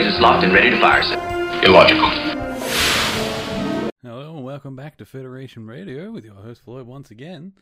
is 0.00 0.18
locked 0.20 0.42
and 0.42 0.54
ready 0.54 0.70
to 0.70 0.80
fire, 0.80 1.02
sir. 1.02 1.18
Illogical. 1.64 2.08
Hello 4.02 4.36
and 4.36 4.42
welcome 4.42 4.74
back 4.74 4.96
to 4.96 5.04
Federation 5.04 5.66
Radio 5.66 6.10
with 6.10 6.24
your 6.24 6.36
host 6.36 6.62
Floyd 6.62 6.86
once 6.86 7.10
again. 7.10 7.52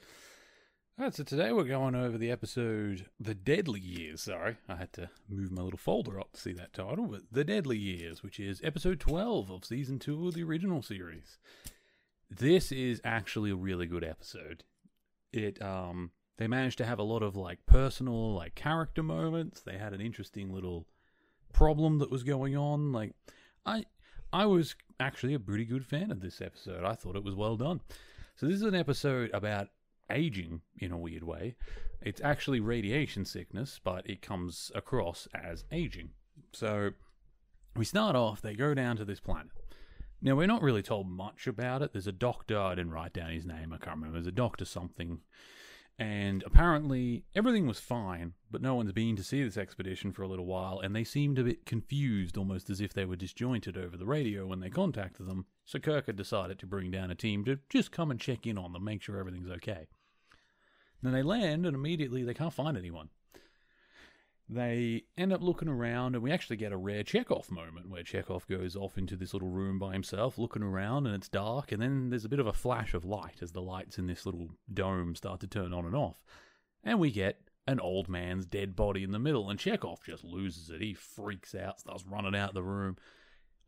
Alright, 0.96 1.14
so 1.16 1.24
today 1.24 1.50
we're 1.50 1.64
going 1.64 1.96
over 1.96 2.16
the 2.16 2.30
episode 2.30 3.06
The 3.18 3.34
Deadly 3.34 3.80
Years. 3.80 4.22
Sorry, 4.22 4.58
I 4.68 4.76
had 4.76 4.92
to 4.92 5.10
move 5.28 5.50
my 5.50 5.62
little 5.62 5.78
folder 5.78 6.20
up 6.20 6.32
to 6.34 6.40
see 6.40 6.52
that 6.52 6.72
title, 6.72 7.08
but 7.08 7.22
The 7.32 7.42
Deadly 7.42 7.78
Years, 7.78 8.22
which 8.22 8.38
is 8.38 8.60
episode 8.62 9.00
12 9.00 9.50
of 9.50 9.64
season 9.64 9.98
2 9.98 10.28
of 10.28 10.34
the 10.34 10.44
original 10.44 10.82
series. 10.82 11.38
This 12.30 12.70
is 12.70 13.00
actually 13.04 13.50
a 13.50 13.56
really 13.56 13.86
good 13.86 14.04
episode. 14.04 14.62
It 15.32 15.60
um 15.60 16.12
they 16.38 16.46
managed 16.46 16.78
to 16.78 16.86
have 16.86 17.00
a 17.00 17.02
lot 17.04 17.24
of 17.24 17.34
like 17.34 17.66
personal 17.66 18.34
like 18.34 18.54
character 18.54 19.02
moments. 19.02 19.62
They 19.62 19.78
had 19.78 19.92
an 19.92 20.00
interesting 20.00 20.54
little 20.54 20.86
problem 21.52 21.98
that 21.98 22.10
was 22.10 22.22
going 22.22 22.56
on. 22.56 22.92
Like 22.92 23.12
I 23.66 23.84
I 24.32 24.46
was 24.46 24.74
actually 24.98 25.34
a 25.34 25.40
pretty 25.40 25.64
good 25.64 25.84
fan 25.84 26.10
of 26.10 26.20
this 26.20 26.40
episode. 26.40 26.84
I 26.84 26.94
thought 26.94 27.16
it 27.16 27.24
was 27.24 27.34
well 27.34 27.56
done. 27.56 27.80
So 28.36 28.46
this 28.46 28.56
is 28.56 28.62
an 28.62 28.74
episode 28.74 29.30
about 29.32 29.68
aging 30.10 30.60
in 30.78 30.92
a 30.92 30.98
weird 30.98 31.24
way. 31.24 31.56
It's 32.02 32.20
actually 32.20 32.60
radiation 32.60 33.24
sickness, 33.24 33.80
but 33.82 34.08
it 34.08 34.22
comes 34.22 34.72
across 34.74 35.28
as 35.34 35.64
aging. 35.70 36.10
So 36.52 36.90
we 37.76 37.84
start 37.84 38.16
off, 38.16 38.40
they 38.40 38.54
go 38.54 38.74
down 38.74 38.96
to 38.96 39.04
this 39.04 39.20
planet. 39.20 39.52
Now, 40.22 40.34
we're 40.36 40.46
not 40.46 40.62
really 40.62 40.82
told 40.82 41.08
much 41.08 41.46
about 41.46 41.80
it. 41.82 41.92
There's 41.92 42.06
a 42.06 42.12
doctor, 42.12 42.58
I 42.58 42.74
didn't 42.74 42.92
write 42.92 43.14
down 43.14 43.30
his 43.30 43.46
name, 43.46 43.72
I 43.72 43.78
can't 43.78 43.96
remember. 43.96 44.18
There's 44.18 44.26
a 44.26 44.32
doctor 44.32 44.64
something. 44.64 45.20
And 46.00 46.42
apparently, 46.46 47.24
everything 47.34 47.66
was 47.66 47.78
fine, 47.78 48.32
but 48.50 48.62
no 48.62 48.74
one's 48.74 48.92
been 48.92 49.16
to 49.16 49.22
see 49.22 49.44
this 49.44 49.58
expedition 49.58 50.12
for 50.12 50.22
a 50.22 50.28
little 50.28 50.46
while, 50.46 50.80
and 50.80 50.96
they 50.96 51.04
seemed 51.04 51.38
a 51.38 51.44
bit 51.44 51.66
confused, 51.66 52.38
almost 52.38 52.70
as 52.70 52.80
if 52.80 52.94
they 52.94 53.04
were 53.04 53.16
disjointed 53.16 53.76
over 53.76 53.98
the 53.98 54.06
radio 54.06 54.46
when 54.46 54.60
they 54.60 54.70
contacted 54.70 55.26
them. 55.26 55.44
So 55.66 55.78
Kirk 55.78 56.06
had 56.06 56.16
decided 56.16 56.58
to 56.58 56.66
bring 56.66 56.90
down 56.90 57.10
a 57.10 57.14
team 57.14 57.44
to 57.44 57.58
just 57.68 57.92
come 57.92 58.10
and 58.10 58.18
check 58.18 58.46
in 58.46 58.56
on 58.56 58.72
them, 58.72 58.82
make 58.82 59.02
sure 59.02 59.18
everything's 59.18 59.50
okay. 59.50 59.88
Then 61.02 61.12
they 61.12 61.22
land, 61.22 61.66
and 61.66 61.74
immediately 61.74 62.24
they 62.24 62.32
can't 62.32 62.54
find 62.54 62.78
anyone. 62.78 63.10
They 64.52 65.04
end 65.16 65.32
up 65.32 65.42
looking 65.42 65.68
around, 65.68 66.16
and 66.16 66.24
we 66.24 66.32
actually 66.32 66.56
get 66.56 66.72
a 66.72 66.76
rare 66.76 67.04
Chekov 67.04 67.52
moment 67.52 67.88
where 67.88 68.02
Chekov 68.02 68.48
goes 68.48 68.74
off 68.74 68.98
into 68.98 69.14
this 69.14 69.32
little 69.32 69.48
room 69.48 69.78
by 69.78 69.92
himself, 69.92 70.38
looking 70.38 70.64
around, 70.64 71.06
and 71.06 71.14
it's 71.14 71.28
dark. 71.28 71.70
And 71.70 71.80
then 71.80 72.10
there's 72.10 72.24
a 72.24 72.28
bit 72.28 72.40
of 72.40 72.48
a 72.48 72.52
flash 72.52 72.92
of 72.92 73.04
light 73.04 73.42
as 73.42 73.52
the 73.52 73.62
lights 73.62 73.96
in 73.96 74.08
this 74.08 74.26
little 74.26 74.48
dome 74.72 75.14
start 75.14 75.38
to 75.40 75.46
turn 75.46 75.72
on 75.72 75.86
and 75.86 75.94
off. 75.94 76.20
And 76.82 76.98
we 76.98 77.12
get 77.12 77.42
an 77.68 77.78
old 77.78 78.08
man's 78.08 78.44
dead 78.44 78.74
body 78.74 79.04
in 79.04 79.12
the 79.12 79.20
middle, 79.20 79.48
and 79.48 79.58
Chekov 79.60 80.02
just 80.04 80.24
loses 80.24 80.68
it. 80.68 80.80
He 80.80 80.94
freaks 80.94 81.54
out, 81.54 81.78
starts 81.78 82.04
running 82.04 82.34
out 82.34 82.48
of 82.48 82.54
the 82.56 82.64
room. 82.64 82.96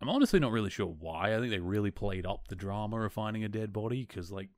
I'm 0.01 0.09
honestly 0.09 0.41
not 0.41 0.51
really 0.51 0.71
sure 0.71 0.89
why. 0.89 1.33
I 1.33 1.39
think 1.39 1.51
they 1.51 1.61
really 1.61 1.93
played 1.93 2.27
up 2.27 2.49
the 2.49 2.57
drama 2.57 3.03
of 3.03 3.13
finding 3.13 3.45
a 3.45 3.49
dead 3.49 3.73
body 3.73 4.05
because, 4.05 4.33
like, 4.33 4.49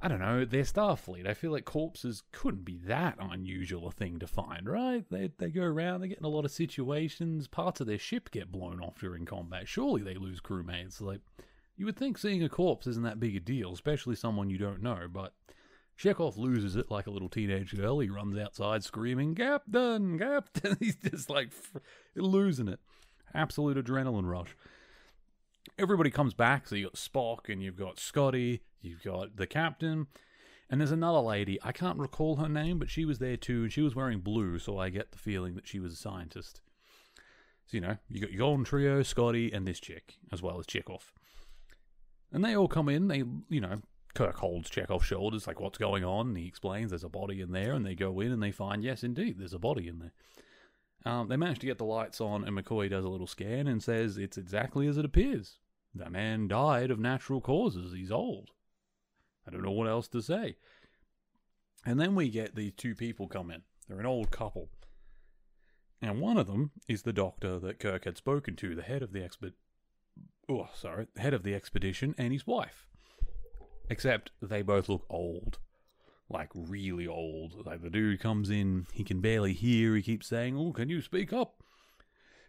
I 0.00 0.06
don't 0.06 0.20
know, 0.20 0.44
they're 0.44 0.62
Starfleet. 0.62 1.26
I 1.26 1.34
feel 1.34 1.50
like 1.50 1.64
corpses 1.64 2.22
couldn't 2.30 2.64
be 2.64 2.78
that 2.86 3.16
unusual 3.18 3.88
a 3.88 3.90
thing 3.90 4.20
to 4.20 4.28
find, 4.28 4.68
right? 4.68 5.04
They 5.10 5.32
they 5.38 5.50
go 5.50 5.62
around, 5.62 6.00
they 6.00 6.08
get 6.08 6.18
in 6.18 6.24
a 6.24 6.28
lot 6.28 6.44
of 6.44 6.52
situations. 6.52 7.48
Parts 7.48 7.80
of 7.80 7.88
their 7.88 7.98
ship 7.98 8.30
get 8.30 8.52
blown 8.52 8.80
off 8.80 9.00
during 9.00 9.24
combat. 9.24 9.66
Surely 9.66 10.02
they 10.02 10.14
lose 10.14 10.40
crewmates. 10.40 11.00
Like 11.00 11.20
you 11.76 11.84
would 11.84 11.96
think 11.96 12.16
seeing 12.16 12.44
a 12.44 12.48
corpse 12.48 12.86
isn't 12.86 13.02
that 13.02 13.18
big 13.18 13.34
a 13.34 13.40
deal, 13.40 13.72
especially 13.72 14.14
someone 14.14 14.50
you 14.50 14.58
don't 14.58 14.82
know. 14.82 15.08
But 15.12 15.32
Chekov 15.98 16.36
loses 16.36 16.76
it 16.76 16.92
like 16.92 17.08
a 17.08 17.10
little 17.10 17.28
teenage 17.28 17.76
girl. 17.76 17.98
He 17.98 18.08
runs 18.08 18.38
outside 18.38 18.84
screaming, 18.84 19.34
"Captain, 19.34 20.16
Captain!" 20.16 20.76
He's 20.80 20.94
just 20.96 21.28
like 21.28 21.50
losing 22.14 22.68
it. 22.68 22.78
Absolute 23.34 23.84
adrenaline 23.84 24.30
rush 24.30 24.54
everybody 25.78 26.10
comes 26.10 26.34
back. 26.34 26.66
So 26.66 26.76
you've 26.76 26.92
got 26.92 26.94
Spock 26.94 27.52
and 27.52 27.62
you've 27.62 27.76
got 27.76 27.98
Scotty, 28.00 28.62
you've 28.80 29.02
got 29.02 29.36
the 29.36 29.46
captain, 29.46 30.06
and 30.70 30.80
there's 30.80 30.92
another 30.92 31.20
lady. 31.20 31.58
I 31.62 31.72
can't 31.72 31.98
recall 31.98 32.36
her 32.36 32.48
name, 32.48 32.78
but 32.78 32.90
she 32.90 33.04
was 33.04 33.18
there 33.18 33.36
too, 33.36 33.64
and 33.64 33.72
she 33.72 33.82
was 33.82 33.94
wearing 33.94 34.20
blue, 34.20 34.58
so 34.58 34.78
I 34.78 34.90
get 34.90 35.12
the 35.12 35.18
feeling 35.18 35.54
that 35.54 35.66
she 35.66 35.80
was 35.80 35.92
a 35.92 35.96
scientist. 35.96 36.60
So 37.66 37.76
you 37.76 37.80
know, 37.80 37.96
you 38.08 38.20
got 38.20 38.32
your 38.32 38.38
golden 38.38 38.64
trio, 38.64 39.02
Scotty, 39.02 39.52
and 39.52 39.66
this 39.66 39.80
chick, 39.80 40.16
as 40.32 40.42
well 40.42 40.58
as 40.58 40.66
Chekov. 40.66 41.12
And 42.32 42.44
they 42.44 42.56
all 42.56 42.68
come 42.68 42.88
in. 42.88 43.08
They, 43.08 43.24
you 43.48 43.60
know, 43.60 43.82
Kirk 44.14 44.38
holds 44.38 44.70
Chekov's 44.70 45.04
shoulders, 45.04 45.46
like, 45.46 45.60
"What's 45.60 45.78
going 45.78 46.04
on?" 46.04 46.28
And 46.28 46.38
he 46.38 46.46
explains, 46.46 46.90
"There's 46.90 47.04
a 47.04 47.08
body 47.08 47.40
in 47.40 47.52
there." 47.52 47.72
And 47.72 47.84
they 47.84 47.94
go 47.94 48.20
in 48.20 48.32
and 48.32 48.42
they 48.42 48.50
find, 48.50 48.82
yes, 48.82 49.04
indeed, 49.04 49.38
there's 49.38 49.54
a 49.54 49.58
body 49.58 49.86
in 49.86 49.98
there. 49.98 50.12
Um, 51.04 51.28
they 51.28 51.36
manage 51.36 51.60
to 51.60 51.66
get 51.66 51.78
the 51.78 51.84
lights 51.84 52.20
on, 52.20 52.44
and 52.44 52.56
McCoy 52.56 52.90
does 52.90 53.04
a 53.04 53.08
little 53.08 53.26
scan 53.26 53.66
and 53.66 53.82
says 53.82 54.18
it's 54.18 54.36
exactly 54.36 54.86
as 54.86 54.98
it 54.98 55.04
appears. 55.04 55.58
The 55.94 56.10
man 56.10 56.48
died 56.48 56.90
of 56.90 56.98
natural 56.98 57.40
causes. 57.40 57.92
He's 57.92 58.10
old. 58.10 58.50
I 59.48 59.50
don't 59.50 59.62
know 59.62 59.70
what 59.70 59.88
else 59.88 60.08
to 60.08 60.20
say. 60.20 60.56
And 61.86 61.98
then 61.98 62.14
we 62.14 62.28
get 62.28 62.54
these 62.54 62.72
two 62.76 62.94
people 62.94 63.28
come 63.28 63.50
in. 63.50 63.62
They're 63.88 63.98
an 63.98 64.06
old 64.06 64.30
couple. 64.30 64.68
And 66.02 66.20
one 66.20 66.36
of 66.36 66.46
them 66.46 66.72
is 66.86 67.02
the 67.02 67.14
doctor 67.14 67.58
that 67.58 67.80
Kirk 67.80 68.04
had 68.04 68.18
spoken 68.18 68.56
to, 68.56 68.74
the 68.74 68.82
head 68.82 69.02
of 69.02 69.12
the 69.12 69.20
exped 69.20 69.54
oh, 70.50 70.68
sorry, 70.74 71.06
head 71.16 71.34
of 71.34 71.42
the 71.42 71.54
expedition 71.54 72.14
and 72.18 72.32
his 72.32 72.46
wife. 72.46 72.86
Except 73.88 74.30
they 74.42 74.62
both 74.62 74.88
look 74.88 75.06
old. 75.08 75.58
Like 76.28 76.50
really 76.54 77.06
old. 77.06 77.66
Like 77.66 77.82
the 77.82 77.90
dude 77.90 78.20
comes 78.20 78.50
in, 78.50 78.86
he 78.92 79.02
can 79.02 79.20
barely 79.20 79.54
hear, 79.54 79.96
he 79.96 80.02
keeps 80.02 80.26
saying, 80.26 80.58
Oh, 80.58 80.72
can 80.72 80.90
you 80.90 81.00
speak 81.00 81.32
up? 81.32 81.62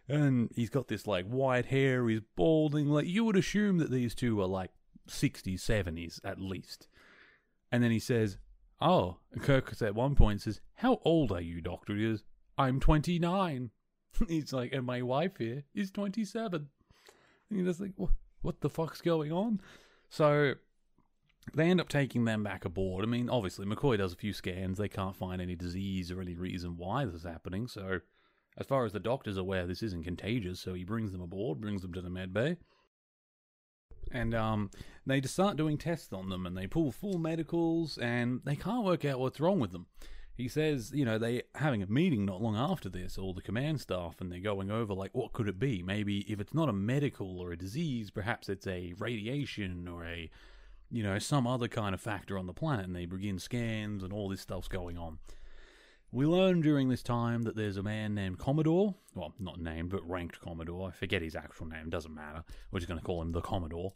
And 0.06 0.50
he's 0.54 0.70
got 0.70 0.88
this 0.88 1.06
like 1.06 1.26
white 1.26 1.66
hair, 1.66 2.06
he's 2.08 2.20
balding. 2.36 2.88
Like 2.88 3.06
you 3.06 3.24
would 3.24 3.36
assume 3.36 3.78
that 3.78 3.90
these 3.90 4.14
two 4.14 4.40
are 4.40 4.46
like 4.46 4.70
60s, 5.10 5.60
70s 5.60 6.20
at 6.24 6.40
least. 6.40 6.88
And 7.70 7.82
then 7.82 7.90
he 7.90 7.98
says, 7.98 8.38
Oh, 8.80 9.18
Kirk 9.40 9.74
at 9.82 9.94
one 9.94 10.14
point 10.14 10.42
says, 10.42 10.60
How 10.76 11.00
old 11.04 11.32
are 11.32 11.40
you, 11.40 11.60
Doctor? 11.60 11.94
He 11.94 12.08
goes, 12.08 12.24
I'm 12.56 12.80
29. 12.80 13.70
he's 14.28 14.52
like, 14.52 14.72
And 14.72 14.86
my 14.86 15.02
wife 15.02 15.36
here 15.38 15.64
is 15.74 15.90
27. 15.90 16.68
And 17.50 17.58
you're 17.58 17.66
just 17.66 17.80
like, 17.80 17.92
What, 17.96 18.10
what 18.42 18.60
the 18.60 18.70
fuck's 18.70 19.00
going 19.00 19.32
on? 19.32 19.60
So 20.08 20.54
they 21.54 21.70
end 21.70 21.80
up 21.80 21.88
taking 21.88 22.24
them 22.24 22.42
back 22.42 22.64
aboard. 22.64 23.04
I 23.04 23.08
mean, 23.08 23.28
obviously, 23.28 23.66
McCoy 23.66 23.98
does 23.98 24.12
a 24.12 24.16
few 24.16 24.32
scans. 24.32 24.78
They 24.78 24.88
can't 24.88 25.16
find 25.16 25.40
any 25.40 25.56
disease 25.56 26.10
or 26.10 26.20
any 26.20 26.36
reason 26.36 26.76
why 26.76 27.04
this 27.04 27.14
is 27.16 27.24
happening. 27.24 27.66
So, 27.66 28.00
as 28.56 28.66
far 28.66 28.84
as 28.84 28.92
the 28.92 29.00
doctor's 29.00 29.36
aware, 29.36 29.66
this 29.66 29.82
isn't 29.82 30.04
contagious. 30.04 30.60
So 30.60 30.74
he 30.74 30.84
brings 30.84 31.12
them 31.12 31.22
aboard, 31.22 31.60
brings 31.60 31.82
them 31.82 31.92
to 31.94 32.02
the 32.02 32.10
med 32.10 32.32
bay. 32.32 32.56
And 34.10 34.34
um, 34.34 34.70
they 35.06 35.20
just 35.20 35.34
start 35.34 35.56
doing 35.56 35.78
tests 35.78 36.12
on 36.12 36.28
them 36.28 36.46
and 36.46 36.56
they 36.56 36.66
pull 36.66 36.92
full 36.92 37.18
medicals 37.18 37.98
and 37.98 38.40
they 38.44 38.56
can't 38.56 38.84
work 38.84 39.04
out 39.04 39.20
what's 39.20 39.40
wrong 39.40 39.60
with 39.60 39.72
them. 39.72 39.86
He 40.36 40.48
says, 40.48 40.90
you 40.94 41.04
know, 41.04 41.18
they 41.18 41.42
having 41.56 41.82
a 41.82 41.86
meeting 41.86 42.24
not 42.24 42.40
long 42.40 42.56
after 42.56 42.88
this, 42.88 43.18
all 43.18 43.34
the 43.34 43.42
command 43.42 43.80
staff, 43.80 44.20
and 44.20 44.32
they're 44.32 44.40
going 44.40 44.70
over 44.70 44.94
like, 44.94 45.14
what 45.14 45.34
could 45.34 45.48
it 45.48 45.58
be? 45.58 45.82
Maybe 45.82 46.20
if 46.32 46.40
it's 46.40 46.54
not 46.54 46.70
a 46.70 46.72
medical 46.72 47.38
or 47.38 47.52
a 47.52 47.58
disease, 47.58 48.10
perhaps 48.10 48.48
it's 48.48 48.66
a 48.66 48.94
radiation 48.98 49.86
or 49.86 50.06
a, 50.06 50.30
you 50.90 51.02
know, 51.02 51.18
some 51.18 51.46
other 51.46 51.68
kind 51.68 51.94
of 51.94 52.00
factor 52.00 52.38
on 52.38 52.46
the 52.46 52.54
planet. 52.54 52.86
And 52.86 52.96
they 52.96 53.04
begin 53.04 53.38
scans 53.38 54.02
and 54.02 54.14
all 54.14 54.30
this 54.30 54.40
stuff's 54.40 54.68
going 54.68 54.96
on. 54.96 55.18
We 56.12 56.26
learn 56.26 56.60
during 56.60 56.88
this 56.88 57.04
time 57.04 57.42
that 57.42 57.54
there's 57.54 57.76
a 57.76 57.84
man 57.84 58.16
named 58.16 58.38
Commodore. 58.38 58.96
Well, 59.14 59.32
not 59.38 59.60
named, 59.60 59.90
but 59.90 60.08
ranked 60.08 60.40
Commodore. 60.40 60.88
I 60.88 60.90
forget 60.90 61.22
his 61.22 61.36
actual 61.36 61.66
name, 61.66 61.88
doesn't 61.88 62.14
matter. 62.14 62.42
We're 62.70 62.80
just 62.80 62.88
going 62.88 62.98
to 62.98 63.06
call 63.06 63.22
him 63.22 63.30
the 63.30 63.40
Commodore. 63.40 63.92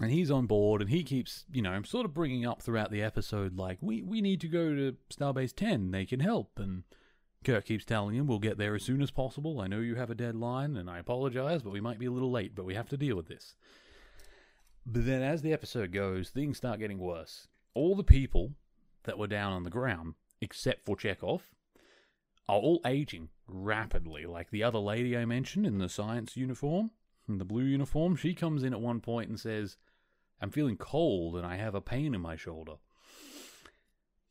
And 0.00 0.10
he's 0.10 0.30
on 0.30 0.46
board, 0.46 0.80
and 0.80 0.88
he 0.88 1.02
keeps, 1.02 1.44
you 1.52 1.60
know, 1.60 1.82
sort 1.82 2.06
of 2.06 2.14
bringing 2.14 2.46
up 2.46 2.62
throughout 2.62 2.90
the 2.90 3.02
episode, 3.02 3.58
like, 3.58 3.76
we, 3.82 4.00
we 4.00 4.22
need 4.22 4.40
to 4.40 4.48
go 4.48 4.74
to 4.74 4.96
Starbase 5.12 5.54
10, 5.54 5.90
they 5.90 6.06
can 6.06 6.20
help. 6.20 6.58
And 6.58 6.84
Kirk 7.44 7.66
keeps 7.66 7.84
telling 7.84 8.16
him, 8.16 8.26
we'll 8.26 8.38
get 8.38 8.56
there 8.56 8.74
as 8.74 8.82
soon 8.82 9.02
as 9.02 9.10
possible. 9.10 9.60
I 9.60 9.66
know 9.66 9.80
you 9.80 9.96
have 9.96 10.10
a 10.10 10.14
deadline, 10.14 10.78
and 10.78 10.88
I 10.88 10.98
apologize, 10.98 11.62
but 11.62 11.74
we 11.74 11.82
might 11.82 11.98
be 11.98 12.06
a 12.06 12.10
little 12.10 12.30
late, 12.30 12.54
but 12.54 12.64
we 12.64 12.74
have 12.74 12.88
to 12.88 12.96
deal 12.96 13.16
with 13.16 13.28
this. 13.28 13.54
But 14.86 15.04
then 15.04 15.22
as 15.22 15.42
the 15.42 15.52
episode 15.52 15.92
goes, 15.92 16.30
things 16.30 16.56
start 16.56 16.80
getting 16.80 16.98
worse. 16.98 17.48
All 17.74 17.94
the 17.94 18.02
people 18.02 18.54
that 19.04 19.18
were 19.18 19.26
down 19.26 19.52
on 19.52 19.64
the 19.64 19.70
ground 19.70 20.14
except 20.42 20.84
for 20.84 20.96
Chekov, 20.96 21.40
are 22.48 22.58
all 22.58 22.80
aging 22.84 23.30
rapidly. 23.46 24.26
Like 24.26 24.50
the 24.50 24.64
other 24.64 24.80
lady 24.80 25.16
I 25.16 25.24
mentioned 25.24 25.64
in 25.64 25.78
the 25.78 25.88
science 25.88 26.36
uniform, 26.36 26.90
in 27.28 27.38
the 27.38 27.44
blue 27.44 27.64
uniform, 27.64 28.16
she 28.16 28.34
comes 28.34 28.62
in 28.64 28.74
at 28.74 28.80
one 28.80 29.00
point 29.00 29.30
and 29.30 29.40
says, 29.40 29.76
I'm 30.40 30.50
feeling 30.50 30.76
cold 30.76 31.36
and 31.36 31.46
I 31.46 31.56
have 31.56 31.76
a 31.76 31.80
pain 31.80 32.14
in 32.14 32.20
my 32.20 32.36
shoulder. 32.36 32.74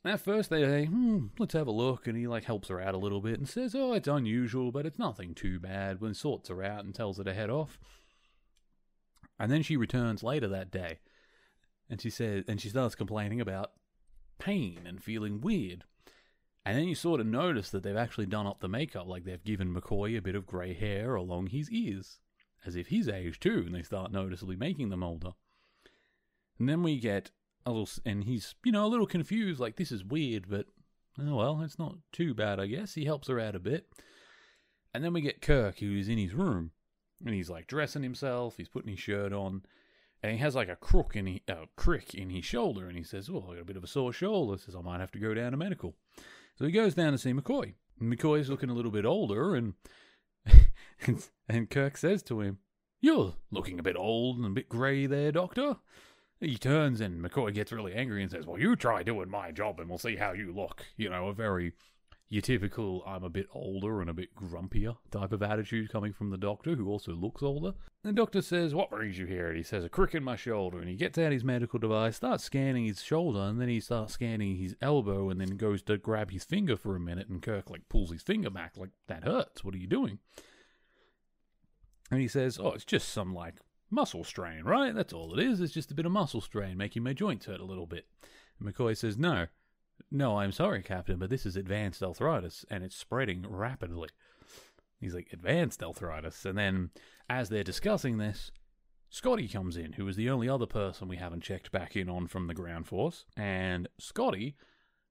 And 0.04 0.14
at 0.14 0.20
first 0.20 0.50
they 0.50 0.62
say, 0.64 0.86
hmm, 0.86 1.28
let's 1.40 1.54
have 1.54 1.68
a 1.68 1.72
look. 1.72 2.06
And 2.06 2.18
he 2.18 2.28
like 2.28 2.44
helps 2.44 2.68
her 2.68 2.82
out 2.82 2.94
a 2.94 3.00
little 3.00 3.22
bit 3.22 3.40
and 3.40 3.48
says, 3.48 3.74
oh, 3.74 3.94
it's 3.94 4.08
unusual, 4.08 4.72
but 4.72 4.86
it's 4.86 5.00
nothing 5.00 5.34
too 5.34 5.60
bad. 5.60 6.02
When 6.02 6.14
sorts 6.14 6.50
her 6.50 6.62
out 6.62 6.84
and 6.84 6.94
tells 6.94 7.18
her 7.18 7.24
to 7.24 7.34
head 7.34 7.50
off. 7.50 7.80
And 9.40 9.50
then 9.50 9.64
she 9.64 9.78
returns 9.78 10.24
later 10.24 10.50
that 10.50 10.72
day. 10.72 11.00
And 11.90 12.02
she 12.02 12.10
says, 12.10 12.44
and 12.48 12.60
she 12.60 12.70
starts 12.70 12.96
complaining 12.96 13.40
about 13.40 13.72
pain 14.40 14.82
and 14.86 15.02
feeling 15.02 15.40
weird. 15.40 15.86
And 16.66 16.78
then 16.78 16.88
you 16.88 16.96
sort 16.96 17.20
of 17.20 17.26
notice 17.26 17.72
that 17.72 17.82
they've 17.84 17.96
actually 17.96 18.28
done 18.28 18.46
up 18.46 18.60
the 18.60 18.70
makeup, 18.70 19.08
like 19.08 19.24
they've 19.24 19.44
given 19.44 19.74
McCoy 19.74 20.18
a 20.18 20.22
bit 20.22 20.36
of 20.36 20.46
grey 20.46 20.74
hair 20.74 21.16
along 21.16 21.48
his 21.48 21.72
ears, 21.72 22.20
as 22.66 22.76
if 22.76 22.88
he's 22.88 23.10
aged 23.10 23.42
too, 23.42 23.64
and 23.66 23.74
they 23.74 23.82
start 23.82 24.12
noticeably 24.12 24.56
making 24.56 24.90
them 24.90 25.04
older. 25.04 25.32
And 26.60 26.70
then 26.70 26.84
we 26.84 27.00
get 27.00 27.32
a 27.66 27.72
little, 27.72 27.90
and 28.06 28.24
he's, 28.26 28.54
you 28.64 28.72
know, 28.72 28.86
a 28.86 28.88
little 28.88 29.08
confused, 29.08 29.60
like, 29.60 29.78
this 29.78 29.92
is 29.92 30.06
weird, 30.06 30.48
but, 30.48 30.68
oh 31.20 31.36
well, 31.36 31.62
it's 31.64 31.80
not 31.80 31.96
too 32.12 32.36
bad, 32.36 32.60
I 32.60 32.68
guess. 32.68 32.94
He 32.94 33.06
helps 33.06 33.28
her 33.28 33.40
out 33.40 33.56
a 33.56 33.60
bit. 33.60 33.88
And 34.94 35.04
then 35.04 35.14
we 35.14 35.22
get 35.22 35.42
Kirk, 35.42 35.80
who's 35.80 36.10
in 36.10 36.20
his 36.20 36.36
room, 36.36 36.72
and 37.26 37.34
he's 37.34 37.50
like 37.50 37.66
dressing 37.66 38.04
himself, 38.04 38.58
he's 38.58 38.70
putting 38.70 38.92
his 38.92 39.00
shirt 39.00 39.34
on, 39.34 39.64
and 40.22 40.34
he 40.34 40.38
has 40.40 40.56
like 40.56 40.70
a 40.70 40.76
crook 40.76 41.16
in 41.16 41.28
a 41.28 41.42
uh, 41.52 41.66
crick 41.76 42.14
in 42.14 42.30
his 42.30 42.46
shoulder, 42.46 42.88
and 42.88 42.98
he 42.98 43.04
says, 43.04 43.30
"Well, 43.30 43.48
I 43.50 43.56
got 43.56 43.62
a 43.62 43.66
bit 43.66 43.78
of 43.78 43.84
a 43.84 43.88
sore 43.88 44.14
shoulder." 44.14 44.58
Says 44.58 44.76
I 44.76 44.82
might 44.82 45.00
have 45.00 45.12
to 45.14 45.20
go 45.20 45.34
down 45.34 45.52
to 45.52 45.58
medical. 45.58 45.96
So 46.58 46.66
he 46.66 46.72
goes 46.72 46.94
down 46.94 47.12
to 47.12 47.18
see 47.18 47.34
McCoy. 47.34 47.74
McCoy's 48.02 48.50
looking 48.50 48.70
a 48.70 48.74
little 48.74 48.92
bit 48.92 49.06
older, 49.06 49.56
and, 49.56 49.74
and 51.48 51.70
Kirk 51.70 51.98
says 51.98 52.24
to 52.24 52.42
him, 52.42 52.60
"You're 53.00 53.36
looking 53.52 53.80
a 53.80 53.84
bit 53.84 53.96
old 53.96 54.38
and 54.38 54.46
a 54.46 54.50
bit 54.50 54.70
grey 54.70 55.06
there, 55.06 55.32
Doctor." 55.32 55.78
He 56.42 56.58
turns 56.58 57.02
and 57.02 57.24
McCoy 57.24 57.54
gets 57.54 57.72
really 57.72 57.94
angry 57.94 58.24
and 58.24 58.32
says, 58.32 58.48
Well, 58.48 58.60
you 58.60 58.76
try 58.76 59.04
doing 59.04 59.30
my 59.30 59.52
job 59.52 59.80
and 59.80 59.88
we'll 59.88 60.00
see 60.00 60.16
how 60.16 60.32
you 60.32 60.52
look. 60.52 60.84
You 60.98 61.08
know, 61.08 61.28
a 61.28 61.34
very 61.36 61.74
your 62.32 62.42
typical 62.42 63.04
I'm 63.06 63.26
a 63.26 63.30
bit 63.30 63.48
older 63.54 64.00
and 64.00 64.10
a 64.10 64.14
bit 64.14 64.34
grumpier 64.34 64.96
type 65.12 65.34
of 65.34 65.44
attitude 65.44 65.92
coming 65.92 66.14
from 66.14 66.30
the 66.30 66.38
doctor, 66.38 66.76
who 66.76 66.88
also 66.88 67.12
looks 67.12 67.44
older. 67.44 67.74
The 68.04 68.14
doctor 68.14 68.42
says, 68.42 68.74
What 68.74 68.90
brings 68.90 69.20
you 69.20 69.26
here? 69.26 69.50
And 69.50 69.58
he 69.58 69.64
says, 69.64 69.84
A 69.84 69.90
crick 69.90 70.16
in 70.16 70.24
my 70.24 70.38
shoulder. 70.38 70.80
And 70.80 70.88
he 70.88 70.96
gets 70.96 71.18
out 71.18 71.34
his 71.34 71.44
medical 71.44 71.78
device, 71.78 72.16
starts 72.16 72.46
scanning 72.46 72.86
his 72.86 73.04
shoulder, 73.04 73.42
and 73.42 73.60
then 73.60 73.68
he 73.68 73.82
starts 73.82 74.14
scanning 74.14 74.56
his 74.56 74.78
elbow, 74.82 75.30
and 75.30 75.42
then 75.42 75.58
goes 75.58 75.82
to 75.84 75.98
grab 75.98 76.32
his 76.32 76.46
finger 76.46 76.78
for 76.78 76.96
a 76.96 77.02
minute. 77.02 77.28
And 77.28 77.42
Kirk, 77.42 77.70
like, 77.70 77.90
pulls 77.90 78.12
his 78.12 78.24
finger 78.24 78.50
back, 78.50 78.78
like, 78.78 78.92
That 79.08 79.26
hurts. 79.26 79.66
What 79.66 79.76
are 79.76 79.80
you 79.80 79.88
doing? 79.88 80.20
And 82.10 82.22
he 82.22 82.30
says, 82.30 82.58
Oh, 82.58 82.72
it's 82.72 82.86
just 82.86 83.10
some, 83.10 83.36
like, 83.36 83.56
muscle 83.90 84.24
strain, 84.24 84.64
right? 84.64 84.96
That's 84.96 85.12
all 85.12 85.38
it 85.38 85.46
is. 85.46 85.60
It's 85.60 85.74
just 85.74 85.92
a 85.92 85.96
bit 85.96 86.06
of 86.06 86.14
muscle 86.14 86.40
strain 86.40 86.78
making 86.78 87.04
my 87.04 87.12
joints 87.12 87.48
hurt 87.48 87.60
a 87.60 87.66
little 87.66 87.88
bit. 87.88 88.06
And 88.58 88.74
McCoy 88.74 88.96
says, 88.96 89.18
No, 89.18 89.48
no, 90.10 90.40
I'm 90.40 90.52
sorry, 90.52 90.82
Captain, 90.82 91.18
but 91.18 91.30
this 91.30 91.46
is 91.46 91.56
advanced 91.56 92.02
arthritis 92.02 92.66
and 92.70 92.84
it's 92.84 92.96
spreading 92.96 93.46
rapidly. 93.48 94.10
He's 95.00 95.14
like, 95.14 95.28
advanced 95.34 95.84
arthritis. 95.84 96.46
And 96.46 96.58
then, 96.58 96.92
as 97.30 97.50
they're 97.50 97.64
discussing 97.64 98.18
this, 98.18 98.52
Scotty 99.10 99.48
comes 99.48 99.76
in, 99.76 99.94
who 99.94 100.08
is 100.08 100.16
the 100.16 100.30
only 100.30 100.48
other 100.48 100.66
person 100.66 101.08
we 101.08 101.18
haven't 101.18 101.44
checked 101.44 101.72
back 101.72 101.96
in 101.96 102.08
on 102.08 102.28
from 102.28 102.48
the 102.48 102.54
ground 102.54 102.88
force. 102.88 103.26
And 103.36 103.90
Scotty 104.00 104.56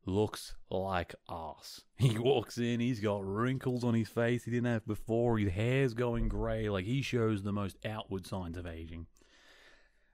looks 0.06 0.54
like 0.70 1.14
ass. 1.28 1.82
He 1.98 2.16
walks 2.18 2.56
in, 2.56 2.80
he's 2.80 3.00
got 3.00 3.26
wrinkles 3.26 3.84
on 3.84 3.92
his 3.92 4.08
face 4.08 4.44
he 4.44 4.50
didn't 4.50 4.72
have 4.72 4.86
before, 4.86 5.38
his 5.38 5.52
hair's 5.52 5.92
going 5.92 6.28
grey, 6.28 6.70
like 6.70 6.86
he 6.86 7.02
shows 7.02 7.42
the 7.42 7.52
most 7.52 7.76
outward 7.84 8.26
signs 8.26 8.56
of 8.56 8.66
aging. 8.66 9.06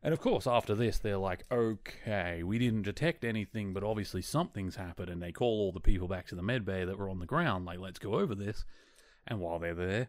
And 0.02 0.12
of 0.12 0.20
course, 0.20 0.46
after 0.46 0.74
this, 0.74 0.98
they're 0.98 1.16
like, 1.16 1.44
okay, 1.50 2.42
we 2.42 2.58
didn't 2.58 2.82
detect 2.82 3.24
anything, 3.24 3.72
but 3.72 3.82
obviously 3.82 4.22
something's 4.22 4.76
happened. 4.76 5.10
And 5.10 5.22
they 5.22 5.32
call 5.32 5.60
all 5.60 5.72
the 5.72 5.80
people 5.80 6.06
back 6.06 6.26
to 6.28 6.34
the 6.34 6.42
med 6.42 6.64
bay 6.64 6.84
that 6.84 6.98
were 6.98 7.08
on 7.08 7.18
the 7.18 7.26
ground, 7.26 7.64
like, 7.64 7.80
let's 7.80 7.98
go 7.98 8.14
over 8.14 8.34
this. 8.34 8.64
And 9.26 9.40
while 9.40 9.58
they're 9.58 9.74
there, 9.74 10.08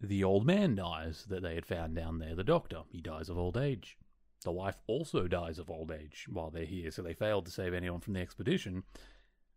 the 0.00 0.22
old 0.22 0.46
man 0.46 0.74
dies 0.74 1.24
that 1.28 1.42
they 1.42 1.54
had 1.54 1.66
found 1.66 1.96
down 1.96 2.18
there, 2.18 2.34
the 2.34 2.44
doctor. 2.44 2.82
He 2.88 3.00
dies 3.00 3.28
of 3.28 3.38
old 3.38 3.56
age. 3.56 3.96
The 4.44 4.52
wife 4.52 4.76
also 4.86 5.26
dies 5.26 5.58
of 5.58 5.70
old 5.70 5.90
age 5.90 6.26
while 6.30 6.50
they're 6.50 6.64
here, 6.64 6.90
so 6.90 7.02
they 7.02 7.14
failed 7.14 7.46
to 7.46 7.50
save 7.50 7.74
anyone 7.74 8.00
from 8.00 8.12
the 8.12 8.20
expedition. 8.20 8.84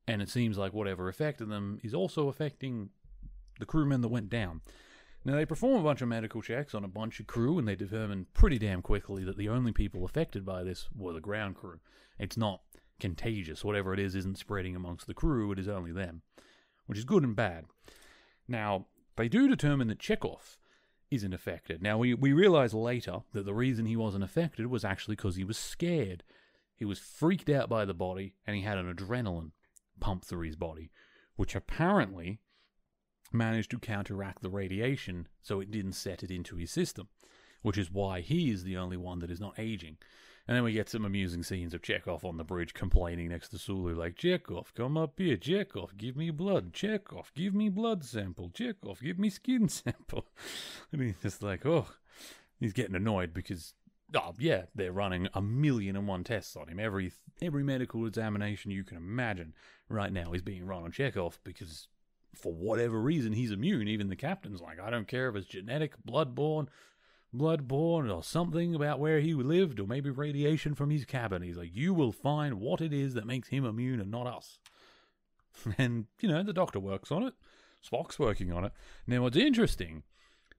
And 0.07 0.21
it 0.21 0.29
seems 0.29 0.57
like 0.57 0.73
whatever 0.73 1.09
affected 1.09 1.49
them 1.49 1.79
is 1.83 1.93
also 1.93 2.29
affecting 2.29 2.89
the 3.59 3.65
crewmen 3.65 4.01
that 4.01 4.07
went 4.07 4.29
down. 4.29 4.61
Now, 5.25 5.35
they 5.35 5.45
perform 5.45 5.79
a 5.79 5.83
bunch 5.83 6.01
of 6.01 6.07
medical 6.07 6.41
checks 6.41 6.73
on 6.73 6.83
a 6.83 6.87
bunch 6.87 7.19
of 7.19 7.27
crew, 7.27 7.59
and 7.59 7.67
they 7.67 7.75
determine 7.75 8.27
pretty 8.33 8.57
damn 8.57 8.81
quickly 8.81 9.23
that 9.25 9.37
the 9.37 9.49
only 9.49 9.73
people 9.73 10.05
affected 10.05 10.45
by 10.45 10.63
this 10.63 10.87
were 10.95 11.13
the 11.13 11.19
ground 11.19 11.55
crew. 11.55 11.79
It's 12.17 12.37
not 12.37 12.61
contagious. 12.99 13.63
Whatever 13.63 13.93
it 13.93 13.99
is 13.99 14.15
isn't 14.15 14.37
spreading 14.37 14.75
amongst 14.75 15.07
the 15.07 15.13
crew, 15.13 15.51
it 15.51 15.59
is 15.59 15.67
only 15.67 15.91
them, 15.91 16.21
which 16.85 16.97
is 16.97 17.05
good 17.05 17.23
and 17.23 17.35
bad. 17.35 17.65
Now, 18.47 18.87
they 19.17 19.27
do 19.27 19.47
determine 19.47 19.89
that 19.89 19.99
Chekov 19.99 20.57
isn't 21.11 21.33
affected. 21.33 21.81
Now, 21.81 21.97
we, 21.97 22.13
we 22.13 22.33
realize 22.33 22.73
later 22.73 23.19
that 23.33 23.45
the 23.45 23.53
reason 23.53 23.85
he 23.85 23.95
wasn't 23.95 24.23
affected 24.23 24.67
was 24.67 24.85
actually 24.85 25.15
because 25.15 25.35
he 25.35 25.43
was 25.43 25.57
scared. 25.57 26.23
He 26.75 26.85
was 26.85 26.99
freaked 26.99 27.49
out 27.49 27.67
by 27.67 27.83
the 27.83 27.93
body, 27.93 28.35
and 28.47 28.55
he 28.55 28.61
had 28.61 28.77
an 28.77 28.93
adrenaline 28.93 29.51
pump 29.99 30.23
through 30.23 30.45
his 30.45 30.55
body, 30.55 30.91
which 31.35 31.55
apparently 31.55 32.39
managed 33.31 33.71
to 33.71 33.79
counteract 33.79 34.41
the 34.41 34.49
radiation 34.49 35.27
so 35.41 35.59
it 35.59 35.71
didn't 35.71 35.93
set 35.93 36.23
it 36.23 36.31
into 36.31 36.55
his 36.55 36.71
system, 36.71 37.07
which 37.61 37.77
is 37.77 37.91
why 37.91 38.21
he 38.21 38.49
is 38.49 38.63
the 38.63 38.77
only 38.77 38.97
one 38.97 39.19
that 39.19 39.31
is 39.31 39.39
not 39.39 39.57
aging. 39.57 39.97
And 40.49 40.55
then 40.55 40.63
we 40.63 40.73
get 40.73 40.89
some 40.89 41.05
amusing 41.05 41.43
scenes 41.43 41.75
of 41.75 41.83
Chekov 41.83 42.25
on 42.25 42.37
the 42.37 42.43
bridge 42.43 42.73
complaining 42.73 43.29
next 43.29 43.49
to 43.49 43.59
Sulu, 43.59 43.93
like, 43.93 44.15
Chekov, 44.15 44.73
come 44.73 44.97
up 44.97 45.13
here. 45.17 45.37
Chekov, 45.37 45.95
give 45.95 46.17
me 46.17 46.31
blood. 46.31 46.73
Chekov, 46.73 47.25
give 47.35 47.53
me 47.53 47.69
blood 47.69 48.03
sample. 48.03 48.49
Chekov, 48.49 48.99
give 48.99 49.19
me 49.19 49.29
skin 49.29 49.69
sample. 49.69 50.25
and 50.91 51.03
he's 51.03 51.21
just 51.21 51.43
like, 51.43 51.67
oh, 51.67 51.85
he's 52.59 52.73
getting 52.73 52.95
annoyed 52.95 53.31
because, 53.31 53.75
oh, 54.15 54.33
yeah, 54.39 54.63
they're 54.73 54.91
running 54.91 55.27
a 55.35 55.41
million 55.41 55.95
and 55.95 56.07
one 56.07 56.23
tests 56.23 56.55
on 56.55 56.67
him. 56.67 56.79
Every, 56.79 57.13
every 57.43 57.61
medical 57.61 58.07
examination 58.07 58.71
you 58.71 58.83
can 58.83 58.97
imagine 58.97 59.53
right 59.87 60.11
now 60.11 60.33
is 60.33 60.41
being 60.41 60.65
run 60.65 60.81
on 60.81 60.91
Chekov 60.91 61.37
because 61.43 61.87
for 62.35 62.53
whatever 62.53 62.99
reason, 62.99 63.33
he's 63.33 63.51
immune. 63.51 63.87
Even 63.87 64.09
the 64.09 64.15
captain's 64.15 64.61
like, 64.61 64.79
I 64.79 64.89
don't 64.89 65.07
care 65.07 65.29
if 65.29 65.35
it's 65.35 65.47
genetic, 65.47 65.93
bloodborne, 66.07 66.67
bloodborne, 67.33 68.13
or 68.13 68.23
something 68.23 68.75
about 68.75 68.99
where 68.99 69.19
he 69.19 69.33
lived, 69.33 69.79
or 69.79 69.87
maybe 69.87 70.09
radiation 70.09 70.75
from 70.75 70.89
his 70.89 71.05
cabin. 71.05 71.41
He's 71.41 71.57
like, 71.57 71.75
you 71.75 71.93
will 71.93 72.11
find 72.11 72.59
what 72.59 72.81
it 72.81 72.93
is 72.93 73.13
that 73.13 73.27
makes 73.27 73.49
him 73.49 73.65
immune 73.65 73.99
and 73.99 74.11
not 74.11 74.27
us. 74.27 74.59
And, 75.77 76.05
you 76.21 76.29
know, 76.29 76.41
the 76.41 76.53
doctor 76.53 76.79
works 76.79 77.11
on 77.11 77.23
it. 77.23 77.33
Spock's 77.85 78.19
working 78.19 78.51
on 78.53 78.63
it. 78.65 78.71
Now, 79.07 79.23
what's 79.23 79.35
interesting 79.35 80.03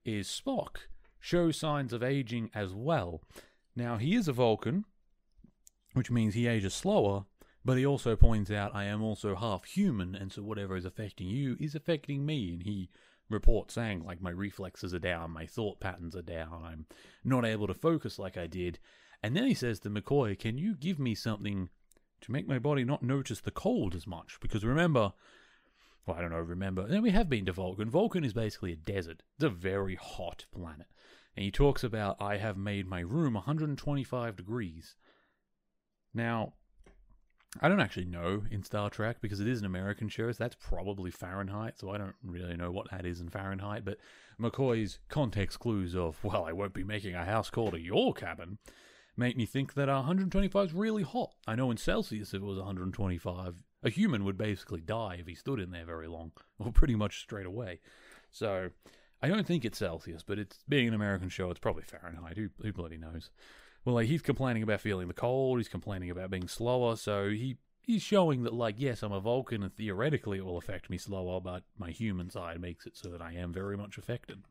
is 0.05 0.27
Spock 0.27 0.77
shows 1.19 1.57
signs 1.57 1.93
of 1.93 2.03
aging 2.03 2.51
as 2.53 2.73
well. 2.73 3.21
Now, 3.75 3.97
he 3.97 4.15
is 4.15 4.27
a 4.27 4.33
Vulcan, 4.33 4.85
which 5.93 6.11
means 6.11 6.33
he 6.33 6.45
ages 6.45 6.73
slower, 6.73 7.25
but 7.63 7.77
he 7.77 7.85
also 7.85 8.15
points 8.15 8.49
out, 8.49 8.75
I 8.75 8.85
am 8.85 9.03
also 9.03 9.35
half 9.35 9.65
human, 9.65 10.15
and 10.15 10.31
so 10.31 10.41
whatever 10.41 10.75
is 10.75 10.85
affecting 10.85 11.27
you 11.27 11.57
is 11.59 11.75
affecting 11.75 12.25
me. 12.25 12.53
And 12.53 12.63
he 12.63 12.89
reports 13.29 13.75
saying, 13.75 14.03
like, 14.03 14.21
my 14.21 14.31
reflexes 14.31 14.93
are 14.93 14.99
down, 14.99 15.31
my 15.31 15.45
thought 15.45 15.79
patterns 15.79 16.15
are 16.15 16.21
down, 16.21 16.63
I'm 16.65 16.85
not 17.23 17.45
able 17.45 17.67
to 17.67 17.73
focus 17.73 18.17
like 18.17 18.37
I 18.37 18.47
did. 18.47 18.79
And 19.23 19.35
then 19.35 19.45
he 19.45 19.53
says 19.53 19.79
to 19.81 19.89
McCoy, 19.89 20.37
Can 20.37 20.57
you 20.57 20.75
give 20.75 20.97
me 20.97 21.13
something 21.13 21.69
to 22.21 22.31
make 22.31 22.47
my 22.47 22.59
body 22.59 22.83
not 22.83 23.03
notice 23.03 23.41
the 23.41 23.51
cold 23.51 23.93
as 23.95 24.07
much? 24.07 24.39
Because 24.41 24.65
remember, 24.65 25.13
well, 26.05 26.17
I 26.17 26.21
don't 26.21 26.31
know, 26.31 26.39
remember, 26.39 26.87
and 26.87 27.03
we 27.03 27.11
have 27.11 27.29
been 27.29 27.45
to 27.45 27.53
Vulcan. 27.53 27.89
Vulcan 27.91 28.23
is 28.23 28.33
basically 28.33 28.73
a 28.73 28.77
desert, 28.77 29.21
it's 29.35 29.43
a 29.43 29.49
very 29.49 29.95
hot 29.95 30.45
planet. 30.51 30.87
And 31.35 31.45
he 31.45 31.51
talks 31.51 31.83
about, 31.83 32.17
I 32.19 32.37
have 32.37 32.57
made 32.57 32.87
my 32.87 33.01
room 33.01 33.35
125 33.35 34.35
degrees. 34.35 34.95
Now, 36.13 36.53
I 37.59 37.67
don't 37.67 37.81
actually 37.81 38.05
know 38.05 38.43
in 38.49 38.63
Star 38.63 38.89
Trek 38.89 39.17
because 39.19 39.41
it 39.41 39.47
is 39.47 39.59
an 39.59 39.65
American 39.65 40.07
show, 40.07 40.31
so 40.31 40.37
that's 40.41 40.55
probably 40.55 41.11
Fahrenheit. 41.11 41.77
So 41.77 41.89
I 41.89 41.97
don't 41.97 42.15
really 42.23 42.55
know 42.55 42.71
what 42.71 42.89
that 42.91 43.05
is 43.05 43.19
in 43.19 43.29
Fahrenheit. 43.29 43.83
But 43.83 43.97
McCoy's 44.39 44.99
context 45.09 45.59
clues 45.59 45.95
of, 45.95 46.23
well, 46.23 46.45
I 46.45 46.53
won't 46.53 46.73
be 46.73 46.83
making 46.83 47.13
a 47.13 47.25
house 47.25 47.49
call 47.49 47.71
to 47.71 47.79
your 47.79 48.13
cabin, 48.13 48.57
make 49.17 49.35
me 49.35 49.45
think 49.45 49.73
that 49.73 49.89
125 49.89 50.67
is 50.67 50.73
really 50.73 51.03
hot. 51.03 51.33
I 51.45 51.55
know 51.55 51.71
in 51.71 51.77
Celsius, 51.77 52.29
if 52.29 52.41
it 52.41 52.45
was 52.45 52.57
125, 52.57 53.63
a 53.83 53.89
human 53.89 54.23
would 54.23 54.37
basically 54.37 54.79
die 54.79 55.17
if 55.19 55.27
he 55.27 55.35
stood 55.35 55.59
in 55.59 55.71
there 55.71 55.85
very 55.85 56.07
long, 56.07 56.31
or 56.57 56.71
pretty 56.71 56.95
much 56.95 57.19
straight 57.19 57.45
away. 57.45 57.81
So 58.29 58.69
I 59.21 59.27
don't 59.27 59.45
think 59.45 59.65
it's 59.65 59.77
Celsius, 59.77 60.23
but 60.23 60.39
it's 60.39 60.63
being 60.69 60.87
an 60.87 60.93
American 60.93 61.29
show, 61.29 61.51
it's 61.51 61.59
probably 61.59 61.83
Fahrenheit. 61.83 62.37
Who, 62.37 62.49
who 62.61 62.71
bloody 62.71 62.97
knows? 62.97 63.29
Well, 63.85 63.95
like 63.95 64.07
he's 64.07 64.21
complaining 64.21 64.63
about 64.63 64.81
feeling 64.81 65.07
the 65.07 65.13
cold. 65.13 65.57
He's 65.57 65.67
complaining 65.67 66.11
about 66.11 66.29
being 66.29 66.47
slower. 66.47 66.95
So 66.95 67.29
he 67.29 67.57
he's 67.81 68.01
showing 68.01 68.43
that, 68.43 68.53
like, 68.53 68.75
yes, 68.77 69.03
I'm 69.03 69.11
a 69.11 69.19
Vulcan, 69.19 69.63
and 69.63 69.75
theoretically 69.75 70.37
it 70.37 70.45
will 70.45 70.57
affect 70.57 70.89
me 70.89 70.97
slower, 70.97 71.41
but 71.41 71.63
my 71.77 71.91
human 71.91 72.29
side 72.29 72.61
makes 72.61 72.85
it 72.85 72.95
so 72.95 73.09
that 73.09 73.21
I 73.21 73.33
am 73.33 73.51
very 73.51 73.77
much 73.77 73.97
affected. 73.97 74.43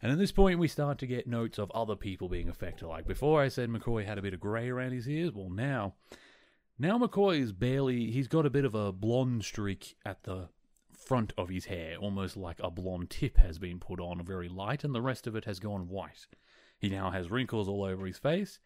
And 0.00 0.10
at 0.10 0.18
this 0.18 0.32
point, 0.32 0.58
we 0.58 0.66
start 0.66 0.98
to 0.98 1.06
get 1.06 1.28
notes 1.28 1.58
of 1.58 1.70
other 1.70 1.94
people 1.94 2.28
being 2.28 2.48
affected. 2.48 2.86
Like 2.88 3.06
before, 3.06 3.40
I 3.40 3.48
said 3.48 3.70
McCoy 3.70 4.04
had 4.04 4.18
a 4.18 4.22
bit 4.22 4.34
of 4.34 4.40
grey 4.40 4.68
around 4.68 4.92
his 4.92 5.08
ears. 5.08 5.30
Well, 5.32 5.48
now, 5.48 5.94
now 6.76 6.98
McCoy 6.98 7.40
is 7.40 7.52
barely. 7.52 8.10
He's 8.10 8.26
got 8.26 8.46
a 8.46 8.50
bit 8.50 8.64
of 8.64 8.74
a 8.74 8.90
blonde 8.90 9.44
streak 9.44 9.96
at 10.04 10.24
the 10.24 10.48
front 10.92 11.32
of 11.38 11.50
his 11.50 11.66
hair, 11.66 11.96
almost 11.98 12.36
like 12.36 12.58
a 12.60 12.70
blonde 12.70 13.10
tip 13.10 13.36
has 13.36 13.60
been 13.60 13.78
put 13.78 14.00
on, 14.00 14.24
very 14.24 14.48
light, 14.48 14.82
and 14.82 14.92
the 14.92 15.00
rest 15.00 15.28
of 15.28 15.36
it 15.36 15.44
has 15.44 15.60
gone 15.60 15.88
white. 15.88 16.26
He 16.82 16.88
now 16.88 17.12
has 17.12 17.30
wrinkles 17.30 17.68
all 17.68 17.84
over 17.84 18.04
his 18.04 18.18
face. 18.18 18.58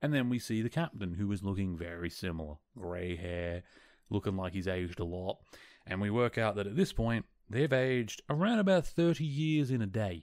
And 0.00 0.14
then 0.14 0.30
we 0.30 0.38
see 0.38 0.62
the 0.62 0.70
captain, 0.70 1.14
who 1.14 1.30
is 1.32 1.42
looking 1.42 1.76
very 1.76 2.08
similar. 2.08 2.54
Grey 2.78 3.16
hair, 3.16 3.64
looking 4.08 4.36
like 4.36 4.52
he's 4.52 4.68
aged 4.68 5.00
a 5.00 5.04
lot. 5.04 5.38
And 5.86 6.00
we 6.00 6.08
work 6.08 6.38
out 6.38 6.54
that 6.54 6.68
at 6.68 6.76
this 6.76 6.92
point, 6.92 7.26
they've 7.50 7.72
aged 7.72 8.22
around 8.30 8.60
about 8.60 8.86
30 8.86 9.24
years 9.24 9.70
in 9.72 9.82
a 9.82 9.86
day. 9.86 10.22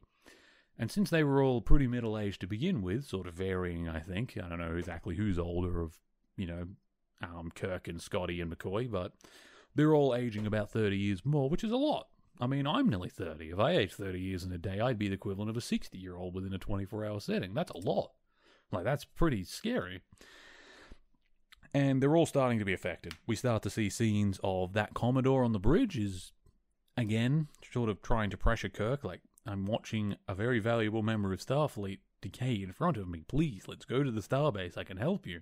And 0.79 0.89
since 0.89 1.09
they 1.09 1.25
were 1.25 1.43
all 1.43 1.61
pretty 1.61 1.87
middle 1.87 2.17
aged 2.17 2.39
to 2.41 2.47
begin 2.47 2.81
with, 2.81 3.05
sort 3.05 3.27
of 3.27 3.33
varying, 3.33 3.89
I 3.89 3.99
think, 3.99 4.37
I 4.41 4.47
don't 4.47 4.59
know 4.59 4.77
exactly 4.77 5.15
who's 5.15 5.37
older 5.37 5.81
of, 5.81 5.99
you 6.37 6.47
know, 6.47 6.67
um, 7.21 7.51
Kirk 7.53 7.87
and 7.89 8.01
Scotty 8.01 8.39
and 8.39 8.49
McCoy, 8.49 8.89
but 8.89 9.11
they're 9.75 9.93
all 9.93 10.15
aging 10.15 10.47
about 10.47 10.71
30 10.71 10.97
years 10.97 11.25
more, 11.25 11.49
which 11.49 11.65
is 11.65 11.71
a 11.71 11.77
lot. 11.77 12.07
I 12.41 12.47
mean, 12.47 12.65
I'm 12.65 12.89
nearly 12.89 13.09
30. 13.09 13.51
If 13.51 13.59
I 13.59 13.73
aged 13.73 13.93
30 13.93 14.19
years 14.19 14.43
in 14.43 14.51
a 14.51 14.57
day, 14.57 14.79
I'd 14.79 14.97
be 14.97 15.07
the 15.07 15.13
equivalent 15.13 15.51
of 15.51 15.57
a 15.57 15.61
60 15.61 15.95
year 15.97 16.17
old 16.17 16.33
within 16.33 16.53
a 16.53 16.57
24 16.57 17.05
hour 17.05 17.19
setting. 17.19 17.53
That's 17.53 17.71
a 17.71 17.77
lot. 17.77 18.11
Like, 18.71 18.83
that's 18.83 19.05
pretty 19.05 19.43
scary. 19.43 20.01
And 21.73 22.01
they're 22.01 22.15
all 22.15 22.25
starting 22.25 22.57
to 22.57 22.65
be 22.65 22.73
affected. 22.73 23.13
We 23.27 23.35
start 23.35 23.61
to 23.63 23.69
see 23.69 23.89
scenes 23.89 24.39
of 24.43 24.73
that 24.73 24.95
Commodore 24.95 25.43
on 25.43 25.53
the 25.53 25.59
bridge 25.59 25.97
is, 25.97 26.33
again, 26.97 27.47
sort 27.71 27.89
of 27.89 28.01
trying 28.01 28.31
to 28.31 28.37
pressure 28.37 28.69
Kirk. 28.69 29.03
Like, 29.03 29.21
I'm 29.45 29.65
watching 29.65 30.15
a 30.27 30.33
very 30.33 30.59
valuable 30.59 31.03
member 31.03 31.31
of 31.31 31.39
Starfleet 31.39 31.99
decay 32.21 32.55
in 32.55 32.73
front 32.73 32.97
of 32.97 33.07
me. 33.07 33.23
Please, 33.27 33.65
let's 33.67 33.85
go 33.85 34.03
to 34.03 34.11
the 34.11 34.21
starbase. 34.21 34.77
I 34.77 34.83
can 34.83 34.97
help 34.97 35.27
you. 35.27 35.41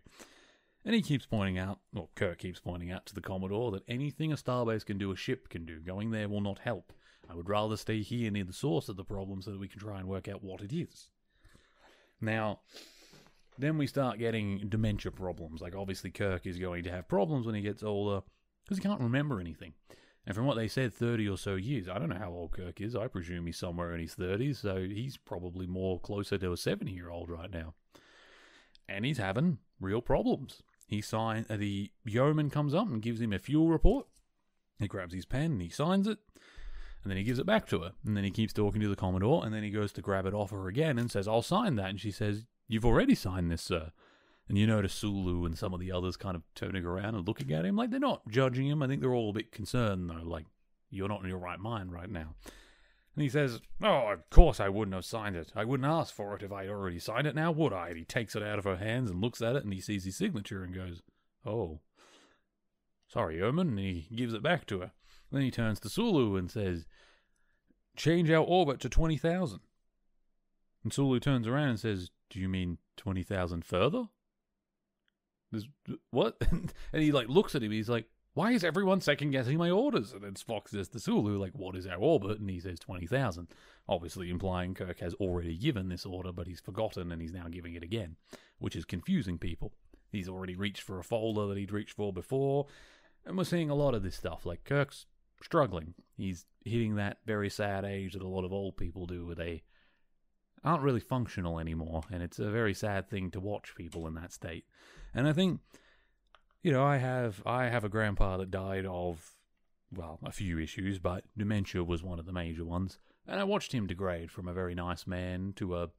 And 0.86 0.96
he 0.96 1.02
keeps 1.02 1.26
pointing 1.26 1.58
out, 1.58 1.80
or 1.96 2.10
Kirk 2.16 2.40
keeps 2.40 2.60
pointing 2.60 2.92
out 2.92 3.06
to 3.08 3.14
the 3.14 3.22
Commodore, 3.22 3.72
that 3.72 3.84
anything 3.88 4.32
a 4.32 4.36
starbase 4.36 4.86
can 4.86 4.98
do, 4.98 5.12
a 5.12 5.16
ship 5.16 5.50
can 5.50 5.66
do. 5.66 5.80
Going 5.80 6.12
there 6.12 6.30
will 6.30 6.42
not 6.42 6.60
help. 6.60 6.94
I 7.30 7.36
would 7.36 7.50
rather 7.50 7.78
stay 7.78 8.02
here 8.02 8.32
near 8.32 8.46
the 8.46 8.54
source 8.54 8.90
of 8.90 8.96
the 8.96 9.04
problem 9.04 9.42
so 9.42 9.52
that 9.52 9.60
we 9.60 9.68
can 9.68 9.80
try 9.80 10.00
and 10.00 10.08
work 10.08 10.28
out 10.28 10.44
what 10.44 10.62
it 10.62 10.74
is. 10.74 11.10
Now, 12.22 12.62
then 13.58 13.78
we 13.78 13.88
start 13.88 14.20
getting 14.20 14.70
dementia 14.70 15.12
problems. 15.12 15.62
Like, 15.62 15.76
obviously, 15.76 16.12
Kirk 16.12 16.48
is 16.48 16.58
going 16.58 16.84
to 16.86 16.92
have 16.92 17.08
problems 17.08 17.46
when 17.46 17.56
he 17.56 17.62
gets 17.62 17.84
older 17.84 18.22
because 18.64 18.78
he 18.78 18.84
can't 18.84 19.02
remember 19.02 19.40
anything. 19.40 19.74
And 20.26 20.36
from 20.36 20.46
what 20.46 20.56
they 20.56 20.68
said, 20.68 20.94
30 20.94 21.28
or 21.28 21.38
so 21.38 21.56
years. 21.56 21.90
I 21.90 21.98
don't 21.98 22.10
know 22.10 22.16
how 22.16 22.32
old 22.32 22.52
Kirk 22.52 22.82
is. 22.82 22.96
I 22.96 23.08
presume 23.08 23.46
he's 23.46 23.58
somewhere 23.58 23.94
in 23.94 24.00
his 24.00 24.16
30s, 24.16 24.58
so 24.58 24.78
he's 24.78 25.18
probably 25.18 25.68
more 25.68 26.00
closer 26.00 26.38
to 26.38 26.52
a 26.52 26.58
70 26.58 26.92
year 26.92 27.10
old 27.10 27.30
right 27.30 27.52
now. 27.52 27.74
And 28.88 29.06
he's 29.06 29.18
having 29.18 29.60
real 29.80 30.02
problems. 30.02 30.62
He 30.90 31.02
sign 31.02 31.46
uh, 31.52 31.56
the 31.56 31.92
yeoman 32.04 32.50
comes 32.50 32.74
up 32.74 32.88
and 32.88 33.00
gives 33.00 33.22
him 33.22 33.32
a 33.32 33.38
fuel 33.38 33.70
report. 33.70 34.08
He 34.80 34.88
grabs 34.88 35.14
his 35.14 35.26
pen 35.26 35.52
and 35.52 35.62
he 35.62 35.70
signs 35.70 36.08
it, 36.08 36.18
and 37.04 37.12
then 37.12 37.18
he 37.18 37.24
gives 37.24 37.38
it 37.38 37.46
back 37.46 37.68
to 37.68 37.82
her. 37.82 37.92
And 38.04 38.18
then 38.18 38.24
he 38.24 38.32
keeps 38.32 38.54
talking 38.54 38.82
to 38.82 38.88
the 38.88 38.96
Commodore, 38.96 39.46
and 39.46 39.54
then 39.54 39.62
he 39.62 39.70
goes 39.70 39.94
to 39.94 40.02
grab 40.02 40.26
it 40.26 40.34
off 40.34 40.50
her 40.50 40.68
again 40.68 40.98
and 40.98 41.12
says, 41.12 41.28
I'll 41.28 41.44
sign 41.44 41.76
that. 41.76 41.92
And 41.92 42.00
she 42.00 42.10
says, 42.10 42.48
You've 42.68 42.86
already 42.86 43.14
signed 43.14 43.52
this, 43.52 43.62
sir. 43.62 43.92
And 44.48 44.58
you 44.58 44.66
notice 44.66 44.94
Sulu 44.94 45.46
and 45.46 45.56
some 45.56 45.76
of 45.76 45.80
the 45.80 45.92
others 45.92 46.18
kind 46.18 46.36
of 46.36 46.42
turning 46.56 46.84
around 46.84 47.14
and 47.14 47.28
looking 47.28 47.52
at 47.52 47.66
him 47.66 47.76
like 47.76 47.92
they're 47.92 48.00
not 48.00 48.28
judging 48.28 48.68
him. 48.68 48.82
I 48.82 48.88
think 48.88 49.02
they're 49.02 49.14
all 49.14 49.30
a 49.30 49.34
bit 49.34 49.52
concerned, 49.52 50.10
though, 50.10 50.28
like, 50.28 50.48
you're 50.90 51.08
not 51.08 51.22
in 51.22 51.30
your 51.30 51.38
right 51.38 51.60
mind 51.60 51.94
right 51.94 52.10
now. 52.10 52.34
And 53.20 53.24
he 53.26 53.30
says, 53.30 53.60
Oh, 53.84 54.08
of 54.14 54.30
course 54.30 54.62
I 54.62 54.70
wouldn't 54.70 54.96
have 54.96 55.04
signed 55.04 55.36
it. 55.36 55.52
I 55.54 55.66
wouldn't 55.66 55.92
ask 55.92 56.16
for 56.16 56.38
it 56.38 56.42
if 56.42 56.54
I'd 56.54 56.70
already 56.70 57.00
signed 57.00 57.28
it 57.28 57.36
now, 57.36 57.52
would 57.52 57.74
I? 57.74 57.90
And 57.90 57.98
he 57.98 58.06
takes 58.06 58.34
it 58.34 58.42
out 58.42 58.60
of 58.60 58.64
her 58.64 58.78
hands 58.78 59.12
and 59.12 59.20
looks 59.20 59.42
at 59.42 59.58
it 59.58 59.66
and 59.66 59.74
he 59.74 59.82
sees 59.82 60.06
his 60.06 60.16
signature 60.16 60.64
and 60.64 60.74
goes, 60.74 61.02
Oh. 61.46 61.82
Sorry, 63.10 63.36
Yeoman. 63.36 63.68
And 63.72 63.80
he 63.80 64.08
gives 64.16 64.34
it 64.34 64.42
back 64.42 64.66
to 64.68 64.80
her. 64.80 64.92
Then 65.34 65.42
he 65.42 65.52
turns 65.52 65.82
to 65.82 65.90
Sulu 65.90 66.38
and 66.38 66.50
says, 66.50 66.86
Change 67.98 68.32
our 68.32 68.42
orbit 68.42 68.80
to 68.80 68.90
20,000. 68.90 69.60
And 70.86 70.94
Sulu 70.94 71.20
turns 71.20 71.46
around 71.46 71.72
and 71.72 71.80
says, 71.82 72.12
Do 72.30 72.40
you 72.40 72.48
mean 72.48 72.78
20,000 72.96 73.66
further? 73.66 74.06
There's, 75.52 75.68
what? 76.12 76.38
and 76.52 76.72
he 76.94 77.12
like 77.12 77.28
looks 77.28 77.54
at 77.54 77.64
him. 77.64 77.72
He's 77.74 77.90
like, 77.90 78.06
"Why 78.34 78.52
is 78.52 78.64
everyone 78.64 79.02
second 79.02 79.32
guessing 79.32 79.58
my 79.58 79.70
orders?" 79.70 80.14
And 80.14 80.24
then 80.24 80.36
Spock 80.36 80.70
says 80.70 80.90
to 80.90 81.00
Sulu, 81.00 81.38
"Like, 81.38 81.54
what 81.54 81.76
is 81.76 81.88
our 81.88 81.98
orbit?" 81.98 82.40
And 82.40 82.50
he 82.50 82.60
says 82.60 82.80
twenty 82.80 83.08
thousand, 83.08 83.48
obviously 83.88 84.30
implying 84.30 84.74
Kirk 84.74 85.00
has 85.00 85.14
already 85.16 85.58
given 85.58 85.90
this 85.90 86.06
order, 86.06 86.32
but 86.32 86.48
he's 86.48 86.60
forgotten 86.60 87.12
and 87.12 87.22
he's 87.22 87.34
now 87.34 87.48
giving 87.50 87.76
it 87.76 87.84
again, 87.84 88.16
which 88.60 88.76
is 88.76 88.86
confusing 88.86 89.38
people. 89.38 89.74
He's 90.12 90.30
already 90.30 90.56
reached 90.56 90.82
for 90.82 91.00
a 91.00 91.04
folder 91.04 91.48
that 91.48 91.58
he'd 91.58 91.72
reached 91.72 91.94
for 91.94 92.12
before, 92.14 92.68
and 93.26 93.38
we're 93.38 93.44
seeing 93.44 93.70
a 93.70 93.76
lot 93.76 93.94
of 93.94 94.04
this 94.04 94.16
stuff. 94.16 94.46
Like 94.46 94.64
Kirk's 94.64 95.06
struggling. 95.42 95.94
He's 96.18 96.46
hitting 96.66 96.96
that 96.96 97.20
very 97.26 97.50
sad 97.50 97.86
age 97.86 98.14
that 98.14 98.22
a 98.22 98.28
lot 98.28 98.46
of 98.46 98.54
old 98.54 98.78
people 98.78 99.06
do, 99.06 99.26
where 99.26 99.36
they 99.36 99.64
aren't 100.64 100.84
really 100.84 101.00
functional 101.00 101.60
anymore, 101.60 102.04
and 102.12 102.22
it's 102.22 102.40
a 102.40 102.52
very 102.52 102.74
sad 102.74 103.10
thing 103.10 103.32
to 103.32 103.40
watch 103.40 103.76
people 103.76 104.08
in 104.08 104.16
that 104.16 104.34
state. 104.34 104.66
And 105.14 105.28
I 105.28 105.34
think, 105.34 105.62
you 106.62 106.72
know, 106.72 106.84
I 106.84 106.98
have 106.98 107.42
I 107.46 107.66
have 107.66 107.84
a 107.84 107.90
grandpa 107.90 108.38
that 108.38 108.52
died 108.52 108.86
of, 108.86 109.36
well, 109.94 110.20
a 110.24 110.32
few 110.32 110.60
issues, 110.60 111.00
but 111.00 111.24
dementia 111.38 111.84
was 111.84 112.04
one 112.04 112.20
of 112.20 112.26
the 112.26 112.34
major 112.34 112.66
ones, 112.66 113.00
and 113.28 113.40
I 113.40 113.44
watched 113.44 113.72
him 113.72 113.88
degrade 113.88 114.32
from 114.32 114.48
a 114.48 114.54
very 114.54 114.76
nice 114.76 115.08
man 115.08 115.54
to 115.58 115.76
a 115.76 115.90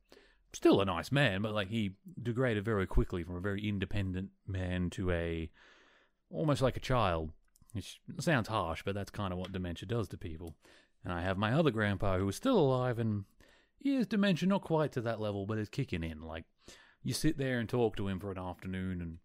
still 0.53 0.81
a 0.81 0.85
nice 0.85 1.13
man, 1.13 1.43
but 1.43 1.55
like 1.55 1.69
he 1.69 1.93
degraded 2.23 2.65
very 2.65 2.87
quickly 2.87 3.23
from 3.23 3.37
a 3.37 3.41
very 3.41 3.67
independent 3.67 4.31
man 4.47 4.91
to 4.91 5.11
a 5.11 5.51
almost 6.31 6.63
like 6.63 6.77
a 6.77 6.81
child. 6.81 7.31
Which 7.73 8.01
sounds 8.19 8.49
harsh, 8.49 8.83
but 8.85 8.97
that's 8.97 9.13
kind 9.13 9.33
of 9.33 9.39
what 9.39 9.53
dementia 9.53 9.87
does 9.87 10.09
to 10.09 10.17
people. 10.17 10.57
And 11.05 11.13
I 11.13 11.23
have 11.23 11.39
my 11.39 11.53
other 11.53 11.71
grandpa 11.71 12.19
who 12.19 12.29
is 12.29 12.35
still 12.35 12.59
alive 12.59 12.99
and 12.99 13.27
he 13.81 13.95
has 13.95 14.07
dementia, 14.07 14.49
not 14.49 14.63
quite 14.63 14.93
to 14.93 15.01
that 15.01 15.21
level, 15.21 15.47
but 15.47 15.59
it's 15.59 15.71
kicking 15.71 16.05
in. 16.05 16.21
Like, 16.21 16.45
you 17.03 17.15
sit 17.15 17.39
there 17.39 17.59
and 17.59 17.69
talk 17.69 17.97
to 17.97 18.09
him 18.09 18.21
for 18.21 18.31
an 18.31 18.39
afternoon, 18.39 19.01
and 19.01 19.19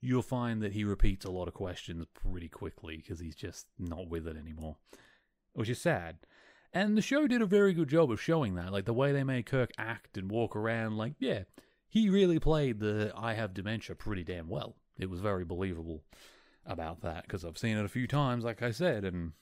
you'll 0.00 0.22
find 0.22 0.62
that 0.62 0.72
he 0.72 0.84
repeats 0.84 1.24
a 1.24 1.30
lot 1.30 1.48
of 1.48 1.54
questions 1.54 2.06
pretty 2.14 2.48
quickly 2.48 2.96
because 2.96 3.20
he's 3.20 3.36
just 3.36 3.66
not 3.78 4.08
with 4.08 4.26
it 4.26 4.36
anymore, 4.36 4.76
which 5.52 5.68
is 5.68 5.80
sad. 5.80 6.18
And 6.72 6.96
the 6.96 7.02
show 7.02 7.26
did 7.26 7.42
a 7.42 7.46
very 7.46 7.72
good 7.72 7.88
job 7.88 8.10
of 8.10 8.20
showing 8.20 8.54
that. 8.54 8.72
Like, 8.72 8.84
the 8.84 8.94
way 8.94 9.12
they 9.12 9.24
made 9.24 9.46
Kirk 9.46 9.70
act 9.76 10.16
and 10.16 10.30
walk 10.30 10.54
around, 10.54 10.96
like, 10.96 11.14
yeah, 11.18 11.42
he 11.88 12.08
really 12.08 12.38
played 12.38 12.78
the 12.78 13.12
I 13.16 13.34
have 13.34 13.52
dementia 13.52 13.96
pretty 13.96 14.22
damn 14.22 14.48
well. 14.48 14.76
It 14.96 15.10
was 15.10 15.20
very 15.20 15.44
believable 15.44 16.04
about 16.64 17.00
that 17.00 17.24
because 17.24 17.44
I've 17.44 17.58
seen 17.58 17.76
it 17.76 17.84
a 17.84 17.88
few 17.88 18.06
times, 18.06 18.44
like 18.44 18.62
I 18.62 18.70
said, 18.70 19.04
and 19.04 19.32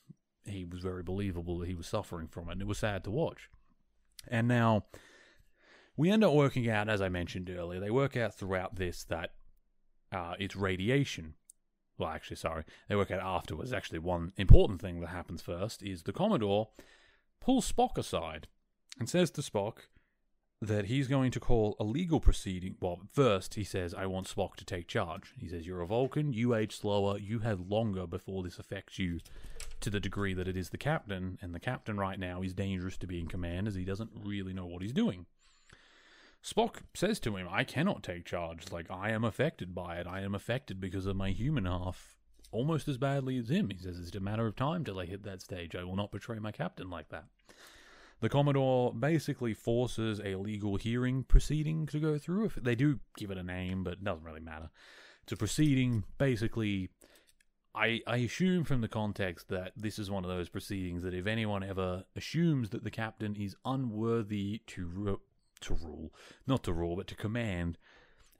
he 0.46 0.64
was 0.64 0.80
very 0.80 1.02
believable 1.02 1.58
that 1.58 1.68
he 1.68 1.74
was 1.74 1.86
suffering 1.86 2.28
from 2.28 2.48
it, 2.48 2.52
and 2.52 2.62
it 2.62 2.66
was 2.66 2.78
sad 2.78 3.04
to 3.04 3.10
watch. 3.10 3.50
And 4.26 4.48
now 4.48 4.86
we 5.96 6.10
end 6.10 6.24
up 6.24 6.32
working 6.32 6.70
out, 6.70 6.88
as 6.88 7.02
I 7.02 7.08
mentioned 7.08 7.50
earlier, 7.50 7.80
they 7.80 7.90
work 7.90 8.16
out 8.16 8.34
throughout 8.34 8.76
this 8.76 9.04
that 9.04 9.32
uh, 10.12 10.34
it's 10.38 10.56
radiation. 10.56 11.34
Well, 11.98 12.10
actually, 12.10 12.36
sorry, 12.36 12.64
they 12.88 12.96
work 12.96 13.10
out 13.10 13.20
afterwards. 13.20 13.72
Actually, 13.72 13.98
one 13.98 14.32
important 14.36 14.80
thing 14.80 15.00
that 15.00 15.08
happens 15.08 15.42
first 15.42 15.82
is 15.82 16.02
the 16.02 16.12
Commodore 16.12 16.68
pulls 17.40 17.70
Spock 17.70 17.98
aside 17.98 18.46
and 18.98 19.08
says 19.08 19.30
to 19.32 19.40
Spock 19.40 19.78
that 20.60 20.86
he's 20.86 21.06
going 21.06 21.30
to 21.30 21.40
call 21.40 21.76
a 21.78 21.84
legal 21.84 22.20
proceeding. 22.20 22.76
Well, 22.80 23.00
first 23.12 23.54
he 23.54 23.64
says, 23.64 23.94
I 23.94 24.06
want 24.06 24.32
Spock 24.32 24.56
to 24.56 24.64
take 24.64 24.88
charge. 24.88 25.34
He 25.38 25.48
says, 25.48 25.66
You're 25.66 25.80
a 25.80 25.86
Vulcan, 25.86 26.32
you 26.32 26.54
age 26.54 26.76
slower, 26.76 27.18
you 27.18 27.40
had 27.40 27.70
longer 27.70 28.06
before 28.06 28.42
this 28.42 28.58
affects 28.58 28.98
you 28.98 29.20
to 29.80 29.90
the 29.90 30.00
degree 30.00 30.34
that 30.34 30.48
it 30.48 30.56
is 30.56 30.70
the 30.70 30.78
captain, 30.78 31.38
and 31.40 31.54
the 31.54 31.60
captain 31.60 31.96
right 31.96 32.18
now 32.18 32.42
is 32.42 32.54
dangerous 32.54 32.96
to 32.98 33.06
be 33.06 33.20
in 33.20 33.28
command 33.28 33.68
as 33.68 33.76
he 33.76 33.84
doesn't 33.84 34.10
really 34.24 34.52
know 34.52 34.66
what 34.66 34.82
he's 34.82 34.92
doing. 34.92 35.26
Spock 36.48 36.76
says 36.94 37.20
to 37.20 37.36
him, 37.36 37.46
I 37.50 37.64
cannot 37.64 38.02
take 38.02 38.24
charge. 38.24 38.72
Like, 38.72 38.90
I 38.90 39.10
am 39.10 39.24
affected 39.24 39.74
by 39.74 39.96
it. 39.96 40.06
I 40.06 40.22
am 40.22 40.34
affected 40.34 40.80
because 40.80 41.04
of 41.04 41.16
my 41.16 41.30
human 41.30 41.66
half 41.66 42.16
almost 42.50 42.88
as 42.88 42.96
badly 42.96 43.36
as 43.36 43.50
him. 43.50 43.70
He 43.70 43.78
says, 43.78 43.98
It's 43.98 44.16
a 44.16 44.20
matter 44.20 44.46
of 44.46 44.56
time 44.56 44.84
till 44.84 44.98
I 44.98 45.04
hit 45.04 45.24
that 45.24 45.42
stage. 45.42 45.76
I 45.76 45.84
will 45.84 45.96
not 45.96 46.10
betray 46.10 46.38
my 46.38 46.52
captain 46.52 46.88
like 46.88 47.10
that. 47.10 47.24
The 48.20 48.28
Commodore 48.28 48.92
basically 48.94 49.54
forces 49.54 50.20
a 50.24 50.36
legal 50.36 50.76
hearing 50.76 51.22
proceeding 51.22 51.86
to 51.86 52.00
go 52.00 52.18
through. 52.18 52.52
They 52.56 52.74
do 52.74 53.00
give 53.16 53.30
it 53.30 53.38
a 53.38 53.42
name, 53.42 53.84
but 53.84 53.94
it 53.94 54.04
doesn't 54.04 54.24
really 54.24 54.40
matter. 54.40 54.70
It's 55.24 55.32
a 55.32 55.36
proceeding. 55.36 56.04
Basically, 56.16 56.88
I 57.74 58.00
I 58.06 58.16
assume 58.16 58.64
from 58.64 58.80
the 58.80 58.88
context 58.88 59.48
that 59.50 59.72
this 59.76 59.98
is 59.98 60.10
one 60.10 60.24
of 60.24 60.30
those 60.30 60.48
proceedings 60.48 61.02
that 61.02 61.14
if 61.14 61.26
anyone 61.26 61.62
ever 61.62 62.04
assumes 62.16 62.70
that 62.70 62.82
the 62.82 62.90
captain 62.90 63.36
is 63.36 63.54
unworthy 63.64 64.62
to 64.68 64.86
ru- 64.86 65.20
to 65.62 65.74
rule, 65.74 66.12
not 66.46 66.64
to 66.64 66.72
rule, 66.72 66.96
but 66.96 67.06
to 67.08 67.14
command 67.14 67.78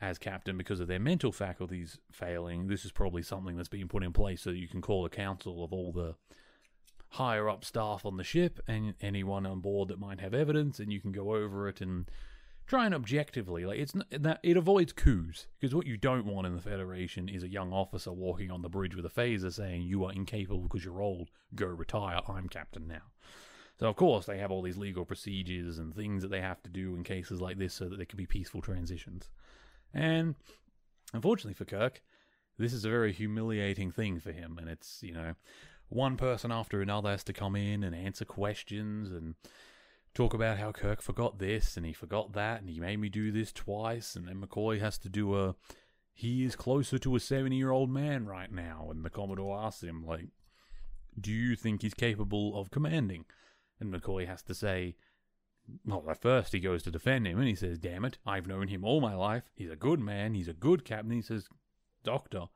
as 0.00 0.18
captain 0.18 0.56
because 0.56 0.80
of 0.80 0.88
their 0.88 1.00
mental 1.00 1.32
faculties 1.32 1.98
failing, 2.12 2.68
this 2.68 2.84
is 2.84 2.92
probably 2.92 3.22
something 3.22 3.56
that's 3.56 3.68
being 3.68 3.88
put 3.88 4.04
in 4.04 4.12
place 4.12 4.42
so 4.42 4.50
you 4.50 4.68
can 4.68 4.80
call 4.80 5.04
a 5.04 5.10
council 5.10 5.64
of 5.64 5.72
all 5.72 5.92
the 5.92 6.14
higher 7.12 7.48
up 7.48 7.64
staff 7.64 8.04
on 8.04 8.16
the 8.16 8.25
ship 8.25 8.60
and 8.68 8.94
anyone 9.00 9.46
on 9.46 9.60
board 9.60 9.88
that 9.88 9.98
might 9.98 10.20
have 10.20 10.34
evidence, 10.34 10.78
and 10.78 10.92
you 10.92 11.00
can 11.00 11.12
go 11.12 11.34
over 11.34 11.68
it 11.68 11.80
and 11.80 12.10
try 12.66 12.84
and 12.84 12.94
objectively 12.94 13.64
like 13.64 13.78
it's 13.78 13.94
that 14.10 14.38
it 14.42 14.54
avoids 14.54 14.92
coups 14.92 15.46
because 15.58 15.75
what 15.75 15.87
you 15.87 15.96
don't 15.96 16.26
want 16.26 16.46
in 16.46 16.54
the 16.54 16.60
Federation 16.60 17.26
is 17.26 17.42
a 17.42 17.48
young 17.48 17.72
officer 17.72 18.12
walking 18.12 18.50
on 18.50 18.60
the 18.60 18.68
bridge 18.68 18.94
with 18.94 19.06
a 19.06 19.08
phaser 19.08 19.50
saying 19.50 19.80
you 19.80 20.04
are 20.04 20.12
incapable 20.12 20.60
because 20.60 20.84
you're 20.84 21.00
old, 21.00 21.30
go 21.54 21.66
retire. 21.66 22.20
I'm 22.28 22.46
captain 22.48 22.87
now. 22.87 23.02
So 23.78 23.88
of 23.88 23.97
course 23.97 24.26
they 24.26 24.38
have 24.38 24.50
all 24.50 24.62
these 24.62 24.76
legal 24.76 25.04
procedures 25.04 25.78
and 25.78 25.94
things 25.94 26.23
that 26.23 26.30
they 26.30 26.40
have 26.40 26.62
to 26.64 26.70
do 26.70 26.94
in 26.97 27.04
cases 27.04 27.40
like 27.40 27.58
this 27.58 27.75
so 27.75 27.88
that 27.88 27.97
there 27.97 28.06
can 28.06 28.16
be 28.16 28.26
peaceful 28.26 28.61
transitions. 28.61 29.30
And 29.94 30.35
unfortunately 31.12 31.54
for 31.54 31.64
Kirk, 31.64 32.02
this 32.58 32.73
is 32.73 32.85
a 32.85 32.90
very 32.90 33.12
humiliating 33.12 33.92
thing 33.92 34.18
for 34.18 34.32
him, 34.32 34.58
and 34.58 34.68
it's 34.68 35.00
you 35.02 35.14
know 35.14 35.35
one 35.88 36.16
person 36.16 36.52
after 36.52 36.82
another 36.82 37.11
has 37.11 37.25
to 37.25 37.32
come 37.32 37.56
in 37.56 37.82
and 37.82 37.94
answer 37.94 38.25
questions 38.25 39.11
and 39.11 39.37
talk 40.12 40.35
about 40.35 40.58
how 40.58 40.73
Kirk 40.73 41.00
forgot 41.00 41.38
this 41.38 41.76
and 41.76 41.87
he 41.87 41.92
forgot 41.92 42.32
that 42.32 42.61
and 42.61 42.68
he 42.68 42.80
made 42.80 42.99
me 42.99 43.08
do 43.08 43.30
this 43.30 43.52
twice 43.52 44.16
and 44.16 44.26
then 44.26 44.40
McCoy 44.40 44.80
has 44.80 44.99
to 44.99 45.08
do 45.08 45.38
a 45.38 45.54
he 46.12 46.44
is 46.44 46.56
closer 46.56 46.99
to 46.99 47.14
a 47.14 47.20
70 47.20 47.56
year 47.56 47.70
old 47.70 47.88
man 47.90 48.26
right 48.26 48.50
now 48.50 48.88
and 48.90 49.04
the 49.04 49.11
Commodore 49.11 49.58
asks 49.58 49.82
him 49.82 50.04
like 50.04 50.26
do 51.18 51.32
you 51.32 51.54
think 51.54 51.82
he's 51.82 51.94
capable 51.94 52.58
of 52.58 52.70
commanding 52.70 53.25
and 53.80 53.92
McCoy 53.92 54.26
has 54.26 54.42
to 54.42 54.54
say 54.54 54.97
well 55.85 56.04
at 56.08 56.23
first 56.23 56.52
he 56.52 56.61
goes 56.61 56.82
to 56.82 56.90
defend 56.90 57.26
him 57.26 57.38
and 57.38 57.49
he 57.49 57.54
says 57.54 57.78
damn 57.78 58.04
it 58.04 58.18
I've 58.26 58.47
known 58.47 58.68
him 58.68 58.85
all 58.85 59.00
my 59.00 59.14
life 59.14 59.44
he's 59.54 59.70
a 59.70 59.76
good 59.76 60.00
man 60.00 60.35
he's 60.35 60.49
a 60.49 60.54
good 60.54 60.85
captain 60.85 61.11
he 61.11 61.23
says 61.23 61.49
doctor 62.02 62.47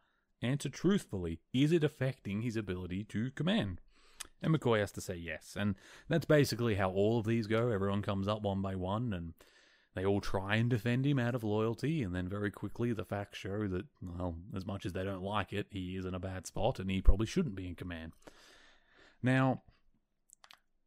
answer 0.41 0.69
truthfully 0.69 1.41
is 1.53 1.73
it 1.73 1.85
affecting 1.85 2.43
his 2.43 2.57
ability 2.57 3.05
to 3.05 3.31
command 3.33 3.81
and 4.43 4.55
McCoy 4.55 4.81
has 4.81 4.93
to 4.93 5.01
say 5.01 5.15
yes. 5.15 5.57
And 5.59 5.77
that's 6.09 6.27
basically 6.27 6.75
how 6.75 6.91
all 6.91 7.19
of 7.19 7.27
these 7.27 7.47
go. 7.47 7.71
Everyone 7.71 8.03
comes 8.03 8.27
up 8.27 8.43
one 8.43 8.61
by 8.61 8.75
one 8.75 9.13
and 9.13 9.35
they 9.95 10.05
all 10.05 10.21
try 10.21 10.57
and 10.57 10.69
defend 10.69 11.07
him 11.07 11.19
out 11.19 11.35
of 11.35 11.45
loyalty. 11.45 12.03
And 12.03 12.15
then 12.15 12.29
very 12.29 12.51
quickly, 12.51 12.93
the 12.93 13.05
facts 13.05 13.39
show 13.39 13.69
that, 13.69 13.87
well, 14.03 14.37
as 14.55 14.67
much 14.67 14.85
as 14.85 14.93
they 14.93 15.05
don't 15.05 15.23
like 15.23 15.53
it, 15.53 15.67
he 15.71 15.97
is 15.97 16.05
in 16.05 16.15
a 16.15 16.21
bad 16.21 16.47
spot 16.47 16.81
and 16.81 16.91
he 16.91 17.01
probably 17.01 17.27
shouldn't 17.27 17.55
be 17.55 17.69
in 17.69 17.77
command. 17.77 18.13
Now, 19.23 19.63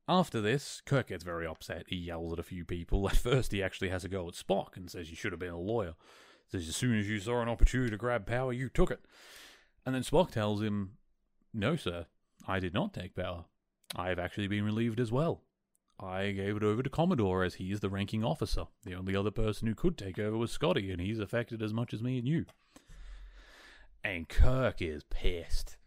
after 0.07 0.39
this, 0.41 0.81
Kirk 0.85 1.07
gets 1.07 1.23
very 1.23 1.47
upset. 1.47 1.85
He 1.87 1.95
yells 1.95 2.33
at 2.33 2.39
a 2.39 2.43
few 2.43 2.65
people. 2.65 3.07
At 3.09 3.17
first, 3.17 3.51
he 3.51 3.63
actually 3.63 3.89
has 3.89 4.03
a 4.03 4.09
go 4.09 4.27
at 4.27 4.35
Spock 4.35 4.75
and 4.75 4.89
says, 4.89 5.09
You 5.09 5.15
should 5.15 5.31
have 5.31 5.39
been 5.39 5.49
a 5.49 5.59
lawyer. 5.59 5.95
Says, 6.51 6.67
As 6.67 6.75
soon 6.75 6.99
as 6.99 7.09
you 7.09 7.19
saw 7.19 7.41
an 7.41 7.49
opportunity 7.49 7.89
to 7.91 7.97
grab 7.97 8.25
power, 8.25 8.53
you 8.53 8.69
took 8.69 8.91
it. 8.91 9.03
And 9.85 9.95
then 9.95 10.03
Spock 10.03 10.31
tells 10.31 10.61
him, 10.61 10.91
No, 11.53 11.75
sir, 11.75 12.05
I 12.47 12.59
did 12.59 12.73
not 12.73 12.93
take 12.93 13.15
power. 13.15 13.45
I 13.95 14.09
have 14.09 14.19
actually 14.19 14.47
been 14.47 14.65
relieved 14.65 14.99
as 14.99 15.11
well. 15.11 15.41
I 15.99 16.31
gave 16.31 16.57
it 16.57 16.63
over 16.63 16.83
to 16.83 16.89
Commodore 16.89 17.43
as 17.43 17.55
he 17.55 17.71
is 17.71 17.79
the 17.79 17.89
ranking 17.89 18.23
officer. 18.23 18.65
The 18.83 18.95
only 18.95 19.15
other 19.15 19.31
person 19.31 19.67
who 19.67 19.75
could 19.75 19.97
take 19.97 20.19
over 20.19 20.37
was 20.37 20.51
Scotty, 20.51 20.91
and 20.91 20.99
he's 20.99 21.19
affected 21.19 21.61
as 21.61 21.73
much 21.73 21.93
as 21.93 22.03
me 22.03 22.17
and 22.17 22.27
you. 22.27 22.45
And 24.03 24.27
Kirk 24.27 24.81
is 24.81 25.03
pissed. 25.09 25.77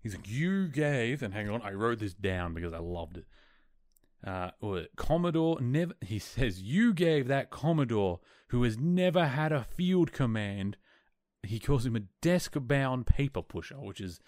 He's 0.00 0.14
like, 0.16 0.28
You 0.28 0.68
gave, 0.68 1.22
and 1.22 1.32
hang 1.32 1.48
on, 1.48 1.62
I 1.62 1.72
wrote 1.72 2.00
this 2.00 2.12
down 2.12 2.54
because 2.54 2.72
I 2.72 2.78
loved 2.78 3.16
it. 3.18 3.26
Uh, 4.24 4.50
Commodore 4.96 5.60
never, 5.60 5.94
he 6.00 6.18
says, 6.18 6.62
You 6.62 6.94
gave 6.94 7.28
that 7.28 7.50
Commodore 7.50 8.20
who 8.52 8.62
has 8.64 8.78
never 8.78 9.28
had 9.28 9.50
a 9.50 9.64
field 9.64 10.12
command, 10.12 10.76
he 11.42 11.58
calls 11.58 11.86
him 11.86 11.96
a 11.96 12.02
desk 12.20 12.52
bound 12.54 13.06
paper 13.06 13.40
pusher, 13.40 13.80
which 13.80 13.98
is 13.98 14.20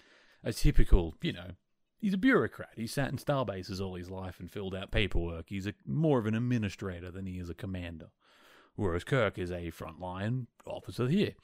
a 0.43 0.51
typical, 0.51 1.13
you 1.21 1.31
know, 1.31 1.51
he's 1.99 2.15
a 2.15 2.17
bureaucrat. 2.17 2.71
He 2.75 2.87
sat 2.87 3.11
in 3.11 3.17
starbases 3.17 3.79
all 3.79 3.93
his 3.93 4.09
life 4.09 4.39
and 4.39 4.51
filled 4.51 4.73
out 4.73 4.89
paperwork. 4.91 5.45
He's 5.49 5.67
a, 5.67 5.75
more 5.85 6.17
of 6.17 6.25
an 6.25 6.33
administrator 6.33 7.11
than 7.11 7.27
he 7.27 7.37
is 7.37 7.51
a 7.51 7.53
commander. 7.53 8.07
Whereas 8.75 9.03
Kirk 9.03 9.37
is 9.37 9.51
a 9.51 9.71
frontline 9.71 10.47
officer 10.65 11.07
here. 11.07 11.35